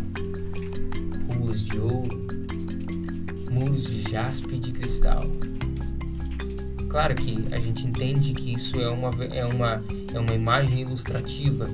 Ruas 1.37 1.63
de 1.65 1.79
ouro, 1.79 2.27
muros 3.51 3.85
de 3.87 4.11
jaspe 4.11 4.55
e 4.55 4.59
de 4.59 4.73
cristal. 4.73 5.25
Claro 6.89 7.15
que 7.15 7.45
a 7.53 7.61
gente 7.61 7.87
entende 7.87 8.33
que 8.33 8.55
isso 8.55 8.81
é 8.81 8.89
uma, 8.89 9.11
é 9.25 9.45
uma, 9.45 9.83
é 10.15 10.19
uma 10.19 10.33
imagem 10.33 10.81
ilustrativa 10.81 11.67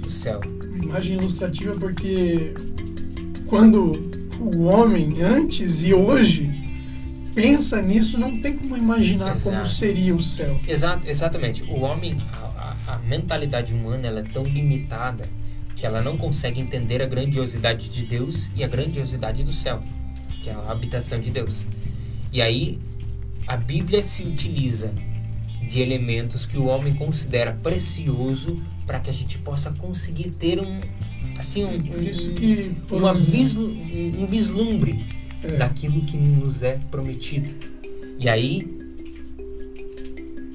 do 0.00 0.10
céu. 0.10 0.40
Imagem 0.82 1.16
ilustrativa 1.16 1.74
porque 1.76 2.52
quando 3.46 3.92
o 4.40 4.64
homem 4.64 5.22
antes 5.22 5.84
e 5.84 5.94
hoje 5.94 6.62
pensa 7.34 7.82
nisso, 7.82 8.18
não 8.18 8.40
tem 8.40 8.56
como 8.56 8.76
imaginar 8.76 9.34
Exato. 9.34 9.42
como 9.42 9.66
seria 9.66 10.14
o 10.14 10.22
céu. 10.22 10.58
Exato, 10.66 11.08
exatamente. 11.08 11.62
O 11.64 11.82
homem, 11.84 12.16
a, 12.32 12.76
a, 12.86 12.94
a 12.94 12.98
mentalidade 12.98 13.74
humana, 13.74 14.06
ela 14.06 14.20
é 14.20 14.22
tão 14.22 14.44
limitada 14.44 15.28
que 15.74 15.84
ela 15.84 16.00
não 16.00 16.16
consegue 16.16 16.60
entender 16.60 17.02
a 17.02 17.06
grandiosidade 17.06 17.88
de 17.88 18.04
Deus 18.04 18.50
e 18.54 18.62
a 18.62 18.68
grandiosidade 18.68 19.42
do 19.42 19.52
céu, 19.52 19.82
que 20.42 20.48
é 20.48 20.52
a 20.52 20.70
habitação 20.70 21.18
de 21.18 21.30
Deus. 21.30 21.66
E 22.32 22.40
aí 22.40 22.78
a 23.46 23.56
Bíblia 23.56 24.00
se 24.00 24.22
utiliza 24.22 24.92
de 25.68 25.80
elementos 25.80 26.46
que 26.46 26.56
o 26.58 26.66
homem 26.66 26.94
considera 26.94 27.52
precioso 27.52 28.60
para 28.86 29.00
que 29.00 29.10
a 29.10 29.12
gente 29.12 29.38
possa 29.38 29.70
conseguir 29.72 30.30
ter 30.30 30.60
um 30.60 30.80
assim 31.38 31.64
um, 31.64 31.76
um, 31.76 32.34
que 32.34 32.72
uma 32.90 33.12
vislu, 33.14 33.66
um, 33.68 34.22
um 34.22 34.26
vislumbre 34.26 35.04
É. 35.42 35.56
daquilo 35.56 36.00
que 36.00 36.16
nos 36.16 36.62
é 36.62 36.78
prometido. 36.90 37.50
E 38.18 38.28
aí, 38.30 38.62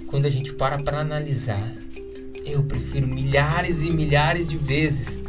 quando 0.07 0.25
a 0.25 0.29
gente 0.31 0.51
para 0.53 0.77
para 0.81 0.99
analisar, 0.99 1.71
eu 2.45 2.63
prefiro 2.63 3.07
milhares 3.07 3.83
e 3.83 3.91
milhares 3.91 4.47
de 4.47 4.57
vezes 4.57 5.21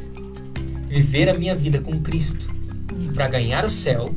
viver 0.88 1.28
a 1.28 1.34
minha 1.34 1.54
vida 1.54 1.78
com 1.78 2.00
Cristo 2.00 2.48
para 3.14 3.28
ganhar 3.28 3.64
o 3.66 3.70
céu 3.70 4.14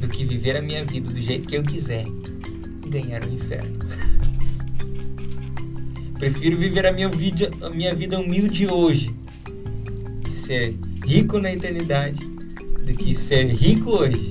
do 0.00 0.08
que 0.08 0.24
viver 0.24 0.56
a 0.56 0.62
minha 0.62 0.84
vida 0.84 1.08
do 1.08 1.20
jeito 1.20 1.48
que 1.48 1.56
eu 1.56 1.62
quiser 1.62 2.04
ganhar 2.90 3.24
o 3.24 3.32
inferno. 3.32 3.78
Prefiro 6.18 6.56
viver 6.56 6.86
a 6.86 6.92
minha 6.92 7.08
vida, 7.08 7.50
a 7.62 7.70
minha 7.70 7.94
vida 7.94 8.20
humilde 8.20 8.66
hoje 8.66 9.14
e 10.26 10.30
ser 10.30 10.74
rico 11.06 11.38
na 11.38 11.50
eternidade 11.50 12.20
do 12.84 12.92
que 12.92 13.14
ser 13.14 13.46
rico 13.46 13.90
hoje. 13.90 14.30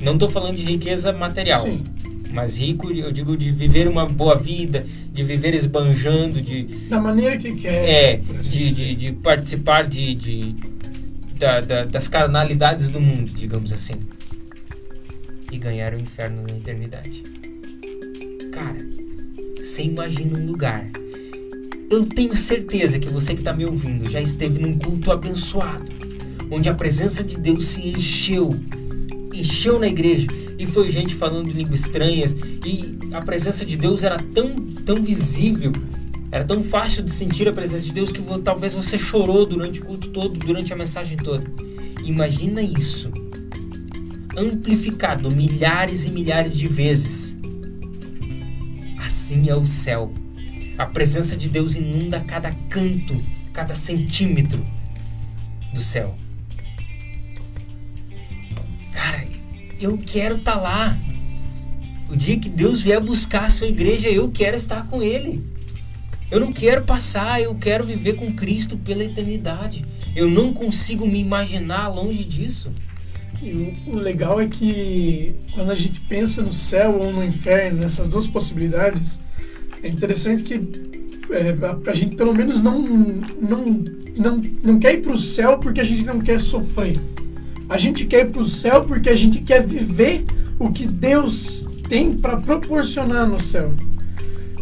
Não 0.00 0.14
estou 0.14 0.30
falando 0.30 0.56
de 0.56 0.64
riqueza 0.64 1.12
material. 1.12 1.62
Sim. 1.62 1.84
Mas 2.30 2.58
rico, 2.58 2.92
eu 2.92 3.10
digo 3.10 3.36
de 3.36 3.50
viver 3.50 3.88
uma 3.88 4.06
boa 4.06 4.36
vida, 4.36 4.86
de 5.12 5.24
viver 5.24 5.54
esbanjando, 5.54 6.40
de. 6.40 6.64
Da 6.88 7.00
maneira 7.00 7.36
que 7.36 7.52
quer. 7.52 7.88
É, 7.88 8.20
assim 8.38 8.52
de, 8.52 8.74
de, 8.74 8.94
de, 8.94 9.12
participar 9.12 9.86
de, 9.86 10.14
de 10.14 10.54
da, 11.38 11.60
da, 11.60 11.84
das 11.84 12.06
carnalidades 12.06 12.90
do 12.90 13.00
mundo, 13.00 13.32
digamos 13.32 13.72
assim. 13.72 13.94
E 15.50 15.58
ganhar 15.58 15.94
o 15.94 15.98
inferno 15.98 16.42
na 16.42 16.56
eternidade. 16.56 17.24
Cara, 18.52 18.78
você 19.56 19.82
imagina 19.82 20.38
um 20.38 20.46
lugar. 20.46 20.88
Eu 21.90 22.04
tenho 22.04 22.36
certeza 22.36 22.98
que 22.98 23.08
você 23.08 23.34
que 23.34 23.40
está 23.40 23.52
me 23.52 23.64
ouvindo 23.64 24.08
já 24.08 24.20
esteve 24.20 24.60
num 24.60 24.78
culto 24.78 25.10
abençoado, 25.10 25.84
onde 26.50 26.68
a 26.68 26.74
presença 26.74 27.24
de 27.24 27.38
Deus 27.38 27.66
se 27.66 27.88
encheu, 27.88 28.58
encheu 29.32 29.78
na 29.78 29.88
igreja 29.88 30.26
e 30.58 30.66
foi 30.66 30.88
gente 30.88 31.14
falando 31.14 31.50
línguas 31.50 31.80
estranhas 31.80 32.36
e 32.64 32.98
a 33.12 33.22
presença 33.22 33.64
de 33.64 33.76
Deus 33.76 34.02
era 34.02 34.18
tão, 34.34 34.54
tão 34.84 35.02
visível, 35.02 35.72
era 36.30 36.44
tão 36.44 36.62
fácil 36.62 37.02
de 37.02 37.10
sentir 37.10 37.48
a 37.48 37.52
presença 37.52 37.84
de 37.84 37.92
Deus 37.92 38.12
que 38.12 38.22
talvez 38.42 38.74
você 38.74 38.98
chorou 38.98 39.46
durante 39.46 39.80
o 39.80 39.84
culto 39.84 40.08
todo, 40.08 40.38
durante 40.38 40.72
a 40.72 40.76
mensagem 40.76 41.16
toda. 41.16 41.50
Imagina 42.04 42.60
isso 42.60 43.10
amplificado 44.38 45.30
milhares 45.30 46.06
e 46.06 46.10
milhares 46.10 46.56
de 46.56 46.68
vezes. 46.68 47.36
É 49.46 49.54
o 49.54 49.66
céu. 49.66 50.12
A 50.76 50.86
presença 50.86 51.36
de 51.36 51.48
Deus 51.48 51.74
inunda 51.74 52.20
cada 52.20 52.52
canto, 52.68 53.22
cada 53.52 53.74
centímetro 53.74 54.64
do 55.72 55.80
céu. 55.80 56.16
eu 59.80 59.98
quero 59.98 60.36
estar 60.36 60.54
tá 60.54 60.60
lá. 60.60 60.98
O 62.08 62.16
dia 62.16 62.38
que 62.38 62.48
Deus 62.48 62.82
vier 62.82 63.00
buscar 63.00 63.44
a 63.44 63.50
sua 63.50 63.66
igreja, 63.66 64.08
eu 64.08 64.30
quero 64.30 64.56
estar 64.56 64.86
com 64.88 65.02
Ele. 65.02 65.42
Eu 66.30 66.40
não 66.40 66.52
quero 66.52 66.84
passar, 66.84 67.40
eu 67.40 67.54
quero 67.54 67.84
viver 67.84 68.14
com 68.14 68.32
Cristo 68.32 68.76
pela 68.76 69.04
eternidade. 69.04 69.84
Eu 70.16 70.28
não 70.28 70.52
consigo 70.52 71.06
me 71.06 71.20
imaginar 71.20 71.88
longe 71.88 72.24
disso. 72.24 72.72
E 73.42 73.74
o, 73.86 73.96
legal 73.96 74.40
é 74.40 74.48
que 74.48 75.34
quando 75.52 75.70
a 75.70 75.74
gente 75.74 76.00
pensa 76.00 76.42
no 76.42 76.52
céu 76.52 76.98
ou 76.98 77.12
no 77.12 77.22
inferno, 77.22 77.80
nessas 77.80 78.08
duas 78.08 78.26
possibilidades, 78.26 79.20
é 79.82 79.88
interessante 79.88 80.42
que 80.42 80.54
é, 81.30 81.50
a, 81.50 81.90
a, 81.90 81.94
gente 81.94 82.16
pelo 82.16 82.34
menos 82.34 82.60
não, 82.60 82.80
não, 82.80 83.84
não, 84.16 84.42
não 84.62 84.78
quer 84.78 84.94
ir 84.94 85.02
para 85.02 85.12
o 85.12 85.18
céu 85.18 85.58
porque 85.58 85.80
a 85.80 85.84
gente 85.84 86.04
não 86.04 86.20
quer 86.20 86.40
sofrer. 86.40 86.98
A 87.68 87.76
gente 87.76 88.06
quer 88.06 88.26
ir 88.26 88.30
para 88.30 88.40
o 88.40 88.48
céu 88.48 88.84
porque 88.84 89.08
a 89.08 89.14
gente 89.14 89.40
quer 89.40 89.64
viver 89.64 90.24
o 90.58 90.70
que 90.70 90.86
Deus 90.86 91.66
tem 91.88 92.16
para 92.16 92.36
proporcionar 92.36 93.26
no 93.26 93.40
céu. 93.40 93.72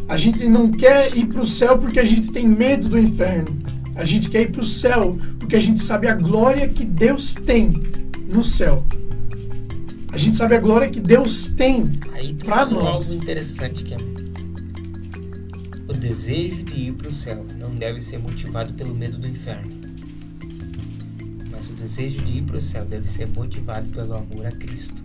A 0.09 0.17
gente 0.17 0.47
não 0.47 0.71
quer 0.71 1.17
ir 1.17 1.27
para 1.27 1.41
o 1.41 1.47
céu 1.47 1.79
porque 1.79 2.01
a 2.01 2.05
gente 2.05 2.31
tem 2.31 2.47
medo 2.47 2.89
do 2.89 2.99
inferno. 2.99 3.57
A 3.95 4.05
gente 4.05 4.29
quer 4.29 4.43
ir 4.43 4.51
para 4.51 4.61
o 4.61 4.67
céu 4.67 5.19
porque 5.39 5.57
a 5.57 5.61
gente 5.61 5.81
sabe 5.81 6.07
a 6.09 6.14
glória 6.14 6.69
que 6.69 6.85
Deus 6.85 7.35
tem 7.35 7.73
no 8.29 8.45
céu. 8.45 8.85
A 10.12 10.19
gente 10.19 10.37
sabe 10.37 10.55
a 10.55 10.61
glória 10.61 10.89
que 10.89 11.01
Deus 11.01 11.49
tem 11.57 11.89
para 12.45 12.67
nós. 12.67 13.01
algo 13.01 13.14
interessante 13.14 13.85
que 13.85 13.95
é 13.95 14.16
desejo 15.97 16.63
de 16.63 16.75
ir 16.75 16.93
para 16.95 17.09
o 17.09 17.13
céu 17.13 17.45
não 17.61 17.71
deve 17.71 18.01
ser 18.01 18.19
motivado 18.19 18.73
pelo 18.75 18.95
medo 18.95 19.19
do 19.19 19.27
inferno 19.27 19.87
mas 21.57 21.71
o 21.71 21.73
desejo 21.73 22.21
de 22.21 22.37
ir 22.37 22.43
para 22.43 22.59
o 22.59 22.61
céu 22.61 22.85
deve 22.85 23.09
ser 23.09 23.27
motivado 23.29 23.89
pelo 23.91 24.15
amor 24.15 24.45
a 24.45 24.53
Cristo. 24.53 25.03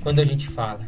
Quando 0.00 0.20
a 0.20 0.24
gente 0.24 0.48
fala 0.48 0.86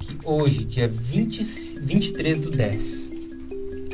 que 0.00 0.18
hoje, 0.24 0.64
dia 0.64 0.88
20, 0.88 1.78
23 1.80 2.40
do 2.40 2.50
10, 2.50 3.12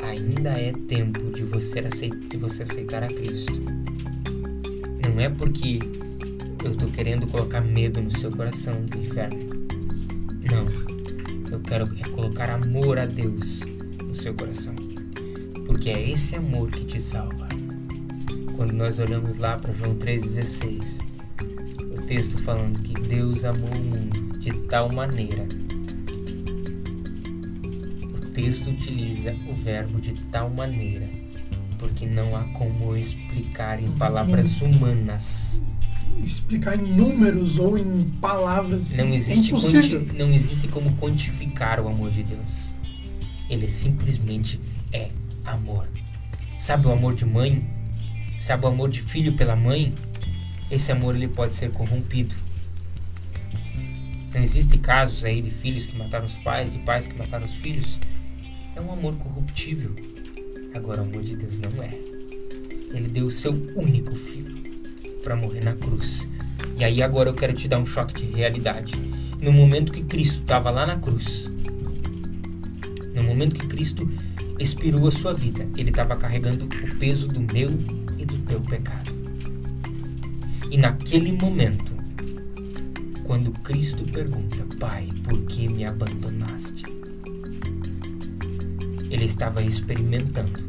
ainda 0.01 0.49
é 0.49 0.71
tempo 0.71 1.31
de 1.31 1.43
você, 1.43 1.81
aceitar, 1.81 2.17
de 2.17 2.37
você 2.37 2.63
aceitar 2.63 3.03
a 3.03 3.07
Cristo, 3.07 3.61
não 5.05 5.19
é 5.19 5.29
porque 5.29 5.79
eu 6.65 6.71
estou 6.71 6.89
querendo 6.89 7.27
colocar 7.27 7.61
medo 7.61 8.01
no 8.01 8.09
seu 8.09 8.31
coração 8.31 8.83
do 8.85 8.97
inferno. 8.97 9.67
Não. 10.49 10.78
Eu 11.69 11.87
quero 11.87 11.99
é 11.99 12.15
colocar 12.15 12.49
amor 12.49 12.97
a 12.97 13.05
Deus 13.05 13.63
no 14.03 14.15
seu 14.15 14.33
coração. 14.33 14.73
Porque 15.67 15.91
é 15.91 16.09
esse 16.09 16.35
amor 16.35 16.71
que 16.71 16.83
te 16.83 16.99
salva. 16.99 17.47
Quando 18.55 18.71
nós 18.71 18.97
olhamos 18.97 19.37
lá 19.37 19.55
para 19.55 19.71
João 19.71 19.95
3,16, 19.95 21.05
o 21.95 22.01
texto 22.07 22.39
falando 22.39 22.81
que 22.81 22.99
Deus 22.99 23.45
amou 23.45 23.69
o 23.69 23.79
mundo 23.79 24.39
de 24.39 24.51
tal 24.61 24.91
maneira, 24.91 25.47
o 28.15 28.31
texto 28.31 28.71
utiliza 28.71 29.35
o 29.47 29.53
verbo 29.53 30.01
de 30.01 30.13
tal 30.31 30.49
maneira, 30.49 31.07
porque 31.77 32.07
não 32.07 32.35
há 32.35 32.45
como 32.45 32.97
explicar 32.97 33.79
em 33.79 33.91
palavras 33.91 34.59
humanas 34.63 35.61
explicar 36.23 36.79
em 36.79 36.93
números 36.93 37.57
ou 37.57 37.77
em 37.77 38.03
palavras. 38.21 38.93
Não 38.93 39.13
existe, 39.13 39.53
é 39.53 40.13
não 40.17 40.31
existe 40.31 40.67
como 40.67 40.95
quantificar 40.97 41.79
o 41.79 41.87
amor 41.87 42.09
de 42.11 42.23
Deus. 42.23 42.75
Ele 43.49 43.67
simplesmente 43.67 44.59
é 44.93 45.09
amor. 45.45 45.87
Sabe 46.57 46.87
o 46.87 46.91
amor 46.91 47.15
de 47.15 47.25
mãe? 47.25 47.67
Sabe 48.39 48.65
o 48.65 48.67
amor 48.67 48.89
de 48.89 49.01
filho 49.01 49.33
pela 49.33 49.55
mãe? 49.55 49.93
Esse 50.69 50.91
amor 50.91 51.15
ele 51.15 51.27
pode 51.27 51.55
ser 51.55 51.71
corrompido. 51.71 52.35
Não 54.33 54.41
existem 54.41 54.79
casos 54.79 55.25
aí 55.25 55.41
de 55.41 55.49
filhos 55.49 55.87
que 55.87 55.97
mataram 55.97 56.25
os 56.25 56.37
pais 56.37 56.75
e 56.75 56.79
pais 56.79 57.07
que 57.07 57.17
mataram 57.17 57.45
os 57.45 57.53
filhos. 57.53 57.99
É 58.75 58.81
um 58.81 58.91
amor 58.91 59.15
corruptível. 59.15 59.95
Agora 60.75 61.01
o 61.01 61.05
amor 61.05 61.23
de 61.23 61.35
Deus 61.35 61.59
não 61.59 61.81
é. 61.81 61.89
Ele 62.93 63.07
deu 63.07 63.25
o 63.25 63.31
seu 63.31 63.51
único 63.75 64.15
filho 64.15 64.58
para 65.29 65.35
morrer 65.35 65.63
na 65.63 65.75
cruz. 65.75 66.27
E 66.75 66.83
aí 66.83 67.03
agora 67.03 67.29
eu 67.29 67.35
quero 67.35 67.53
te 67.53 67.67
dar 67.67 67.77
um 67.77 67.85
choque 67.85 68.15
de 68.15 68.35
realidade. 68.35 68.93
No 69.39 69.51
momento 69.51 69.91
que 69.91 70.03
Cristo 70.03 70.39
estava 70.39 70.71
lá 70.71 70.87
na 70.87 70.95
cruz, 70.95 71.51
no 73.13 73.21
momento 73.21 73.53
que 73.53 73.67
Cristo 73.67 74.09
expirou 74.57 75.07
a 75.07 75.11
sua 75.11 75.31
vida. 75.31 75.67
Ele 75.77 75.91
estava 75.91 76.15
carregando 76.15 76.65
o 76.65 76.95
peso 76.95 77.27
do 77.27 77.41
meu 77.41 77.69
e 78.17 78.25
do 78.25 78.39
teu 78.39 78.59
pecado. 78.59 79.11
E 80.71 80.79
naquele 80.79 81.31
momento, 81.31 81.91
quando 83.23 83.51
Cristo 83.59 84.03
pergunta, 84.05 84.65
Pai, 84.79 85.09
por 85.23 85.39
que 85.43 85.69
me 85.69 85.85
abandonaste? 85.85 86.85
Ele 89.11 89.25
estava 89.25 89.61
experimentando 89.61 90.59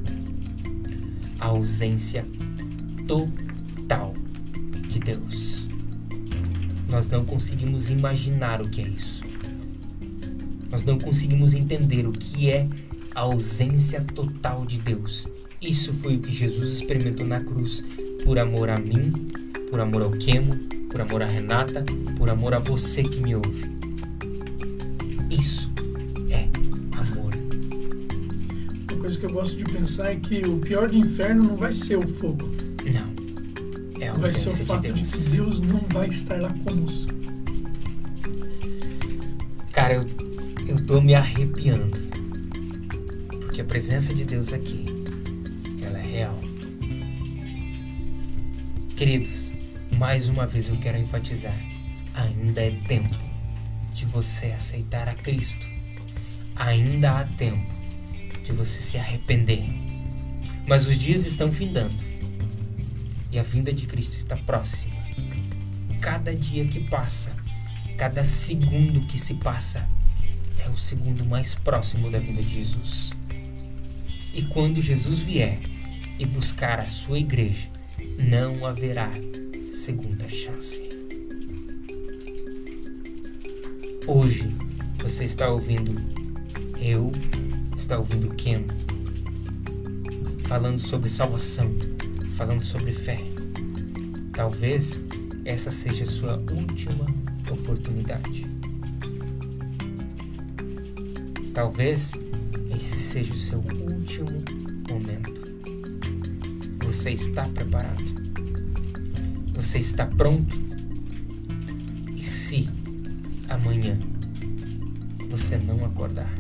a 1.39 1.47
ausência 1.47 2.27
total 3.07 4.13
de 4.91 4.99
Deus. 4.99 5.69
Nós 6.89 7.09
não 7.09 7.25
conseguimos 7.25 7.89
imaginar 7.89 8.61
o 8.61 8.69
que 8.69 8.81
é 8.81 8.89
isso. 8.89 9.23
Nós 10.71 10.85
não 10.85 10.99
conseguimos 10.99 11.55
entender 11.55 12.07
o 12.07 12.13
que 12.13 12.51
é 12.51 12.67
a 13.15 13.21
ausência 13.21 14.01
total 14.15 14.67
de 14.67 14.81
Deus. 14.81 15.29
Isso 15.63 15.93
foi 15.93 16.17
o 16.17 16.21
que 16.21 16.33
Jesus 16.33 16.73
experimentou 16.73 17.27
na 17.27 17.41
cruz 17.41 17.85
por 18.25 18.39
amor 18.39 18.69
a 18.69 18.77
mim, 18.77 19.13
por 19.71 19.79
amor 19.79 20.03
ao 20.03 20.11
Quemo, 20.11 20.57
por 20.91 21.01
amor 21.01 21.23
a 21.23 21.27
Renata, 21.27 21.85
por 22.19 22.29
amor 22.29 22.55
a 22.55 22.59
você 22.59 23.05
que 23.05 23.21
me 23.21 23.37
ouve. 23.37 23.71
Isso 25.31 25.71
é 26.31 26.49
amor. 26.99 27.33
Uma 28.91 29.01
coisa 29.01 29.19
que 29.19 29.27
eu 29.27 29.31
gosto 29.31 29.57
de 29.57 29.65
pensar 29.65 30.11
é 30.11 30.17
que 30.17 30.45
o 30.45 30.59
pior 30.59 30.89
do 30.89 30.97
inferno 30.97 31.45
não 31.45 31.57
vai 31.57 31.73
ser 31.73 31.97
o 31.97 32.07
fogo. 32.07 32.60
Vai 34.21 34.31
ser 34.31 34.49
o 34.49 34.67
fato 34.67 34.93
de, 34.93 35.03
de 35.03 35.11
que 35.11 35.31
Deus 35.37 35.61
não 35.61 35.81
vai 35.93 36.09
estar 36.09 36.41
lá 36.41 36.53
conosco. 36.65 37.13
Cara, 39.73 39.95
eu, 39.95 40.05
eu 40.69 40.87
tô 40.87 41.01
me 41.01 41.15
arrepiando 41.15 42.11
a 43.61 43.65
presença 43.65 44.15
de 44.15 44.25
Deus 44.25 44.53
aqui, 44.53 44.85
ela 45.85 45.99
é 45.99 46.03
real. 46.03 46.39
Queridos, 48.97 49.53
mais 49.93 50.29
uma 50.29 50.47
vez 50.47 50.69
eu 50.69 50.79
quero 50.79 50.97
enfatizar, 50.97 51.57
ainda 52.15 52.63
é 52.63 52.71
tempo 52.89 53.17
de 53.93 54.07
você 54.07 54.47
aceitar 54.47 55.09
a 55.09 55.15
Cristo. 55.15 55.69
Ainda 56.57 57.21
há 57.21 57.25
tempo 57.25 57.67
de 58.43 58.53
você 58.53 58.81
se 58.81 58.99
arrepender. 58.99 59.65
Mas 60.67 60.87
os 60.87 60.97
dias 60.97 61.27
estão 61.27 61.51
findando. 61.51 62.10
E 63.33 63.39
a 63.39 63.43
vinda 63.43 63.73
de 63.73 63.87
Cristo 63.87 64.17
está 64.17 64.37
próxima. 64.37 64.95
cada 66.01 66.35
dia 66.35 66.65
que 66.67 66.81
passa, 66.81 67.31
cada 67.97 68.25
segundo 68.25 69.03
que 69.03 69.19
se 69.19 69.35
passa, 69.35 69.87
é 70.59 70.69
o 70.71 70.77
segundo 70.77 71.27
mais 71.27 71.55
próximo 71.55 72.11
da 72.11 72.19
vida 72.19 72.43
de 72.43 72.57
Jesus. 72.57 73.13
E 74.33 74.45
quando 74.45 74.81
Jesus 74.81 75.21
vier 75.21 75.59
e 76.19 76.25
buscar 76.25 76.81
a 76.81 76.87
sua 76.87 77.19
igreja, 77.19 77.69
não 78.19 78.65
haverá 78.67 79.11
segunda 79.69 80.29
chance. 80.29 80.83
Hoje 84.07 84.53
você 84.99 85.25
está 85.25 85.49
ouvindo 85.49 85.95
eu, 86.81 87.13
está 87.77 87.99
ouvindo 87.99 88.35
Ken, 88.35 88.65
falando 90.47 90.79
sobre 90.79 91.09
salvação, 91.09 91.71
falando 92.41 92.63
sobre 92.63 92.91
fé. 92.91 93.19
Talvez 94.33 95.05
essa 95.45 95.71
seja 95.71 96.07
sua 96.07 96.39
última 96.39 97.05
oportunidade. 97.51 98.47
Talvez 101.53 102.15
esse 102.75 102.97
seja 102.97 103.35
o 103.35 103.37
seu 103.37 103.59
último 103.59 104.43
momento. 104.89 105.39
Você 106.83 107.11
está 107.11 107.47
preparado? 107.47 108.03
Você 109.53 109.79
está 109.79 110.07
pronto? 110.07 110.57
E 112.17 112.23
se 112.23 112.71
amanhã 113.51 113.99
você 115.29 115.59
não 115.59 115.85
acordar? 115.85 116.33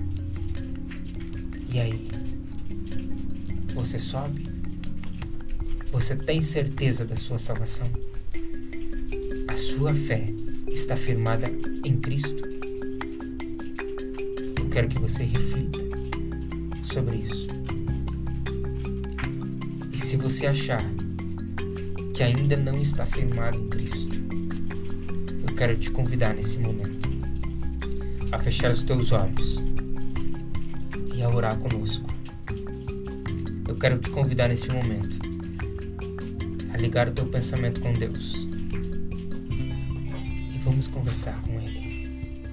E 1.70 1.78
aí? 1.78 2.08
Você 3.74 3.98
sobe? 3.98 4.49
Você 5.92 6.14
tem 6.14 6.40
certeza 6.40 7.04
da 7.04 7.16
sua 7.16 7.36
salvação? 7.36 7.86
A 9.48 9.56
sua 9.56 9.92
fé 9.92 10.24
está 10.70 10.96
firmada 10.96 11.48
em 11.84 11.96
Cristo? 11.96 12.42
Eu 14.56 14.68
quero 14.70 14.86
que 14.86 15.00
você 15.00 15.24
reflita 15.24 15.80
sobre 16.84 17.16
isso. 17.16 17.48
E 19.92 19.98
se 19.98 20.16
você 20.16 20.46
achar 20.46 20.80
que 22.14 22.22
ainda 22.22 22.56
não 22.56 22.80
está 22.80 23.04
firmado 23.04 23.58
em 23.58 23.68
Cristo, 23.68 24.16
eu 25.48 25.54
quero 25.56 25.76
te 25.76 25.90
convidar 25.90 26.34
nesse 26.34 26.56
momento 26.58 27.08
a 28.30 28.38
fechar 28.38 28.70
os 28.70 28.84
teus 28.84 29.10
olhos 29.10 29.60
e 31.12 31.20
a 31.20 31.28
orar 31.28 31.58
conosco. 31.58 32.08
Eu 33.66 33.74
quero 33.74 33.98
te 33.98 34.08
convidar 34.10 34.46
nesse 34.46 34.70
momento 34.70 35.29
ligar 36.80 37.08
o 37.08 37.12
teu 37.12 37.26
pensamento 37.26 37.80
com 37.80 37.92
Deus 37.92 38.48
e 40.52 40.58
vamos 40.58 40.88
conversar 40.88 41.40
com 41.42 41.60
Ele. 41.60 42.50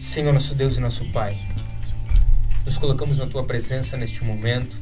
Senhor, 0.00 0.32
nosso 0.32 0.54
Deus 0.54 0.78
e 0.78 0.80
nosso 0.80 1.04
Pai, 1.12 1.36
nos 2.64 2.78
colocamos 2.78 3.18
na 3.18 3.26
tua 3.26 3.44
presença 3.44 3.96
neste 3.96 4.24
momento, 4.24 4.80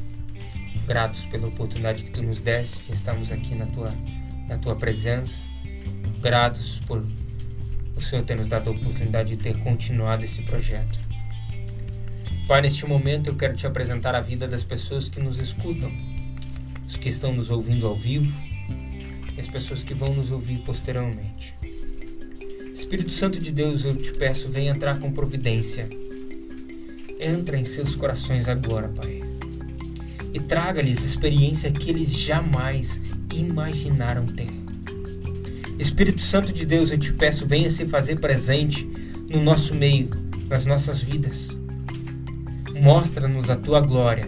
gratos 0.87 1.25
pela 1.25 1.47
oportunidade 1.47 2.03
que 2.03 2.11
tu 2.11 2.23
nos 2.23 2.39
deste 2.39 2.83
de 2.83 2.93
estarmos 2.93 3.31
aqui 3.31 3.53
na 3.53 3.65
tua, 3.65 3.93
na 4.47 4.57
tua 4.57 4.75
presença, 4.75 5.43
gratos 6.21 6.81
por 6.87 7.05
o 7.95 8.01
Senhor 8.01 8.23
ter 8.23 8.35
nos 8.35 8.47
dado 8.47 8.69
a 8.69 8.73
oportunidade 8.73 9.35
de 9.35 9.37
ter 9.37 9.57
continuado 9.59 10.23
esse 10.23 10.41
projeto. 10.41 10.99
Pai, 12.47 12.61
neste 12.61 12.85
momento 12.85 13.27
eu 13.27 13.35
quero 13.35 13.55
te 13.55 13.65
apresentar 13.65 14.15
a 14.15 14.21
vida 14.21 14.47
das 14.47 14.63
pessoas 14.63 15.09
que 15.09 15.19
nos 15.19 15.39
escutam, 15.39 15.91
que 17.05 17.09
estão 17.09 17.31
nos 17.31 17.51
ouvindo 17.51 17.85
ao 17.85 17.95
vivo 17.95 18.41
e 19.37 19.39
as 19.39 19.47
pessoas 19.47 19.83
que 19.83 19.93
vão 19.93 20.11
nos 20.15 20.31
ouvir 20.31 20.57
posteriormente. 20.65 21.53
Espírito 22.73 23.11
Santo 23.11 23.39
de 23.39 23.51
Deus, 23.51 23.85
eu 23.85 23.95
te 23.95 24.11
peço, 24.11 24.49
vem 24.49 24.69
entrar 24.69 24.99
com 24.99 25.11
providência. 25.11 25.87
Entra 27.19 27.59
em 27.59 27.63
seus 27.63 27.95
corações 27.95 28.47
agora, 28.47 28.87
Pai. 28.87 29.21
E 30.33 30.39
traga-lhes 30.39 31.05
experiência 31.05 31.71
que 31.71 31.91
eles 31.91 32.11
jamais 32.11 32.99
imaginaram 33.31 34.25
ter. 34.25 34.49
Espírito 35.77 36.21
Santo 36.21 36.51
de 36.51 36.65
Deus, 36.65 36.89
eu 36.89 36.97
te 36.97 37.13
peço, 37.13 37.45
venha 37.45 37.69
se 37.69 37.85
fazer 37.85 38.19
presente 38.19 38.83
no 39.29 39.43
nosso 39.43 39.75
meio, 39.75 40.09
nas 40.49 40.65
nossas 40.65 41.03
vidas. 41.03 41.55
Mostra-nos 42.73 43.51
a 43.51 43.55
tua 43.55 43.79
glória, 43.79 44.25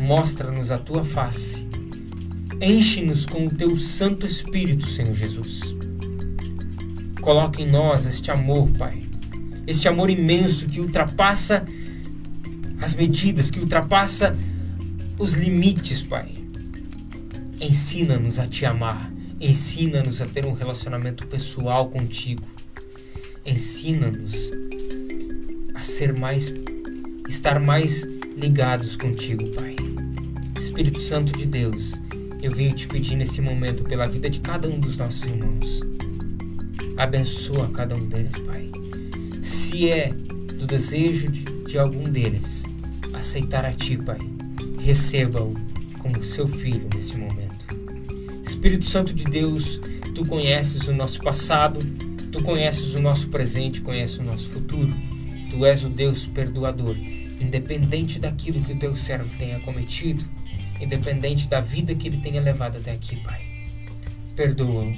mostra-nos 0.00 0.70
a 0.70 0.78
tua 0.78 1.04
face. 1.04 1.71
Enche-nos 2.62 3.26
com 3.26 3.48
o 3.48 3.50
teu 3.50 3.76
Santo 3.76 4.24
Espírito, 4.24 4.86
Senhor 4.86 5.12
Jesus. 5.14 5.74
Coloque 7.20 7.64
em 7.64 7.68
nós 7.68 8.06
este 8.06 8.30
amor, 8.30 8.70
Pai. 8.78 9.02
Este 9.66 9.88
amor 9.88 10.08
imenso 10.08 10.68
que 10.68 10.78
ultrapassa 10.78 11.64
as 12.80 12.94
medidas, 12.94 13.50
que 13.50 13.58
ultrapassa 13.58 14.36
os 15.18 15.34
limites, 15.34 16.02
Pai. 16.02 16.32
Ensina-nos 17.60 18.38
a 18.38 18.46
te 18.46 18.64
amar. 18.64 19.12
Ensina-nos 19.40 20.22
a 20.22 20.26
ter 20.26 20.46
um 20.46 20.52
relacionamento 20.52 21.26
pessoal 21.26 21.90
contigo. 21.90 22.44
Ensina-nos 23.44 24.52
a 25.74 25.80
ser 25.80 26.16
mais 26.16 26.54
estar 27.28 27.58
mais 27.58 28.06
ligados 28.36 28.94
contigo, 28.94 29.50
Pai. 29.50 29.74
Espírito 30.56 31.00
Santo 31.00 31.36
de 31.36 31.44
Deus, 31.44 32.00
eu 32.42 32.50
venho 32.50 32.74
te 32.74 32.88
pedir 32.88 33.14
nesse 33.14 33.40
momento 33.40 33.84
pela 33.84 34.06
vida 34.08 34.28
de 34.28 34.40
cada 34.40 34.68
um 34.68 34.80
dos 34.80 34.96
nossos 34.96 35.22
irmãos. 35.22 35.80
Abençoa 36.96 37.68
cada 37.68 37.94
um 37.94 38.04
deles, 38.04 38.32
Pai. 38.44 38.68
Se 39.40 39.88
é 39.88 40.08
do 40.08 40.66
desejo 40.66 41.30
de, 41.30 41.44
de 41.44 41.78
algum 41.78 42.10
deles 42.10 42.64
aceitar 43.12 43.64
a 43.64 43.70
Ti, 43.70 43.96
Pai, 43.96 44.18
receba-o 44.80 45.54
como 46.00 46.22
seu 46.24 46.48
filho 46.48 46.88
nesse 46.92 47.16
momento. 47.16 47.52
Espírito 48.42 48.86
Santo 48.86 49.14
de 49.14 49.24
Deus, 49.24 49.80
Tu 50.12 50.24
conheces 50.26 50.88
o 50.88 50.92
nosso 50.92 51.22
passado, 51.22 51.80
Tu 52.32 52.42
conheces 52.42 52.94
o 52.94 53.00
nosso 53.00 53.28
presente, 53.28 53.80
conheces 53.80 54.18
o 54.18 54.22
nosso 54.22 54.48
futuro. 54.48 54.92
Tu 55.48 55.64
és 55.64 55.84
o 55.84 55.88
Deus 55.88 56.26
perdoador, 56.26 56.96
independente 57.40 58.18
daquilo 58.18 58.62
que 58.62 58.72
o 58.72 58.76
teu 58.76 58.96
servo 58.96 59.32
tenha 59.38 59.60
cometido, 59.60 60.24
independente 60.82 61.46
da 61.48 61.60
vida 61.60 61.94
que 61.94 62.08
ele 62.08 62.18
tenha 62.18 62.40
levado 62.40 62.78
até 62.78 62.92
aqui, 62.92 63.16
Pai. 63.22 63.40
Perdoa-o 64.34 64.94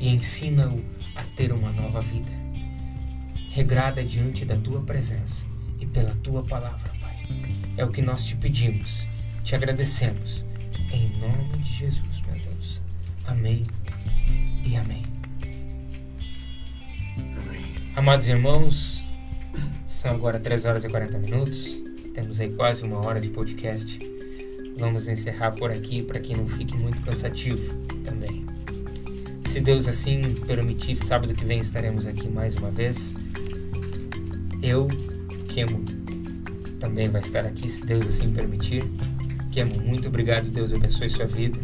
e 0.00 0.08
ensina-o 0.08 0.82
a 1.14 1.22
ter 1.36 1.52
uma 1.52 1.70
nova 1.70 2.00
vida, 2.00 2.32
regrada 3.50 4.02
diante 4.02 4.44
da 4.44 4.56
tua 4.56 4.80
presença 4.80 5.44
e 5.78 5.86
pela 5.86 6.14
tua 6.16 6.42
palavra, 6.42 6.90
Pai. 7.00 7.16
É 7.76 7.84
o 7.84 7.90
que 7.90 8.00
nós 8.00 8.24
te 8.24 8.36
pedimos, 8.36 9.06
te 9.42 9.54
agradecemos, 9.54 10.46
em 10.92 11.08
nome 11.18 11.56
de 11.58 11.70
Jesus, 11.70 12.22
meu 12.26 12.40
Deus. 12.40 12.82
Amém 13.26 13.64
e 14.64 14.76
amém. 14.76 15.02
Amados 17.96 18.26
irmãos, 18.26 19.04
são 19.86 20.10
agora 20.10 20.40
3 20.40 20.64
horas 20.64 20.84
e 20.84 20.88
40 20.88 21.18
minutos. 21.18 21.82
Temos 22.12 22.40
aí 22.40 22.50
quase 22.50 22.84
uma 22.84 23.04
hora 23.04 23.20
de 23.20 23.28
podcast. 23.28 24.13
Vamos 24.76 25.08
encerrar 25.08 25.52
por 25.52 25.70
aqui 25.70 26.02
para 26.02 26.18
que 26.20 26.36
não 26.36 26.46
fique 26.46 26.76
muito 26.76 27.00
cansativo 27.02 27.72
também. 28.02 28.44
Se 29.46 29.60
Deus 29.60 29.86
assim 29.86 30.34
permitir, 30.46 30.96
sábado 30.96 31.32
que 31.32 31.44
vem 31.44 31.60
estaremos 31.60 32.06
aqui 32.06 32.28
mais 32.28 32.54
uma 32.56 32.70
vez. 32.70 33.14
Eu, 34.60 34.88
Kemo, 35.48 35.84
também 36.80 37.08
vai 37.08 37.20
estar 37.20 37.46
aqui, 37.46 37.68
se 37.68 37.80
Deus 37.82 38.06
assim 38.06 38.32
permitir. 38.32 38.82
Kemo, 39.52 39.80
muito 39.80 40.08
obrigado, 40.08 40.50
Deus 40.50 40.72
abençoe 40.72 41.08
sua 41.08 41.26
vida. 41.26 41.58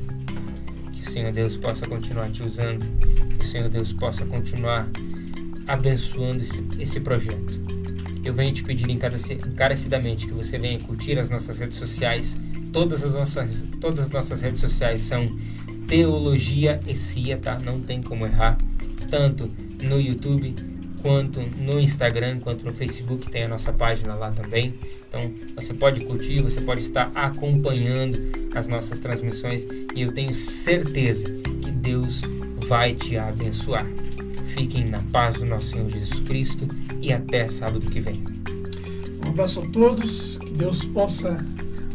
Que 0.93 1.03
o 1.03 1.11
Senhor 1.11 1.33
Deus 1.33 1.57
possa 1.57 1.87
continuar 1.87 2.31
te 2.31 2.43
usando. 2.43 2.87
Que 3.37 3.45
o 3.45 3.49
Senhor 3.49 3.69
Deus 3.69 3.93
possa 3.93 4.25
continuar 4.25 4.89
abençoando 5.67 6.43
esse, 6.43 6.63
esse 6.79 7.01
projeto. 7.01 7.61
Eu 8.25 8.35
venho 8.35 8.53
te 8.53 8.63
pedir 8.63 8.89
encarecidamente 8.91 10.27
que 10.27 10.33
você 10.33 10.59
venha 10.59 10.79
curtir 10.79 11.19
as 11.19 11.31
nossas 11.31 11.59
redes 11.59 11.79
sociais. 11.79 12.39
Todas 12.73 13.03
as 13.03 13.15
nossas, 13.15 13.65
todas 13.81 14.01
as 14.01 14.11
nossas 14.11 14.43
redes 14.43 14.61
sociais 14.61 15.03
são 15.03 15.29
Teologia 15.89 16.79
e 16.87 16.95
Cia, 16.95 17.37
tá? 17.37 17.59
Não 17.59 17.81
tem 17.81 18.03
como 18.03 18.25
errar. 18.25 18.57
Tanto 19.11 19.51
no 19.83 20.01
YouTube, 20.01 20.55
quanto 21.03 21.41
no 21.41 21.81
Instagram, 21.81 22.39
quanto 22.41 22.65
no 22.65 22.73
Facebook, 22.73 23.29
tem 23.31 23.45
a 23.45 23.49
nossa 23.49 23.73
página 23.73 24.15
lá 24.15 24.31
também. 24.31 24.75
Então 25.09 25.21
você 25.57 25.75
pode 25.75 26.05
curtir, 26.05 26.41
você 26.43 26.61
pode 26.61 26.83
estar 26.83 27.11
acompanhando 27.15 28.19
as 28.55 28.69
nossas 28.69 28.99
transmissões 28.99 29.67
e 29.95 30.03
eu 30.03 30.13
tenho 30.13 30.33
certeza 30.33 31.27
que 31.63 31.71
Deus 31.71 32.23
vai 32.69 32.95
te 32.95 33.17
abençoar. 33.17 33.87
Fiquem 34.47 34.85
na 34.85 35.01
paz 35.13 35.37
do 35.37 35.47
nosso 35.47 35.69
Senhor 35.69 35.89
Jesus 35.89 36.21
Cristo 36.21 36.69
e 37.01 37.13
até 37.13 37.49
sábado 37.49 37.87
que 37.87 38.01
vem. 38.01 38.23
Um 39.25 39.31
abraço 39.31 39.61
a 39.61 39.67
todos, 39.67 40.39
que 40.39 40.53
Deus 40.53 40.85
possa 40.85 41.45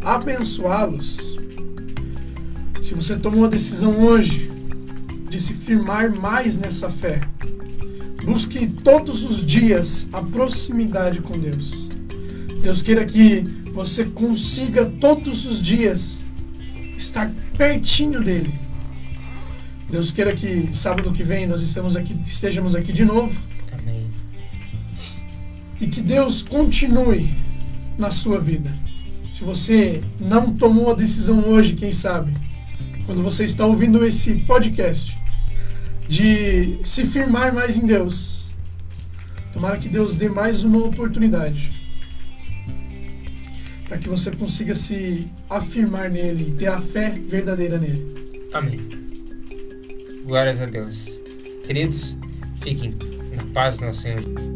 abençoá-los. 0.06 1.38
Se 2.82 2.94
você 2.94 3.18
tomou 3.18 3.46
a 3.46 3.50
decisão 3.50 4.06
hoje 4.06 4.52
de 5.30 5.36
de 5.36 5.42
se 5.42 5.54
firmar 5.54 6.10
mais 6.10 6.58
nessa 6.58 6.90
fé. 6.90 7.20
Busque 8.24 8.68
todos 8.68 9.26
os 9.26 9.46
dias 9.46 10.08
a 10.14 10.22
proximidade 10.22 11.20
com 11.22 11.38
Deus. 11.38 11.90
Deus 12.64 12.82
queira 12.82 13.04
que 13.04 13.42
você 13.74 14.06
consiga 14.06 14.86
todos 14.86 15.46
os 15.46 15.62
dias 15.62 16.24
estar 16.96 17.30
pertinho 17.58 18.24
dele. 18.24 18.58
Deus 19.90 20.10
queira 20.10 20.34
que 20.34 20.70
sábado 20.74 21.12
que 21.12 21.22
vem 21.22 21.46
nós 21.46 21.62
estamos 21.62 21.98
aqui, 21.98 22.18
estejamos 22.26 22.74
aqui 22.74 22.94
de 22.94 23.04
novo. 23.04 23.38
Amém. 23.78 24.10
E 25.82 25.88
que 25.88 26.02
Deus 26.02 26.42
continue 26.42 27.30
na 27.98 28.10
sua 28.10 28.40
vida. 28.40 28.74
Se 29.36 29.44
você 29.44 30.00
não 30.18 30.56
tomou 30.56 30.90
a 30.90 30.94
decisão 30.94 31.50
hoje, 31.50 31.74
quem 31.74 31.92
sabe, 31.92 32.34
quando 33.06 33.22
você 33.22 33.44
está 33.44 33.66
ouvindo 33.66 34.06
esse 34.06 34.34
podcast, 34.36 35.14
de 36.08 36.80
se 36.86 37.06
firmar 37.06 37.54
mais 37.54 37.76
em 37.76 37.86
Deus, 37.86 38.50
tomara 39.52 39.78
que 39.78 39.90
Deus 39.90 40.16
dê 40.16 40.30
mais 40.30 40.64
uma 40.64 40.86
oportunidade 40.86 41.70
para 43.90 43.98
que 43.98 44.08
você 44.08 44.32
consiga 44.32 44.74
se 44.74 45.28
afirmar 45.50 46.10
nele 46.10 46.56
ter 46.58 46.68
a 46.68 46.78
fé 46.78 47.10
verdadeira 47.10 47.78
nele. 47.78 48.06
Amém. 48.54 48.80
Glórias 50.26 50.62
a 50.62 50.66
Deus. 50.66 51.22
Queridos, 51.66 52.16
fiquem 52.62 52.94
na 53.36 53.44
paz 53.54 53.80
do 53.80 53.86
nosso 53.86 54.00
Senhor. 54.00 54.55